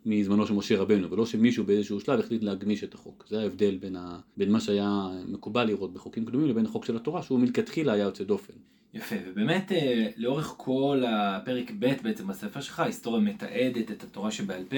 מזמנו 0.05 0.47
של 0.47 0.53
משה 0.53 0.77
רבנו, 0.77 1.11
ולא 1.11 1.25
שמישהו 1.25 1.63
באיזשהו 1.63 1.99
שלב 1.99 2.19
החליט 2.19 2.43
להגמיש 2.43 2.83
את 2.83 2.93
החוק. 2.93 3.25
זה 3.29 3.41
ההבדל 3.41 3.77
בין, 3.77 3.95
ה... 3.95 4.19
בין 4.37 4.51
מה 4.51 4.59
שהיה 4.59 5.07
מקובל 5.27 5.63
לראות 5.63 5.93
בחוקים 5.93 6.25
קדומים 6.25 6.47
לבין 6.47 6.65
החוק 6.65 6.85
של 6.85 6.95
התורה, 6.95 7.23
שהוא 7.23 7.39
מלכתחילה 7.39 7.93
היה 7.93 8.03
יוצא 8.03 8.23
דופן. 8.23 8.53
יפה, 8.93 9.15
ובאמת 9.27 9.71
אה, 9.71 10.07
לאורך 10.17 10.53
כל 10.57 11.03
הפרק 11.07 11.71
ב' 11.79 11.93
בעצם 12.03 12.27
בספר 12.27 12.61
שלך, 12.61 12.79
ההיסטוריה 12.79 13.21
מתעדת 13.21 13.91
את 13.91 14.03
התורה 14.03 14.31
שבעל 14.31 14.63
פה, 14.69 14.77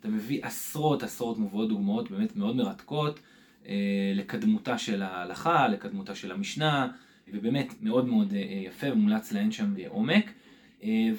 אתה 0.00 0.08
מביא 0.08 0.40
עשרות 0.42 1.02
עשרות 1.02 1.38
מובאות 1.38 1.68
דוגמאות 1.68 2.10
באמת 2.10 2.36
מאוד 2.36 2.56
מרתקות 2.56 3.20
אה, 3.68 4.12
לקדמותה 4.14 4.78
של 4.78 5.02
ההלכה, 5.02 5.68
לקדמותה 5.68 6.14
של 6.14 6.32
המשנה, 6.32 6.88
ובאמת 7.32 7.74
מאוד 7.82 8.08
מאוד 8.08 8.34
אה, 8.34 8.38
יפה 8.38 8.92
ומומלץ 8.92 9.32
להן 9.32 9.50
שם 9.50 9.74
בעומק. 9.74 10.32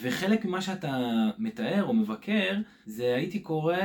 וחלק 0.02 0.46
ממה 0.46 0.62
שאתה 0.62 1.30
מתאר 1.38 1.84
או 1.84 1.94
מבקר, 1.94 2.58
זה 2.86 3.16
הייתי 3.16 3.40
קורא, 3.40 3.76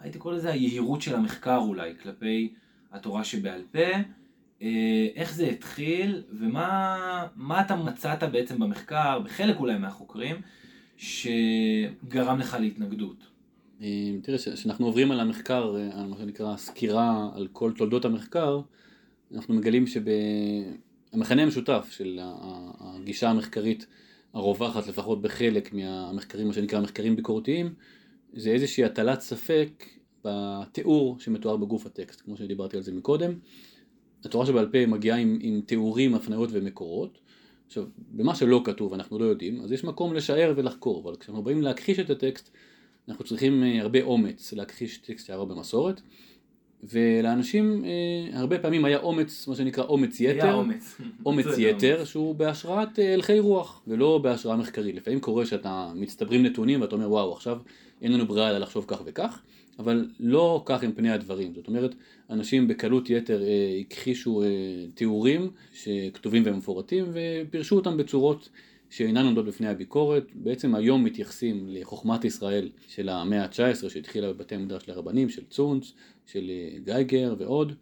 הייתי 0.00 0.18
קורא 0.18 0.34
לזה 0.34 0.50
היהירות 0.50 1.02
של 1.02 1.14
המחקר 1.14 1.56
אולי, 1.56 1.92
כלפי 2.02 2.52
התורה 2.92 3.24
שבעל 3.24 3.62
פה. 3.72 3.78
אה, 4.62 5.08
איך 5.14 5.34
זה 5.34 5.46
התחיל 5.46 6.22
ומה 6.32 7.60
אתה 7.60 7.76
מצאת 7.76 8.22
בעצם 8.22 8.58
במחקר, 8.58 9.20
בחלק 9.24 9.56
אולי 9.60 9.78
מהחוקרים, 9.78 10.36
שגרם 10.96 12.38
לך 12.38 12.56
להתנגדות. 12.60 13.26
אה, 13.82 13.86
תראה, 14.22 14.38
כשאנחנו 14.38 14.86
עוברים 14.86 15.10
על 15.10 15.20
המחקר, 15.20 15.76
אה, 15.76 16.00
על 16.00 16.06
מה 16.06 16.16
שנקרא 16.18 16.56
סקירה 16.56 17.30
על 17.34 17.48
כל 17.52 17.72
תולדות 17.72 18.04
המחקר, 18.04 18.60
אנחנו 19.34 19.54
מגלים 19.54 19.86
שהמכנה 21.10 21.42
המשותף 21.42 21.88
של 21.90 22.18
הגישה 22.80 23.30
המחקרית 23.30 23.86
הרווחת 24.32 24.86
לפחות 24.86 25.22
בחלק 25.22 25.72
מהמחקרים, 25.72 26.46
מה 26.46 26.52
שנקרא 26.52 26.80
מחקרים 26.80 27.16
ביקורתיים, 27.16 27.74
זה 28.32 28.50
איזושהי 28.50 28.84
הטלת 28.84 29.20
ספק 29.20 29.84
בתיאור 30.24 31.20
שמתואר 31.20 31.56
בגוף 31.56 31.86
הטקסט, 31.86 32.20
כמו 32.20 32.36
שדיברתי 32.36 32.76
על 32.76 32.82
זה 32.82 32.92
מקודם. 32.92 33.32
התורה 34.24 34.46
שבעל 34.46 34.68
פה 34.72 34.86
מגיעה 34.86 35.18
עם, 35.18 35.38
עם 35.40 35.60
תיאורים, 35.66 36.14
הפניות 36.14 36.48
ומקורות. 36.52 37.18
עכשיו, 37.66 37.84
במה 37.96 38.34
שלא 38.34 38.62
כתוב 38.64 38.94
אנחנו 38.94 39.18
לא 39.18 39.24
יודעים, 39.24 39.60
אז 39.60 39.72
יש 39.72 39.84
מקום 39.84 40.14
לשער 40.14 40.52
ולחקור, 40.56 41.02
אבל 41.02 41.16
כשאנחנו 41.16 41.42
באים 41.42 41.62
להכחיש 41.62 41.98
את 41.98 42.10
הטקסט, 42.10 42.50
אנחנו 43.08 43.24
צריכים 43.24 43.62
אה, 43.62 43.80
הרבה 43.80 44.02
אומץ 44.02 44.52
להכחיש 44.52 44.98
טקסט 44.98 45.26
שעבר 45.26 45.44
במסורת, 45.44 46.00
ולאנשים 46.84 47.84
אה, 47.84 48.38
הרבה 48.38 48.58
פעמים 48.58 48.84
היה 48.84 48.98
אומץ, 48.98 49.48
מה 49.48 49.56
שנקרא 49.56 49.84
אומץ 49.84 50.20
יתר, 50.20 50.44
היה 50.44 50.54
אומץ, 50.54 51.00
אומץ 51.26 51.46
יתר 51.58 52.04
שהוא 52.04 52.34
בהשראת 52.34 52.98
אה, 52.98 53.14
הלכי 53.14 53.38
רוח 53.38 53.82
ולא 53.86 54.18
בהשראה 54.18 54.56
מחקרית. 54.56 54.94
לפעמים 54.94 55.20
קורה 55.20 55.46
שאתה 55.46 55.92
מצטברים 55.94 56.42
נתונים 56.42 56.80
ואתה 56.80 56.94
אומר 56.94 57.10
וואו 57.10 57.32
עכשיו 57.32 57.58
אין 58.02 58.12
לנו 58.12 58.26
ברירה 58.26 58.50
אלא 58.50 58.58
לחשוב 58.58 58.84
כך 58.88 59.02
וכך, 59.04 59.40
אבל 59.78 60.08
לא 60.20 60.62
כך 60.66 60.82
הם 60.82 60.92
פני 60.92 61.10
הדברים. 61.10 61.54
זאת 61.54 61.68
אומרת, 61.68 61.94
אנשים 62.30 62.68
בקלות 62.68 63.10
יתר 63.10 63.42
אה, 63.42 63.80
הכחישו 63.80 64.42
אה, 64.42 64.46
תיאורים 64.94 65.50
שכתובים 65.74 66.42
ומפורטים 66.46 67.04
ופירשו 67.12 67.76
אותם 67.76 67.96
בצורות 67.96 68.48
שאינן 68.90 69.26
עומדות 69.26 69.46
בפני 69.46 69.68
הביקורת. 69.68 70.24
בעצם 70.34 70.74
היום 70.74 71.04
מתייחסים 71.04 71.66
לחוכמת 71.68 72.24
ישראל 72.24 72.68
של 72.88 73.08
המאה 73.08 73.42
ה-19 73.42 73.88
שהתחילה 73.88 74.32
בבתי 74.32 74.54
המדרש 74.54 74.88
לרבנים, 74.88 75.28
של 75.28 75.42
צונץ, 75.50 75.92
של 76.26 76.50
אה, 76.50 76.78
גייגר 76.84 77.34
ועוד, 77.38 77.72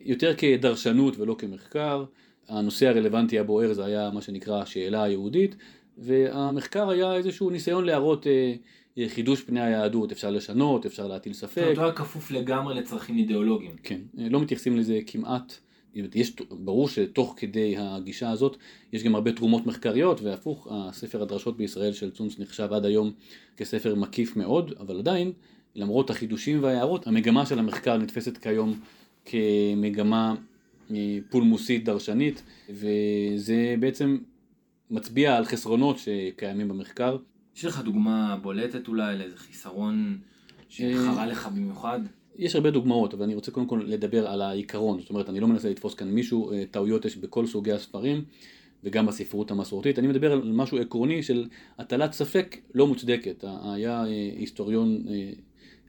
יותר 0.00 0.34
כדרשנות 0.36 1.18
ולא 1.18 1.36
כמחקר. 1.38 2.04
הנושא 2.48 2.88
הרלוונטי 2.88 3.38
הבוער 3.38 3.72
זה 3.72 3.84
היה 3.84 4.10
מה 4.10 4.20
שנקרא 4.20 4.62
השאלה 4.62 5.02
היהודית, 5.02 5.56
והמחקר 5.98 6.90
היה 6.90 7.14
איזשהו 7.14 7.50
ניסיון 7.50 7.84
להראות 7.84 8.26
אה, 8.26 8.54
חידוש 9.08 9.42
פני 9.42 9.60
היהדות, 9.60 10.12
אפשר 10.12 10.30
לשנות, 10.30 10.86
אפשר 10.86 11.06
להטיל 11.06 11.32
ספק. 11.32 11.54
זאת 11.54 11.58
אומרת, 11.58 11.76
הוא 11.76 11.84
היה 11.84 11.92
כפוף 11.92 12.30
לגמרי 12.30 12.74
לצרכים 12.74 13.18
אידיאולוגיים. 13.18 13.76
כן, 13.82 14.00
אה, 14.18 14.28
לא 14.28 14.40
מתייחסים 14.40 14.76
לזה 14.76 14.98
כמעט. 15.06 15.58
יש, 16.14 16.32
ברור 16.50 16.88
שתוך 16.88 17.34
כדי 17.36 17.74
הגישה 17.78 18.30
הזאת 18.30 18.56
יש 18.92 19.02
גם 19.02 19.14
הרבה 19.14 19.32
תרומות 19.32 19.66
מחקריות 19.66 20.20
והפוך, 20.22 20.68
הספר 20.70 21.22
הדרשות 21.22 21.56
בישראל 21.56 21.92
של 21.92 22.10
צונץ 22.10 22.38
נחשב 22.38 22.72
עד 22.72 22.84
היום 22.84 23.12
כספר 23.56 23.94
מקיף 23.94 24.36
מאוד, 24.36 24.74
אבל 24.80 24.98
עדיין, 24.98 25.32
למרות 25.74 26.10
החידושים 26.10 26.62
וההערות, 26.62 27.06
המגמה 27.06 27.46
של 27.46 27.58
המחקר 27.58 27.96
נתפסת 27.98 28.38
כיום 28.38 28.80
כמגמה 29.24 30.34
אה, 30.90 31.18
פולמוסית 31.30 31.84
דרשנית, 31.84 32.42
וזה 32.70 33.74
בעצם 33.80 34.18
מצביע 34.90 35.36
על 35.36 35.44
חסרונות 35.44 35.96
שקיימים 35.98 36.68
במחקר. 36.68 37.16
יש 37.56 37.64
לך 37.64 37.80
דוגמה 37.80 38.36
בולטת 38.42 38.88
אולי 38.88 39.18
לאיזה 39.18 39.36
חיסרון 39.36 40.18
שחרה 40.68 41.26
לך 41.26 41.48
במיוחד? 41.48 42.00
יש 42.36 42.54
הרבה 42.54 42.70
דוגמאות, 42.70 43.14
אבל 43.14 43.22
אני 43.22 43.34
רוצה 43.34 43.50
קודם 43.50 43.66
כל 43.66 43.82
לדבר 43.86 44.26
על 44.28 44.42
העיקרון, 44.42 45.00
זאת 45.00 45.10
אומרת, 45.10 45.28
אני 45.28 45.40
לא 45.40 45.48
מנסה 45.48 45.70
לתפוס 45.70 45.94
כאן 45.94 46.08
מישהו, 46.08 46.52
אה, 46.52 46.64
טעויות 46.70 47.04
יש 47.04 47.16
בכל 47.16 47.46
סוגי 47.46 47.72
הספרים, 47.72 48.24
וגם 48.84 49.06
בספרות 49.06 49.50
המסורתית, 49.50 49.98
אני 49.98 50.08
מדבר 50.08 50.32
על 50.32 50.52
משהו 50.52 50.78
עקרוני 50.78 51.22
של 51.22 51.46
הטלת 51.78 52.12
ספק 52.12 52.56
לא 52.74 52.86
מוצדקת. 52.86 53.44
היה 53.62 54.04
אה, 54.04 54.30
היסטוריון 54.38 55.04
אה, 55.08 55.30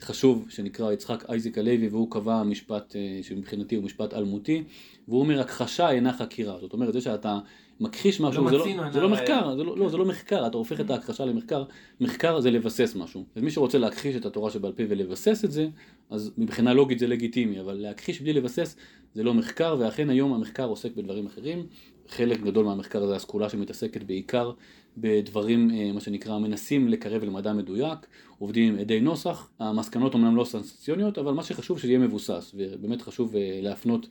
חשוב 0.01 0.45
שנקרא 0.49 0.91
יצחק 0.91 1.29
אייזיק 1.29 1.57
הלוי 1.57 1.87
והוא 1.87 2.11
קבע 2.11 2.43
משפט 2.43 2.95
שמבחינתי 3.21 3.75
הוא 3.75 3.83
משפט 3.83 4.13
אלמותי 4.13 4.63
והוא 5.07 5.19
אומר 5.19 5.41
הכחשה 5.41 5.89
אינה 5.89 6.13
חקירה 6.13 6.59
זאת 6.59 6.73
אומרת 6.73 6.93
זה 6.93 7.01
שאתה 7.01 7.39
מכחיש 7.79 8.21
משהו, 8.21 8.43
לא 8.43 8.49
זה, 8.49 8.57
לא, 8.57 8.91
זה 8.91 9.01
לא 9.01 9.09
מחקר, 9.09 9.55
זה 9.55 9.63
לא, 9.63 9.77
לא, 9.77 9.89
זה 9.89 9.97
לא 9.97 10.05
מחקר, 10.05 10.47
אתה 10.47 10.57
הופך 10.57 10.79
את 10.79 10.89
ההכחשה 10.89 11.25
למחקר, 11.25 11.63
מחקר 12.01 12.39
זה 12.39 12.51
לבסס 12.51 12.95
משהו. 12.95 13.25
אז 13.35 13.43
מי 13.43 13.51
שרוצה 13.51 13.77
להכחיש 13.77 14.15
את 14.15 14.25
התורה 14.25 14.51
שבעל 14.51 14.71
פה 14.71 14.83
ולבסס 14.89 15.45
את 15.45 15.51
זה, 15.51 15.67
אז 16.09 16.31
מבחינה 16.37 16.73
לוגית 16.73 16.99
זה 16.99 17.07
לגיטימי, 17.07 17.59
אבל 17.59 17.73
להכחיש 17.73 18.21
בלי 18.21 18.33
לבסס 18.33 18.75
זה 19.13 19.23
לא 19.23 19.33
מחקר, 19.33 19.75
ואכן 19.79 20.09
היום 20.09 20.33
המחקר 20.33 20.65
עוסק 20.65 20.95
בדברים 20.95 21.25
אחרים. 21.25 21.67
חלק 22.07 22.39
גדול 22.39 22.65
מהמחקר 22.65 23.07
זה 23.07 23.15
הסקולה 23.15 23.49
שמתעסקת 23.49 24.03
בעיקר 24.03 24.51
בדברים, 24.97 25.71
אה, 25.71 25.91
מה 25.91 25.99
שנקרא, 25.99 26.37
מנסים 26.37 26.87
לקרב 26.87 27.23
למדע 27.23 27.53
מדויק, 27.53 27.99
עובדים 28.39 28.73
עם 28.73 28.79
עדי 28.79 28.99
נוסח, 28.99 29.49
המסקנות 29.59 30.15
אמנם 30.15 30.35
לא 30.35 30.43
סנסציוניות, 30.43 31.17
אבל 31.17 31.33
מה 31.33 31.43
שחשוב 31.43 31.79
שיהיה 31.79 31.99
מבוסס, 31.99 32.51
ובאמת 32.57 33.01
חשוב 33.01 33.35
אה, 33.35 33.59
להפנות 33.61 34.07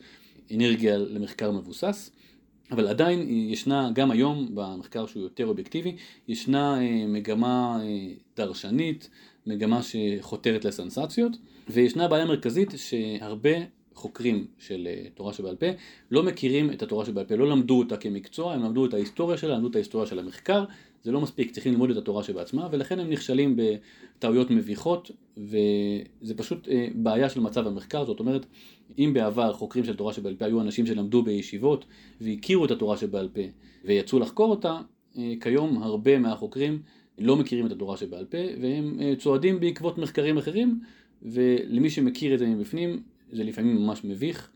אנרגיה 0.54 0.98
למחקר 0.98 1.50
מבוסס. 1.50 2.10
אבל 2.70 2.86
עדיין 2.86 3.28
ישנה, 3.28 3.90
גם 3.94 4.10
היום 4.10 4.48
במחקר 4.54 5.06
שהוא 5.06 5.22
יותר 5.22 5.46
אובייקטיבי, 5.46 5.96
ישנה 6.28 6.80
אה, 6.80 7.06
מגמה 7.08 7.78
אה, 7.82 8.08
דרשנית, 8.36 9.10
מגמה 9.46 9.80
שחותרת 9.82 10.64
לסנסציות, 10.64 11.36
וישנה 11.68 12.08
בעיה 12.08 12.24
מרכזית 12.24 12.72
שהרבה 12.76 13.50
החוקרים 13.94 14.46
של 14.58 14.88
אה, 14.90 15.04
תורה 15.14 15.32
שבעל 15.32 15.56
פה 15.56 15.66
לא 16.10 16.22
מכירים 16.22 16.70
את 16.70 16.82
התורה 16.82 17.04
שבעל 17.04 17.24
פה, 17.24 17.36
לא 17.36 17.48
למדו 17.48 17.78
אותה 17.78 17.96
כמקצוע, 17.96 18.54
הם 18.54 18.62
למדו 18.62 18.86
את 18.86 18.94
ההיסטוריה 18.94 19.36
שלה, 19.36 19.54
למדו 19.54 19.68
את 19.68 19.74
ההיסטוריה 19.74 20.06
של 20.06 20.18
המחקר, 20.18 20.64
זה 21.02 21.12
לא 21.12 21.20
מספיק, 21.20 21.50
צריכים 21.50 21.72
ללמוד 21.72 21.90
את 21.90 21.96
התורה 21.96 22.22
שבעצמה, 22.22 22.68
ולכן 22.70 23.00
הם 23.00 23.10
נכשלים 23.10 23.56
בטעויות 23.56 24.50
מביכות, 24.50 25.10
וזה 25.36 26.34
פשוט 26.36 26.68
אה, 26.68 26.88
בעיה 26.94 27.28
של 27.28 27.40
מצב 27.40 27.66
המחקר, 27.66 28.04
זאת 28.04 28.20
אומרת, 28.20 28.46
אם 28.98 29.10
בעבר 29.14 29.52
חוקרים 29.52 29.84
של 29.84 29.96
תורה 29.96 30.12
שבעל 30.12 30.34
פה 30.34 30.44
היו 30.44 30.60
אנשים 30.60 30.86
שלמדו 30.86 31.22
בישיבות 31.22 31.84
והכירו 32.20 32.64
את 32.64 32.70
התורה 32.70 32.96
שבעל 32.96 33.28
פה 33.28 33.42
ויצאו 33.84 34.18
לחקור 34.18 34.50
אותה, 34.50 34.78
כיום 35.40 35.82
הרבה 35.82 36.18
מהחוקרים 36.18 36.82
לא 37.18 37.36
מכירים 37.36 37.66
את 37.66 37.72
התורה 37.72 37.96
שבעל 37.96 38.24
פה, 38.24 38.38
והם 38.60 38.98
צועדים 39.18 39.60
בעקבות 39.60 39.98
מחקרים 39.98 40.38
אחרים, 40.38 40.80
ולמי 41.22 41.90
שמכיר 41.90 42.34
את 42.34 42.38
זה 42.38 42.46
מבפנים, 42.46 43.02
זה 43.34 43.44
לפעמים 43.44 43.76
ממש 43.76 44.04
מביך. 44.04 44.50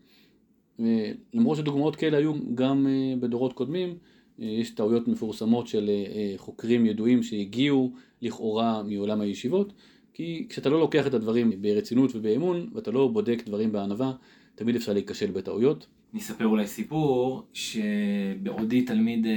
למרות 1.33 1.57
שדוגמאות 1.57 1.95
כאלה 1.95 2.17
היו 2.17 2.33
גם 2.55 2.87
אה, 2.87 3.15
בדורות 3.19 3.53
קודמים, 3.53 3.97
אה, 4.41 4.45
יש 4.45 4.69
טעויות 4.69 5.07
מפורסמות 5.07 5.67
של 5.67 5.89
אה, 5.89 6.33
חוקרים 6.37 6.85
ידועים 6.85 7.23
שהגיעו 7.23 7.93
לכאורה 8.21 8.83
מעולם 8.83 9.21
הישיבות, 9.21 9.73
כי 10.13 10.45
כשאתה 10.49 10.69
לא 10.69 10.79
לוקח 10.79 11.07
את 11.07 11.13
הדברים 11.13 11.61
ברצינות 11.61 12.11
ובאמון, 12.15 12.69
ואתה 12.73 12.91
לא 12.91 13.07
בודק 13.07 13.43
דברים 13.45 13.71
בענווה, 13.71 14.13
תמיד 14.55 14.75
אפשר 14.75 14.93
להיכשל 14.93 15.31
בטעויות. 15.31 15.87
אני 16.13 16.21
אספר 16.21 16.45
אולי 16.45 16.67
סיפור, 16.67 17.43
שבעודי 17.53 18.81
תלמיד 18.81 19.27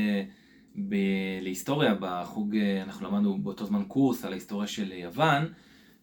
ב... 0.89 0.95
להיסטוריה, 1.43 1.95
בחוג, 2.01 2.57
אנחנו 2.83 3.09
למדנו 3.09 3.39
באותו 3.39 3.67
זמן 3.67 3.83
קורס 3.89 4.25
על 4.25 4.33
ההיסטוריה 4.33 4.67
של 4.67 4.93
יוון, 4.93 5.43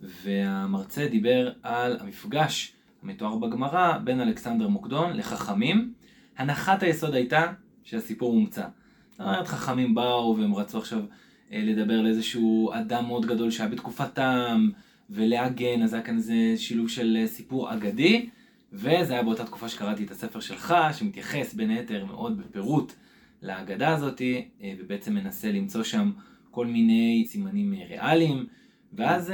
והמרצה 0.01 1.07
דיבר 1.07 1.51
על 1.63 1.97
המפגש 1.99 2.73
המתואר 3.03 3.35
בגמרא 3.35 3.97
בין 3.97 4.21
אלכסנדר 4.21 4.67
מוקדון 4.67 5.13
לחכמים. 5.13 5.93
הנחת 6.37 6.83
היסוד 6.83 7.13
הייתה 7.15 7.53
שהסיפור 7.83 8.33
מומצא. 8.33 8.65
זאת 9.11 9.19
אומרת, 9.19 9.47
חכמים 9.47 9.95
באו 9.95 10.35
והם 10.37 10.55
רצו 10.55 10.77
עכשיו 10.77 11.03
אה, 11.51 11.61
לדבר 11.63 12.01
לאיזשהו 12.01 12.71
אדם 12.73 13.05
מאוד 13.05 13.25
גדול 13.25 13.51
שהיה 13.51 13.69
בתקופתם, 13.69 14.69
ולהגן, 15.09 15.81
אז 15.81 15.93
היה 15.93 16.03
כאן 16.03 16.17
איזה 16.17 16.53
שילוב 16.57 16.89
של 16.89 17.17
אה, 17.21 17.27
סיפור 17.27 17.73
אגדי, 17.73 18.29
וזה 18.73 19.13
היה 19.13 19.23
באותה 19.23 19.45
תקופה 19.45 19.69
שקראתי 19.69 20.03
את 20.03 20.11
הספר 20.11 20.39
שלך, 20.39 20.75
שמתייחס 20.93 21.53
בין 21.53 21.69
היתר 21.69 22.05
מאוד 22.05 22.37
בפירוט 22.37 22.93
לאגדה 23.41 23.89
הזאתי, 23.93 24.47
אה, 24.61 24.73
ובעצם 24.79 25.13
מנסה 25.13 25.51
למצוא 25.51 25.83
שם 25.83 26.11
כל 26.51 26.65
מיני 26.65 27.25
סימנים 27.27 27.73
ריאליים. 27.89 28.45
ואז 28.93 29.33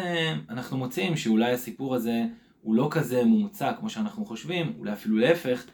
אנחנו 0.49 0.77
מוצאים 0.77 1.17
שאולי 1.17 1.51
הסיפור 1.51 1.95
הזה 1.95 2.25
הוא 2.65 2.75
לא 2.75 2.87
כזה 2.91 3.23
מומצא 3.23 3.71
כמו 3.79 3.89
שאנחנו 3.89 4.25
חושבים, 4.25 4.73
אולי 4.79 4.93
אפילו 4.93 5.17
להפך, 5.17 5.65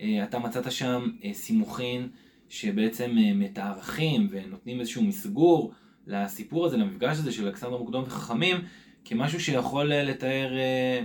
אה, 0.00 0.24
אתה 0.24 0.38
מצאת 0.38 0.72
שם 0.72 1.10
אה, 1.24 1.34
סימוכין 1.34 2.08
שבעצם 2.48 3.16
מתארחים 3.34 4.28
ונותנים 4.30 4.80
איזשהו 4.80 5.02
מסגור 5.02 5.72
לסיפור 6.06 6.66
הזה, 6.66 6.76
למפגש 6.76 7.18
הזה 7.18 7.32
של 7.32 7.46
אלכסנדר 7.46 7.76
מוקדום 7.76 8.04
וחכמים, 8.06 8.56
כמשהו 9.04 9.40
שיכול 9.40 9.94
לתאר 9.94 10.50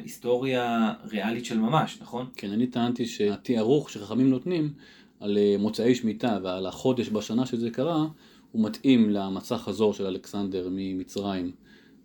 היסטוריה 0.04 0.94
ריאלית 1.12 1.46
של 1.46 1.60
ממש, 1.60 1.98
נכון? 2.02 2.26
כן, 2.36 2.52
אני 2.52 2.68
טענתי 2.68 3.06
שהתיארוך 3.06 3.90
שחכמים 3.90 4.30
נותנים 4.30 4.74
על 5.20 5.38
מוצאי 5.60 5.96
שמיטה 5.96 6.38
ועל 6.44 6.66
החודש 6.66 7.10
בשנה 7.10 7.46
שזה 7.46 7.70
קרה, 7.70 8.06
הוא 8.52 8.66
מתאים 8.66 9.10
למצע 9.10 9.58
חזור 9.58 9.94
של 9.94 10.06
אלכסנדר 10.06 10.68
ממצרים. 10.72 11.52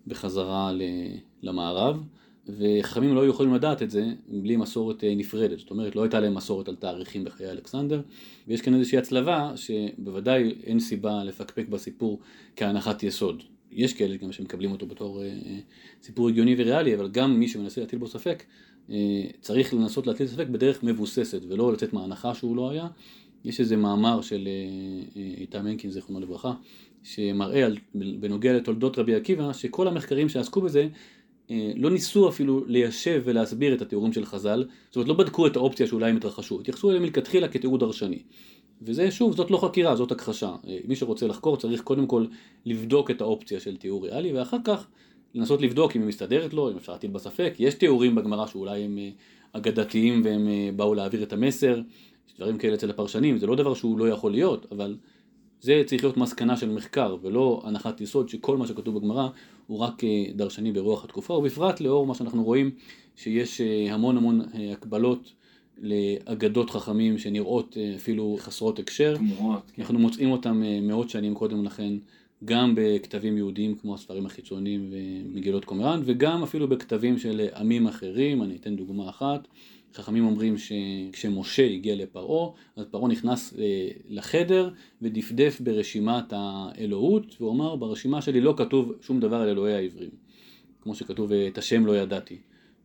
בחזרה 0.07 0.71
למערב, 1.41 2.03
וחכמים 2.57 3.15
לא 3.15 3.21
היו 3.21 3.29
יכולים 3.29 3.53
לדעת 3.53 3.81
את 3.81 3.89
זה 3.89 4.05
בלי 4.27 4.55
מסורת 4.57 5.03
אה, 5.03 5.15
נפרדת, 5.15 5.59
זאת 5.59 5.71
אומרת 5.71 5.95
לא 5.95 6.03
הייתה 6.03 6.19
להם 6.19 6.35
מסורת 6.35 6.67
על 6.67 6.75
תאריכים 6.75 7.23
בחיי 7.23 7.51
אלכסנדר, 7.51 8.01
ויש 8.47 8.61
כאן 8.61 8.75
איזושהי 8.75 8.97
הצלבה 8.97 9.51
שבוודאי 9.55 10.53
אין 10.63 10.79
סיבה 10.79 11.23
לפקפק 11.23 11.67
בסיפור 11.67 12.19
כהנחת 12.55 13.03
יסוד. 13.03 13.43
יש 13.71 13.93
כאלה 13.93 14.17
גם 14.17 14.31
שמקבלים 14.31 14.71
אותו 14.71 14.85
בתור 14.85 15.21
אה, 15.21 15.27
אה, 15.27 15.59
סיפור 16.03 16.29
הגיוני 16.29 16.55
וריאלי, 16.57 16.95
אבל 16.95 17.09
גם 17.09 17.39
מי 17.39 17.47
שמנסה 17.47 17.81
להטיל 17.81 17.99
בו 17.99 18.07
ספק, 18.07 18.43
צריך 19.41 19.73
לנסות 19.73 20.07
להטיל 20.07 20.27
ספק 20.27 20.47
בדרך 20.47 20.83
מבוססת, 20.83 21.41
ולא 21.49 21.73
לצאת 21.73 21.93
מההנחה 21.93 22.33
שהוא 22.35 22.55
לא 22.55 22.69
היה. 22.69 22.87
יש 23.45 23.59
איזה 23.59 23.77
מאמר 23.77 24.21
של 24.21 24.47
איתם 25.15 25.65
הנקין, 25.65 25.91
זיכרונו 25.91 26.19
לברכה, 26.19 26.53
שמראה 27.03 27.65
על, 27.65 27.77
בנוגע 27.95 28.53
לתולדות 28.53 28.99
רבי 28.99 29.15
עקיבא, 29.15 29.53
שכל 29.53 29.87
המחקרים 29.87 30.29
שעסקו 30.29 30.61
בזה 30.61 30.79
אה, 30.81 30.87
לא 31.75 31.89
ניסו 31.89 32.29
אפילו 32.29 32.65
ליישב 32.67 33.21
ולהסביר 33.25 33.73
את 33.73 33.81
התיאורים 33.81 34.13
של 34.13 34.25
חז"ל, 34.25 34.65
זאת 34.87 34.95
אומרת 34.95 35.07
לא 35.07 35.13
בדקו 35.13 35.47
את 35.47 35.55
האופציה 35.55 35.87
שאולי 35.87 36.09
הם 36.09 36.17
התרחשו, 36.17 36.59
התייחסו 36.59 36.89
אליהם 36.89 37.03
מלכתחילה 37.03 37.47
כתיאור 37.47 37.77
דרשני. 37.77 38.19
וזה 38.81 39.11
שוב, 39.11 39.35
זאת 39.35 39.51
לא 39.51 39.57
חקירה, 39.57 39.95
זאת 39.95 40.11
הכחשה. 40.11 40.55
אה, 40.67 40.77
מי 40.85 40.95
שרוצה 40.95 41.27
לחקור 41.27 41.57
צריך 41.57 41.81
קודם 41.81 42.07
כל 42.07 42.25
לבדוק 42.65 43.11
את 43.11 43.21
האופציה 43.21 43.59
של 43.59 43.77
תיאור 43.77 44.05
ריאלי, 44.05 44.33
ואחר 44.33 44.57
כך 44.63 44.87
לנסות 45.35 45.61
לבדוק 45.61 45.95
אם 45.95 46.01
היא 46.01 46.07
מסתדרת 46.07 46.53
לו, 46.53 46.71
אם 46.71 46.77
אפשר 46.77 46.91
להטיל 46.91 47.11
בספק. 47.11 47.53
יש 47.59 47.73
תיאורים 47.73 48.15
בגמרא 48.15 48.47
שאולי 48.47 48.83
הם 48.83 48.97
אה, 48.97 49.09
אגדתיים 49.53 50.21
והם 50.25 50.47
באו 50.75 50.93
להעביר 50.93 51.23
את 51.23 51.33
המסר, 51.33 51.81
יש 52.27 52.33
דברים 52.35 52.57
כאלה 52.57 52.73
אצל 52.73 52.89
הפרשנים, 52.89 53.37
זה 53.37 53.47
לא 53.47 53.55
דבר 53.55 53.73
שהוא 53.73 53.99
לא 53.99 54.09
יכול 54.09 54.31
להיות, 54.31 54.65
אבל 54.71 54.97
זה 55.61 55.83
צריך 55.85 56.03
להיות 56.03 56.17
מסקנה 56.17 56.57
של 56.57 56.69
מחקר 56.69 57.17
ולא 57.21 57.61
הנחת 57.65 58.01
יסוד 58.01 58.29
שכל 58.29 58.57
מה 58.57 58.67
שכתוב 58.67 58.97
בגמרא 58.97 59.27
הוא 59.67 59.79
רק 59.79 60.03
אה, 60.03 60.25
דרשני 60.35 60.71
ברוח 60.71 61.03
התקופה 61.03 61.33
ובפרט 61.33 61.81
לאור 61.81 62.07
מה 62.07 62.15
שאנחנו 62.15 62.43
רואים 62.43 62.71
שיש 63.15 63.61
אה, 63.61 63.93
המון 63.93 64.17
המון 64.17 64.41
אה, 64.41 64.71
הקבלות 64.71 65.33
לאגדות 65.77 66.69
חכמים 66.69 67.17
שנראות 67.17 67.77
אפילו 67.95 68.37
חסרות 68.39 68.79
הקשר. 68.79 69.17
תמורות. 69.17 69.71
כן. 69.75 69.81
אנחנו 69.81 69.99
מוצאים 69.99 70.31
אותם 70.31 70.63
מאות 70.81 71.09
שנים 71.09 71.33
קודם 71.33 71.65
לכן 71.65 71.93
גם 72.45 72.73
בכתבים 72.75 73.37
יהודיים 73.37 73.75
כמו 73.75 73.95
הספרים 73.95 74.25
החיצוניים 74.25 74.91
ומגילות 74.91 75.65
קומראן 75.65 76.01
וגם 76.05 76.43
אפילו 76.43 76.67
בכתבים 76.67 77.17
של 77.17 77.47
עמים 77.55 77.87
אחרים, 77.87 78.43
אני 78.43 78.55
אתן 78.55 78.75
דוגמה 78.75 79.09
אחת. 79.09 79.47
חכמים 79.93 80.25
אומרים 80.25 80.55
שכשמשה 80.57 81.65
הגיע 81.65 81.95
לפרעה, 81.95 82.51
אז 82.75 82.85
פרעה 82.91 83.07
נכנס 83.07 83.53
אה, 83.59 83.87
לחדר 84.09 84.69
ודפדף 85.01 85.61
ברשימת 85.61 86.25
האלוהות, 86.31 87.35
והוא 87.39 87.51
אמר, 87.51 87.75
ברשימה 87.75 88.21
שלי 88.21 88.41
לא 88.41 88.53
כתוב 88.57 88.93
שום 89.01 89.19
דבר 89.19 89.35
על 89.35 89.49
אלוהי 89.49 89.73
העברים, 89.73 90.09
כמו 90.81 90.95
שכתוב 90.95 91.31
את 91.31 91.57
השם 91.57 91.85
לא 91.85 91.97
ידעתי. 91.97 92.37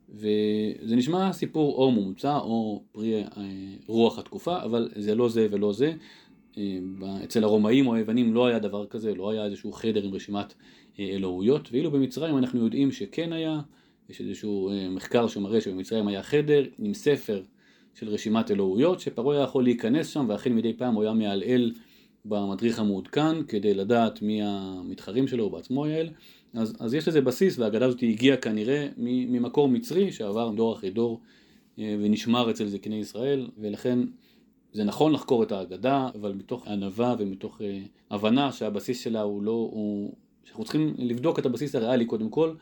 וזה 0.09 0.95
נשמע 0.95 1.33
סיפור 1.33 1.75
או 1.75 1.91
מומצא 1.91 2.37
או 2.37 2.83
פרי 2.91 3.23
אה, 3.23 3.27
רוח 3.87 4.19
התקופה, 4.19 4.63
אבל 4.63 4.89
זה 4.95 5.15
לא 5.15 5.29
זה 5.29 5.47
ולא 5.51 5.73
זה. 5.73 5.93
אה, 6.57 6.63
אצל 7.23 7.43
הרומאים 7.43 7.87
או 7.87 7.95
היוונים 7.95 8.33
לא 8.33 8.45
היה 8.45 8.59
דבר 8.59 8.85
כזה, 8.85 9.15
לא 9.15 9.31
היה 9.31 9.45
איזשהו 9.45 9.71
חדר 9.71 10.03
עם 10.03 10.13
רשימת 10.13 10.53
אלוהויות, 10.99 11.69
ואילו 11.71 11.91
במצרים 11.91 12.37
אנחנו 12.37 12.63
יודעים 12.63 12.91
שכן 12.91 13.33
היה. 13.33 13.61
יש 14.09 14.21
איזשהו 14.21 14.69
אה, 14.69 14.89
מחקר 14.89 15.27
שמראה 15.27 15.61
שבמצרים 15.61 16.07
היה 16.07 16.23
חדר 16.23 16.63
עם 16.79 16.93
ספר 16.93 17.41
של 17.93 18.09
רשימת 18.09 18.51
אלוהויות, 18.51 18.99
שפרעה 18.99 19.37
היה 19.37 19.43
יכול 19.43 19.63
להיכנס 19.63 20.07
שם, 20.07 20.25
ואכן 20.29 20.55
מדי 20.55 20.73
פעם 20.73 20.95
הוא 20.95 21.03
היה 21.03 21.13
מעלעל 21.13 21.71
במדריך 22.25 22.79
המעודכן 22.79 23.43
כדי 23.43 23.73
לדעת 23.73 24.21
מי 24.21 24.39
המתחרים 24.43 25.27
שלו, 25.27 25.43
הוא 25.43 25.51
בעצמו 25.51 25.85
אל. 25.85 26.09
אז, 26.53 26.73
אז 26.79 26.93
יש 26.93 27.07
לזה 27.07 27.21
בסיס, 27.21 27.59
והאגדה 27.59 27.85
הזאת 27.85 28.03
הגיעה 28.03 28.37
כנראה 28.37 28.87
ממקור 28.97 29.69
מצרי 29.69 30.11
שעבר 30.11 30.49
דור 30.49 30.73
אחרי 30.73 30.89
דור 30.89 31.21
אה, 31.79 31.95
ונשמר 32.01 32.51
אצל 32.51 32.67
זקני 32.67 32.95
ישראל, 32.95 33.47
ולכן 33.57 33.99
זה 34.73 34.83
נכון 34.83 35.11
לחקור 35.11 35.43
את 35.43 35.51
האגדה, 35.51 36.09
אבל 36.15 36.33
מתוך 36.33 36.67
ענווה 36.67 37.15
ומתוך 37.19 37.61
אה, 37.61 37.79
הבנה 38.11 38.51
שהבסיס 38.51 39.03
שלה 39.03 39.21
הוא 39.21 39.43
לא, 39.43 39.51
הוא, 39.51 40.13
שאנחנו 40.43 40.63
צריכים 40.63 40.93
לבדוק 40.97 41.39
את 41.39 41.45
הבסיס 41.45 41.75
הריאלי 41.75 42.05
קודם 42.05 42.29
כל, 42.29 42.53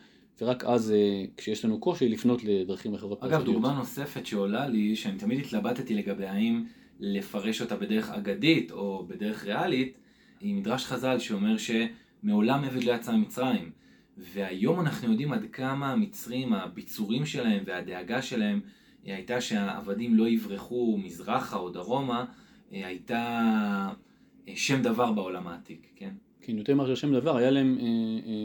ורק 0.41 0.63
אז 0.63 0.91
אה, 0.91 1.25
כשיש 1.37 1.65
לנו 1.65 1.79
קושי 1.79 2.09
לפנות 2.09 2.43
לדרכים 2.43 2.93
אחרות. 2.93 3.23
אגב, 3.23 3.43
דוגמה 3.43 3.73
נוספת 3.73 4.25
שעולה 4.25 4.67
לי, 4.67 4.95
שאני 4.95 5.17
תמיד 5.17 5.39
התלבטתי 5.39 5.95
לגבי 5.95 6.25
האם 6.25 6.65
לפרש 6.99 7.61
אותה 7.61 7.75
בדרך 7.75 8.09
אגדית 8.09 8.71
או 8.71 9.05
בדרך 9.07 9.45
ריאלית, 9.45 9.97
היא 10.39 10.55
מדרש 10.55 10.85
חז"ל 10.85 11.19
שאומר 11.19 11.55
שמעולם 11.57 12.63
עבד 12.63 12.83
לא 12.83 12.91
יצא 12.91 13.11
ממצרים. 13.11 13.71
והיום 14.17 14.79
אנחנו 14.79 15.11
יודעים 15.11 15.33
עד 15.33 15.45
כמה 15.51 15.91
המצרים, 15.91 16.53
הביצורים 16.53 17.25
שלהם 17.25 17.63
והדאגה 17.65 18.21
שלהם 18.21 18.61
אה, 19.07 19.15
הייתה 19.15 19.41
שהעבדים 19.41 20.15
לא 20.15 20.27
יברחו 20.27 20.97
מזרחה 21.03 21.57
או 21.57 21.69
דרומה, 21.69 22.25
אה, 22.73 22.87
הייתה 22.87 23.89
שם 24.55 24.81
דבר 24.81 25.11
בעולם 25.11 25.47
העתיק, 25.47 25.87
כן? 25.95 26.09
כן, 26.41 26.57
יותר 26.57 26.75
מאשר 26.75 26.95
שם 26.95 27.13
דבר, 27.13 27.37
היה 27.37 27.51
להם 27.51 27.77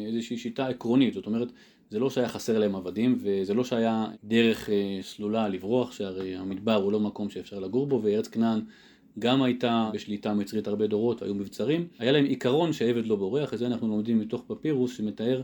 איזושהי 0.07 0.39
שיטה 0.39 0.66
עקרונית, 0.66 1.14
זאת 1.14 1.26
אומרת, 1.26 1.53
זה 1.91 1.99
לא 1.99 2.11
שהיה 2.11 2.28
חסר 2.28 2.59
להם 2.59 2.74
עבדים, 2.74 3.18
וזה 3.20 3.55
לא 3.55 3.64
שהיה 3.64 4.07
דרך 4.24 4.70
אה, 4.70 4.99
סלולה 5.03 5.49
לברוח, 5.49 5.93
שהרי 5.93 6.36
המדבר 6.36 6.74
הוא 6.74 6.93
לא 6.93 7.01
מקום 7.01 7.30
שאפשר 7.30 7.59
לגור 7.59 7.86
בו, 7.86 8.01
וארץ 8.03 8.28
כנען 8.28 8.61
גם 9.18 9.43
הייתה 9.43 9.91
בשליטה 9.95 10.34
מצרית 10.34 10.68
הרבה 10.68 10.86
דורות, 10.86 11.22
היו 11.22 11.34
מבצרים. 11.34 11.86
היה 11.99 12.12
להם 12.12 12.24
עיקרון 12.24 12.72
שהעבד 12.72 13.07
לא 13.07 13.16
בורח, 13.16 13.55
את 13.55 13.59
זה 13.59 13.66
אנחנו 13.66 13.89
לומדים 13.89 14.18
מתוך 14.18 14.45
פפירוס 14.47 14.97
שמתאר 14.97 15.43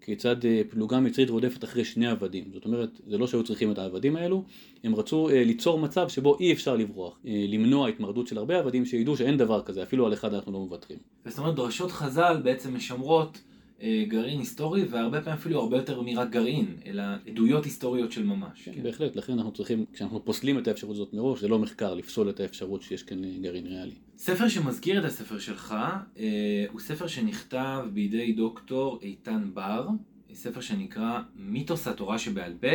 כיצד 0.00 0.44
אה, 0.44 0.62
פלוגה 0.70 1.00
מצרית 1.00 1.30
רודפת 1.30 1.64
אחרי 1.64 1.84
שני 1.84 2.06
עבדים. 2.06 2.44
זאת 2.52 2.64
אומרת, 2.64 3.00
זה 3.06 3.18
לא 3.18 3.26
שהיו 3.26 3.44
צריכים 3.44 3.70
את 3.70 3.78
העבדים 3.78 4.16
האלו, 4.16 4.44
הם 4.84 4.94
רצו 4.94 5.28
אה, 5.28 5.44
ליצור 5.44 5.78
מצב 5.78 6.08
שבו 6.08 6.38
אי 6.38 6.52
אפשר 6.52 6.76
לברוח, 6.76 7.18
אה, 7.26 7.44
למנוע 7.48 7.88
התמרדות 7.88 8.26
של 8.26 8.38
הרבה 8.38 8.58
עבדים 8.58 8.86
שידעו 8.86 9.16
שאין 9.16 9.36
דבר 9.36 9.62
כזה, 9.62 9.82
אפילו 9.82 10.06
על 10.06 10.12
אחד 10.12 10.34
אנחנו 10.34 10.52
לא 10.52 10.58
מוותרים. 10.58 10.98
זאת 11.26 11.38
אומרת, 11.38 11.54
דרשות 11.54 11.92
חז"ל 11.92 12.40
בעצם 12.44 12.74
משמרות 12.76 13.40
גרעין 13.82 14.38
היסטורי, 14.38 14.84
והרבה 14.84 15.20
פעמים 15.20 15.38
אפילו 15.38 15.60
הרבה 15.60 15.76
יותר 15.76 16.02
מרק 16.02 16.30
גרעין, 16.30 16.76
אלא 16.86 17.02
עדויות 17.26 17.64
היסטוריות 17.64 18.12
של 18.12 18.24
ממש. 18.24 18.68
כן, 18.68 18.82
בהחלט, 18.82 19.16
לכן 19.16 19.32
אנחנו 19.32 19.52
צריכים, 19.52 19.84
כשאנחנו 19.92 20.24
פוסלים 20.24 20.58
את 20.58 20.68
האפשרות 20.68 20.94
הזאת 20.94 21.14
מראש, 21.14 21.40
זה 21.40 21.48
לא 21.48 21.58
מחקר 21.58 21.94
לפסול 21.94 22.30
את 22.30 22.40
האפשרות 22.40 22.82
שיש 22.82 23.02
כאן 23.02 23.24
אה, 23.24 23.30
גרעין 23.40 23.66
ריאלי. 23.66 23.94
ספר 24.18 24.48
שמזכיר 24.48 25.00
את 25.00 25.04
הספר 25.04 25.38
שלך, 25.38 25.74
אה, 26.18 26.64
הוא 26.72 26.80
ספר 26.80 27.06
שנכתב 27.06 27.86
בידי 27.92 28.32
דוקטור 28.32 28.98
איתן 29.02 29.50
בר, 29.54 29.88
ספר 30.32 30.60
שנקרא 30.60 31.20
מיתוס 31.36 31.88
התורה 31.88 32.18
שבעל 32.18 32.54
פה, 32.60 32.68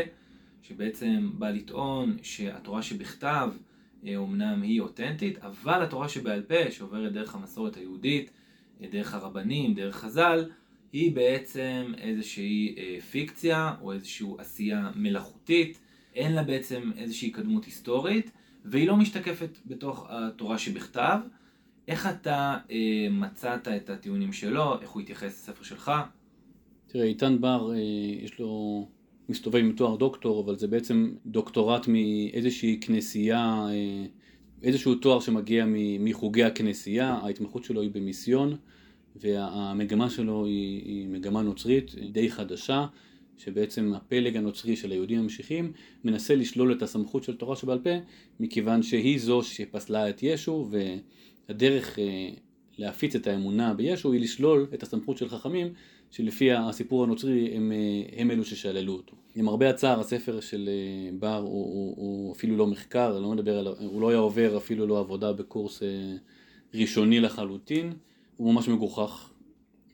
שבעצם 0.62 1.30
בא 1.34 1.50
לטעון 1.50 2.18
שהתורה 2.22 2.82
שבכתב 2.82 3.50
אומנם 4.16 4.62
היא 4.62 4.82
אותנטית, 4.82 5.38
אבל 5.38 5.84
התורה 5.84 6.10
שבעל 6.10 6.42
פה, 6.42 6.72
שעוברת 6.72 7.14
דרך 7.14 7.36
המסורת 7.36 7.76
היהודית, 7.78 8.32
דרך 8.92 9.14
הרבנים, 9.14 9.74
דרך 9.74 9.96
חז"ל, 9.96 10.46
היא 10.94 11.16
בעצם 11.16 11.92
איזושהי 11.98 12.76
אה, 12.78 13.02
פיקציה 13.12 13.76
או 13.82 13.94
איזושהי 13.94 14.28
עשייה 14.38 14.92
מלאכותית, 14.96 15.80
אין 16.16 16.34
לה 16.34 16.44
בעצם 16.44 16.92
איזושהי 16.98 17.32
קדמות 17.32 17.66
היסטורית, 17.66 18.32
והיא 18.66 18.88
לא 18.88 18.98
משתקפת 18.98 19.58
בתוך 19.66 20.08
התורה 20.10 20.58
שבכתב. 20.58 21.18
איך 21.88 22.08
אתה 22.08 22.58
אה, 22.72 23.08
מצאת 23.12 23.68
את 23.68 23.90
הטיעונים 23.90 24.34
שלו, 24.34 24.82
איך 24.82 24.90
הוא 24.90 25.02
התייחס 25.02 25.28
לספר 25.28 25.64
שלך? 25.64 25.92
תראה, 26.88 27.06
איתן 27.06 27.42
בר, 27.42 27.72
אה, 27.74 27.80
יש 28.24 28.40
לו, 28.40 28.88
מסתובב 29.30 29.60
עם 29.60 29.72
תואר 29.72 29.96
דוקטור, 29.96 30.44
אבל 30.44 30.58
זה 30.58 30.68
בעצם 30.68 31.12
דוקטורט 31.26 31.88
מאיזושהי 31.88 32.78
כנסייה, 32.82 33.66
אה, 33.70 34.06
איזשהו 34.64 34.96
תואר 34.96 35.20
שמגיע 35.20 35.66
מחוגי 36.00 36.44
הכנסייה, 36.44 37.14
ההתמחות 37.14 37.64
שלו 37.64 37.82
היא 37.82 37.92
במיסיון. 37.94 38.58
והמגמה 39.16 40.10
שלו 40.10 40.46
היא, 40.46 40.84
היא 40.86 41.08
מגמה 41.08 41.42
נוצרית 41.42 41.96
די 42.12 42.32
חדשה, 42.32 42.86
שבעצם 43.38 43.94
הפלג 43.94 44.38
הנוצרי 44.38 44.76
של 44.76 44.92
היהודים 44.92 45.20
המשיחיים 45.20 45.72
מנסה 46.04 46.36
לשלול 46.36 46.72
את 46.72 46.82
הסמכות 46.82 47.24
של 47.24 47.38
תורה 47.38 47.56
שבעל 47.56 47.80
פה, 47.80 47.90
מכיוון 48.40 48.84
שהיא 48.84 49.20
זו 49.20 49.44
שפסלה 49.44 50.10
את 50.10 50.24
ישו, 50.24 50.70
והדרך 51.50 52.00
אה, 52.00 52.30
להפיץ 52.78 53.16
את 53.16 53.28
האמונה 53.28 53.74
בישו 53.74 54.12
היא 54.12 54.22
לשלול 54.22 54.68
את 54.74 54.84
הסמכות 54.84 55.18
של 55.18 55.30
חכמים, 55.30 55.74
שלפי 56.12 56.52
הסיפור 56.52 57.04
הנוצרי 57.04 57.56
הם, 57.56 57.72
אה, 57.72 58.20
הם 58.22 58.32
אלו 58.32 58.46
ששללו 58.46 58.94
אותו. 58.94 59.16
למרבה 59.36 59.70
הצער, 59.70 60.00
הספר 60.00 60.40
של 60.40 60.70
אה, 60.70 61.18
בר 61.20 61.38
הוא, 61.38 61.48
הוא, 61.48 61.96
הוא 61.98 62.32
אפילו 62.34 62.58
לא 62.58 62.68
מחקר, 62.68 63.20
לא 63.20 63.32
מדבר 63.32 63.58
על, 63.58 63.68
הוא 63.68 64.02
לא 64.02 64.10
היה 64.10 64.20
עובר 64.20 64.58
אפילו 64.58 64.88
לא 64.88 65.00
עבודה 65.00 65.34
בקורס 65.34 65.84
ראשוני 66.74 67.20
לחלוטין. 67.20 67.94
הוא 68.38 68.54
ממש 68.54 68.68
מגוחך. 68.68 69.32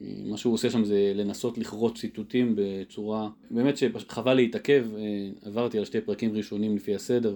מה 0.01 0.37
שהוא 0.37 0.53
עושה 0.53 0.69
שם 0.69 0.85
זה 0.85 1.11
לנסות 1.15 1.57
לכרות 1.57 1.97
ציטוטים 1.97 2.53
בצורה, 2.57 3.29
באמת 3.51 3.77
שחבל 3.77 4.33
להתעכב, 4.33 4.85
אה, 4.97 5.29
עברתי 5.45 5.77
על 5.77 5.85
שתי 5.85 6.01
פרקים 6.01 6.35
ראשונים 6.35 6.75
לפי 6.75 6.95
הסדר 6.95 7.35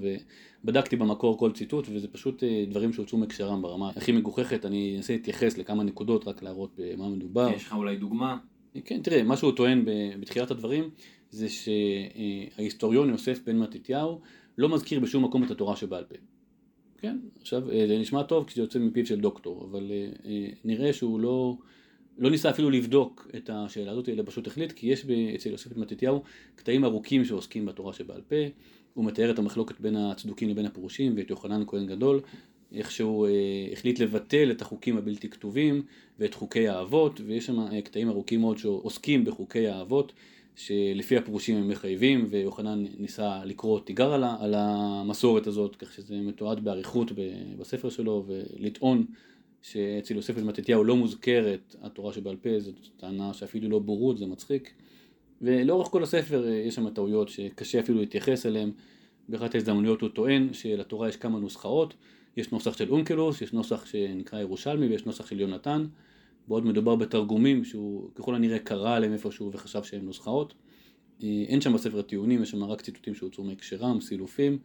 ובדקתי 0.64 0.95
במקור 0.95 1.38
כל 1.38 1.52
ציטוט 1.52 1.88
וזה 1.91 2.08
פשוט 2.08 2.43
אה, 2.43 2.66
דברים 2.70 2.93
שהוצאו 2.93 3.18
מקשרם 3.18 3.62
ברמה 3.62 3.91
הכי 3.95 4.12
מגוחכת, 4.12 4.66
אני 4.66 4.93
אנסה 4.97 5.14
להתייחס 5.14 5.58
לכמה 5.58 5.84
נקודות 5.84 6.28
רק 6.28 6.43
להראות 6.43 6.72
במה 6.78 7.10
מדובר. 7.10 7.49
יש 7.56 7.64
לך 7.64 7.74
אולי 7.74 7.95
דוגמה? 7.95 8.38
כן, 8.86 9.02
תראה, 9.04 9.24
מה 9.24 9.38
שהוא 9.38 9.52
טוען 9.52 9.86
בתחילת 10.20 10.52
הדברים 10.52 10.89
זה 11.30 11.47
שההיסטוריון 11.49 13.10
יוסף 13.10 13.39
בן 13.45 13.58
מתתיהו 13.58 14.22
לא 14.58 14.70
מזכיר 14.70 14.99
בשום 14.99 15.26
מקום 15.26 15.43
את 15.43 15.52
התורה 15.52 15.76
שבעל 15.76 16.04
פה. 16.04 16.16
כן, 17.02 17.18
עכשיו 17.41 17.72
אה, 17.72 17.88
זה 17.88 17.97
נשמע 17.97 18.24
טוב 18.24 18.45
כשזה 18.45 18.62
יוצא 18.62 18.80
מפיו 18.80 19.06
של 19.06 19.20
דוקטור, 19.20 19.68
אבל 19.72 19.91
אה, 19.91 20.08
אה, 20.26 20.47
נראה 20.64 20.93
שהוא 20.93 21.20
לא, 21.20 21.58
לא 22.18 22.30
ניסה 22.30 22.49
אפילו 22.49 22.70
לבדוק 22.70 23.28
את 23.38 23.49
השאלה 23.54 23.91
הזאת, 23.91 24.10
אלא 24.10 24.24
פשוט 24.26 24.47
החליט, 24.47 24.72
כי 24.72 24.88
יש 24.88 25.06
אצל 25.36 25.49
יוסף 25.49 25.78
מתתיהו 25.78 26.24
קטעים 26.56 26.86
ארוכים 26.86 27.26
שעוסקים 27.26 27.66
בתורה 27.66 27.93
שבעל 27.93 28.22
פה, 28.22 28.36
הוא 28.93 29.06
מתאר 29.06 29.32
את 29.32 29.39
המחלוקת 29.39 29.80
בין 29.80 29.95
הצדוקים 29.95 30.49
לבין 30.49 30.66
הפרושים 30.66 31.14
ואת 31.18 31.30
יוחנן 31.30 31.64
כהן 31.68 31.88
גדול, 31.88 32.20
איך 32.76 32.91
שהוא 32.91 33.28
החליט 33.72 33.99
לבטל 33.99 34.52
את 34.52 34.62
החוקים 34.62 34.97
הבלתי 34.97 35.30
כתובים 35.30 35.84
ואת 36.20 36.34
חוקי 36.34 36.68
האבות, 36.68 37.22
ויש 37.26 37.45
שם 37.45 37.82
קטעים 37.82 38.10
ארוכים 38.10 38.39
מאוד 38.39 38.58
שעוסקים 38.58 39.26
בחוקי 39.26 39.68
האבות. 39.68 40.14
שלפי 40.66 41.18
הפרושים 41.18 41.57
הם 41.57 41.68
מחייבים, 41.68 42.28
ויוחנן 42.30 42.86
ניסה 42.97 43.45
לקרוא 43.45 43.80
תיגר 43.80 44.14
על, 44.14 44.24
על 44.24 44.53
המסורת 44.57 45.47
הזאת, 45.47 45.76
כך 45.76 45.93
שזה 45.93 46.16
מתועד 46.16 46.64
באריכות 46.64 47.12
בספר 47.57 47.89
שלו, 47.89 48.26
ולטעון 48.28 49.05
שאצל 49.62 50.16
יוסף 50.16 50.36
בן 50.36 50.43
מתתיהו 50.43 50.84
לא 50.84 50.95
מוזכרת 50.95 51.76
התורה 51.82 52.14
שבעל 52.14 52.36
פה, 52.36 52.59
זאת 52.59 52.76
טענה 52.97 53.34
שאפילו 53.34 53.70
לא 53.70 53.80
בורות, 53.80 54.18
זה 54.18 54.26
מצחיק. 54.26 54.74
ולאורך 55.41 55.88
כל 55.88 56.03
הספר 56.03 56.47
אה, 56.47 56.53
יש 56.53 56.76
שם 56.76 56.89
טעויות 56.89 57.30
שקשה 57.30 57.80
אפילו 57.80 57.99
להתייחס 57.99 58.45
אליהן. 58.45 58.72
באחת 59.30 59.55
ההזדמנויות 59.55 60.01
הוא 60.01 60.09
טוען 60.09 60.53
שלתורה 60.53 61.09
יש 61.09 61.16
כמה 61.16 61.39
נוסחאות, 61.39 61.93
יש 62.38 62.51
נוסח 62.51 62.78
של 62.78 62.91
אונקלוס, 62.91 63.41
יש 63.41 63.53
נוסח 63.53 63.86
שנקרא 63.86 64.39
ירושלמי 64.39 64.88
ויש 64.88 65.05
נוסח 65.05 65.28
של 65.28 65.39
יונתן. 65.39 65.86
בעוד 66.48 66.66
מדובר 66.66 66.96
בתרגומים 66.96 67.64
שהוא 67.64 68.10
ככל 68.16 68.36
הנראה 68.36 68.60
קרא 68.60 68.96
עליהם 68.96 69.14
איפשהו 69.14 69.52
וחשב 69.54 69.84
שהם 69.84 70.06
נוסחאות. 70.06 70.54
אה, 71.24 71.44
אין 71.48 71.62
שם 71.62 71.74
בספר 71.74 72.02
טיעונים, 72.02 72.44
יש 72.44 72.52
שם 72.52 72.64
רק 72.64 72.82
ציטוטים 72.82 73.16
שהוצאו 73.16 73.44
מהקשרם, 73.44 74.02
סילופים. 74.02 74.58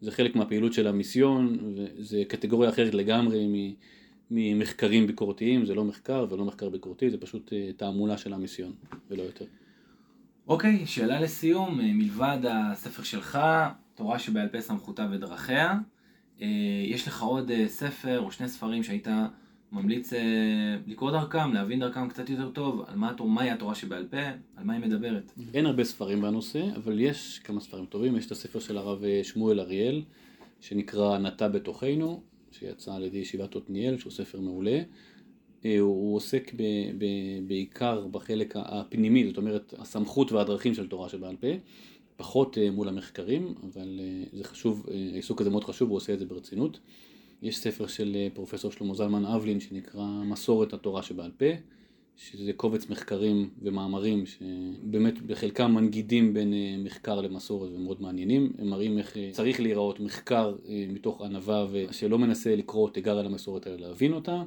זה 0.00 0.10
חלק 0.10 0.36
מהפעילות 0.36 0.72
של 0.72 0.86
המיסיון, 0.86 1.58
וזה 1.76 2.22
קטגוריה 2.28 2.70
אחרת 2.70 2.94
לגמרי 2.94 3.74
ממחקרים 4.30 5.06
ביקורתיים, 5.06 5.66
זה 5.66 5.74
לא 5.74 5.84
מחקר 5.84 6.26
ולא 6.30 6.44
מחקר 6.44 6.68
ביקורתי, 6.68 7.10
זה 7.10 7.18
פשוט 7.18 7.52
אה, 7.52 7.70
תעמולה 7.76 8.18
של 8.18 8.32
המיסיון, 8.32 8.72
ולא 9.10 9.22
יותר. 9.22 9.44
אוקיי, 10.48 10.82
okay, 10.82 10.86
שאלה 10.86 11.20
לסיום, 11.20 11.80
אה, 11.80 11.92
מלבד 11.92 12.38
הספר 12.50 13.02
שלך, 13.02 13.38
תורה 13.94 14.18
שבעל 14.18 14.48
פה 14.48 14.60
סמכותה 14.60 15.08
ודרכיה, 15.12 15.78
יש 16.86 17.08
לך 17.08 17.22
עוד 17.22 17.50
ספר 17.66 18.20
או 18.20 18.32
שני 18.32 18.48
ספרים 18.48 18.82
שהיית 18.82 19.08
ממליץ 19.72 20.12
אה, 20.12 20.76
לקרוא 20.86 21.10
דרכם, 21.10 21.52
להבין 21.52 21.80
דרכם 21.80 22.08
קצת 22.08 22.30
יותר 22.30 22.50
טוב, 22.50 22.82
על 22.86 22.96
מה, 22.96 23.12
מהי 23.24 23.50
התורה 23.50 23.74
שבעל 23.74 24.06
פה, 24.10 24.28
על 24.56 24.64
מה 24.64 24.72
היא 24.72 24.82
מדברת. 24.82 25.32
אין 25.54 25.66
הרבה 25.66 25.84
ספרים 25.84 26.20
בנושא, 26.20 26.64
אבל 26.76 27.00
יש 27.00 27.40
כמה 27.44 27.60
ספרים 27.60 27.86
טובים, 27.86 28.16
יש 28.16 28.26
את 28.26 28.32
הספר 28.32 28.58
של 28.58 28.78
הרב 28.78 29.04
אה, 29.04 29.20
שמואל 29.24 29.60
אריאל, 29.60 30.02
שנקרא 30.60 31.18
נטע 31.18 31.48
בתוכנו, 31.48 32.22
שיצא 32.50 32.94
על 32.94 33.04
ידי 33.04 33.18
ישיבת 33.18 33.56
עתניאל, 33.56 33.98
שהוא 33.98 34.12
ספר 34.12 34.40
מעולה. 34.40 34.82
אה, 35.64 35.78
הוא 35.78 36.16
עוסק 36.16 36.52
ב, 36.56 36.62
ב, 36.98 37.04
בעיקר 37.46 38.06
בחלק 38.06 38.54
הפנימי, 38.56 39.26
זאת 39.26 39.36
אומרת 39.36 39.74
הסמכות 39.78 40.32
והדרכים 40.32 40.74
של 40.74 40.88
תורה 40.88 41.08
שבעל 41.08 41.36
פה, 41.36 41.48
פחות 42.16 42.58
מול 42.72 42.88
המחקרים, 42.88 43.54
אבל 43.62 44.00
זה 44.32 44.44
חשוב, 44.44 44.86
העיסוק 45.12 45.40
הזה 45.40 45.50
מאוד 45.50 45.64
חשוב, 45.64 45.88
הוא 45.88 45.96
עושה 45.96 46.14
את 46.14 46.18
זה 46.18 46.26
ברצינות. 46.26 46.80
יש 47.42 47.58
ספר 47.58 47.86
של 47.86 48.16
אה, 48.16 48.28
פרופסור 48.34 48.70
שלמה 48.70 48.94
זלמן 48.94 49.24
אבלין 49.24 49.60
שנקרא 49.60 50.04
מסורת 50.24 50.72
התורה 50.72 51.02
שבעל 51.02 51.30
פה, 51.36 51.46
שזה 52.16 52.52
קובץ 52.52 52.90
מחקרים 52.90 53.50
ומאמרים 53.62 54.24
שבאמת 54.26 55.22
בחלקם 55.22 55.74
מנגידים 55.74 56.34
בין 56.34 56.54
אה, 56.54 56.76
מחקר 56.78 57.20
למסורת 57.20 57.70
ומאוד 57.74 58.02
מעניינים. 58.02 58.52
הם 58.58 58.70
מראים 58.70 58.98
איך 58.98 59.16
אה, 59.16 59.28
צריך 59.32 59.60
להיראות 59.60 60.00
מחקר 60.00 60.56
מתוך 60.88 61.22
ענווה 61.22 61.66
ושלא 61.70 62.18
מנסה 62.18 62.56
לקרוא 62.56 62.90
תיגר 62.90 63.18
על 63.18 63.26
המסורת 63.26 63.66
אלא 63.66 63.76
להבין 63.76 64.12
אותה. 64.12 64.42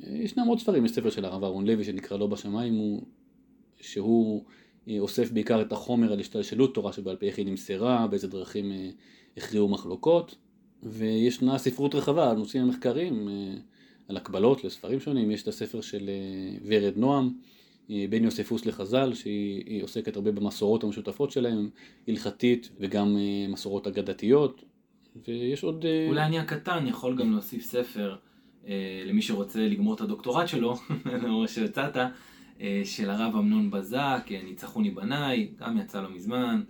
ישנם 0.00 0.46
עוד 0.46 0.58
ספרים, 0.58 0.84
יש 0.84 0.90
ספר 0.90 1.10
של 1.10 1.24
הרב 1.24 1.44
אהרון 1.44 1.66
לוי 1.66 1.84
שנקרא 1.84 2.18
לא 2.18 2.26
בשמיים, 2.26 2.74
הוא, 2.74 3.02
שהוא 3.80 4.44
אוסף 4.98 5.30
בעיקר 5.30 5.62
את 5.62 5.72
החומר 5.72 6.12
על 6.12 6.20
השתלשלות 6.20 6.74
תורה 6.74 6.92
שבעל 6.92 7.16
פה, 7.16 7.26
איך 7.26 7.38
היא 7.38 7.46
נמסרה, 7.46 8.06
באיזה 8.06 8.28
דרכים 8.28 8.72
הכריעו 9.36 9.68
מחלוקות. 9.68 10.36
וישנה 10.84 11.58
ספרות 11.58 11.94
רחבה 11.94 12.30
על 12.30 12.36
נושאים 12.36 12.62
המחקריים, 12.62 13.28
אה, 13.28 13.54
על 14.08 14.16
הקבלות 14.16 14.64
לספרים 14.64 15.00
שונים, 15.00 15.30
יש 15.30 15.42
את 15.42 15.48
הספר 15.48 15.80
של 15.80 16.08
אה, 16.08 16.58
ורד 16.66 16.92
נועם, 16.96 17.32
אה, 17.90 18.04
בין 18.10 18.24
יוספוס 18.24 18.66
לחז"ל, 18.66 19.14
שהיא 19.14 19.82
עוסקת 19.82 20.16
הרבה 20.16 20.32
במסורות 20.32 20.84
המשותפות 20.84 21.30
שלהם, 21.30 21.70
הלכתית 22.08 22.70
וגם 22.80 23.16
מסורות 23.48 23.86
אגדתיות, 23.86 24.64
ויש 25.28 25.64
עוד... 25.64 25.84
אולי 26.08 26.22
אני 26.22 26.38
הקטן 26.38 26.86
יכול 26.86 27.16
גם 27.16 27.32
להוסיף 27.32 27.62
ספר 27.62 28.16
למי 29.06 29.22
שרוצה 29.22 29.68
לגמור 29.68 29.94
את 29.94 30.00
הדוקטורט 30.00 30.48
שלו, 30.48 30.74
למרות 31.22 31.48
שיצאת, 31.48 31.96
של 32.84 33.10
הרב 33.10 33.36
אמנון 33.36 33.70
בזק, 33.70 34.28
ניצחוני 34.44 34.90
בניי, 34.90 35.48
גם 35.58 35.78
יצא 35.78 36.02
לא 36.02 36.10
מזמן, 36.10 36.62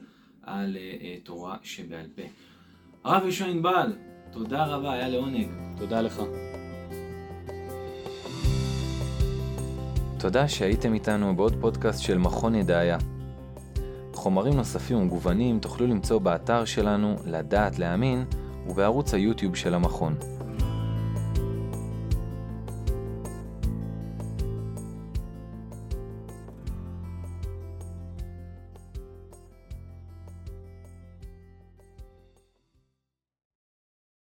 על 0.42 0.76
תורה 1.22 1.56
שבעל 1.62 2.06
פה. 2.14 2.22
הרב 3.05 3.22
יהושע 3.22 3.46
ענבל, 3.46 3.92
תודה 4.30 4.64
רבה, 4.64 4.92
היה 4.92 5.09
לעונג. 5.09 5.48
תודה 5.76 6.00
לך. 6.00 6.22
תודה 10.18 10.48
שהייתם 10.48 10.94
איתנו 10.94 11.36
בעוד 11.36 11.57
פודקאסט 11.61 12.02
של 12.02 12.18
מכון 12.18 12.55
ידעיה. 12.55 12.98
חומרים 14.12 14.55
נוספים 14.55 14.96
ומגוונים 14.96 15.59
תוכלו 15.59 15.86
למצוא 15.86 16.18
באתר 16.18 16.64
שלנו 16.64 17.16
לדעת 17.24 17.78
להאמין 17.78 18.24
ובערוץ 18.66 19.14
היוטיוב 19.14 19.57
של 19.57 19.74
המכון. 19.74 20.14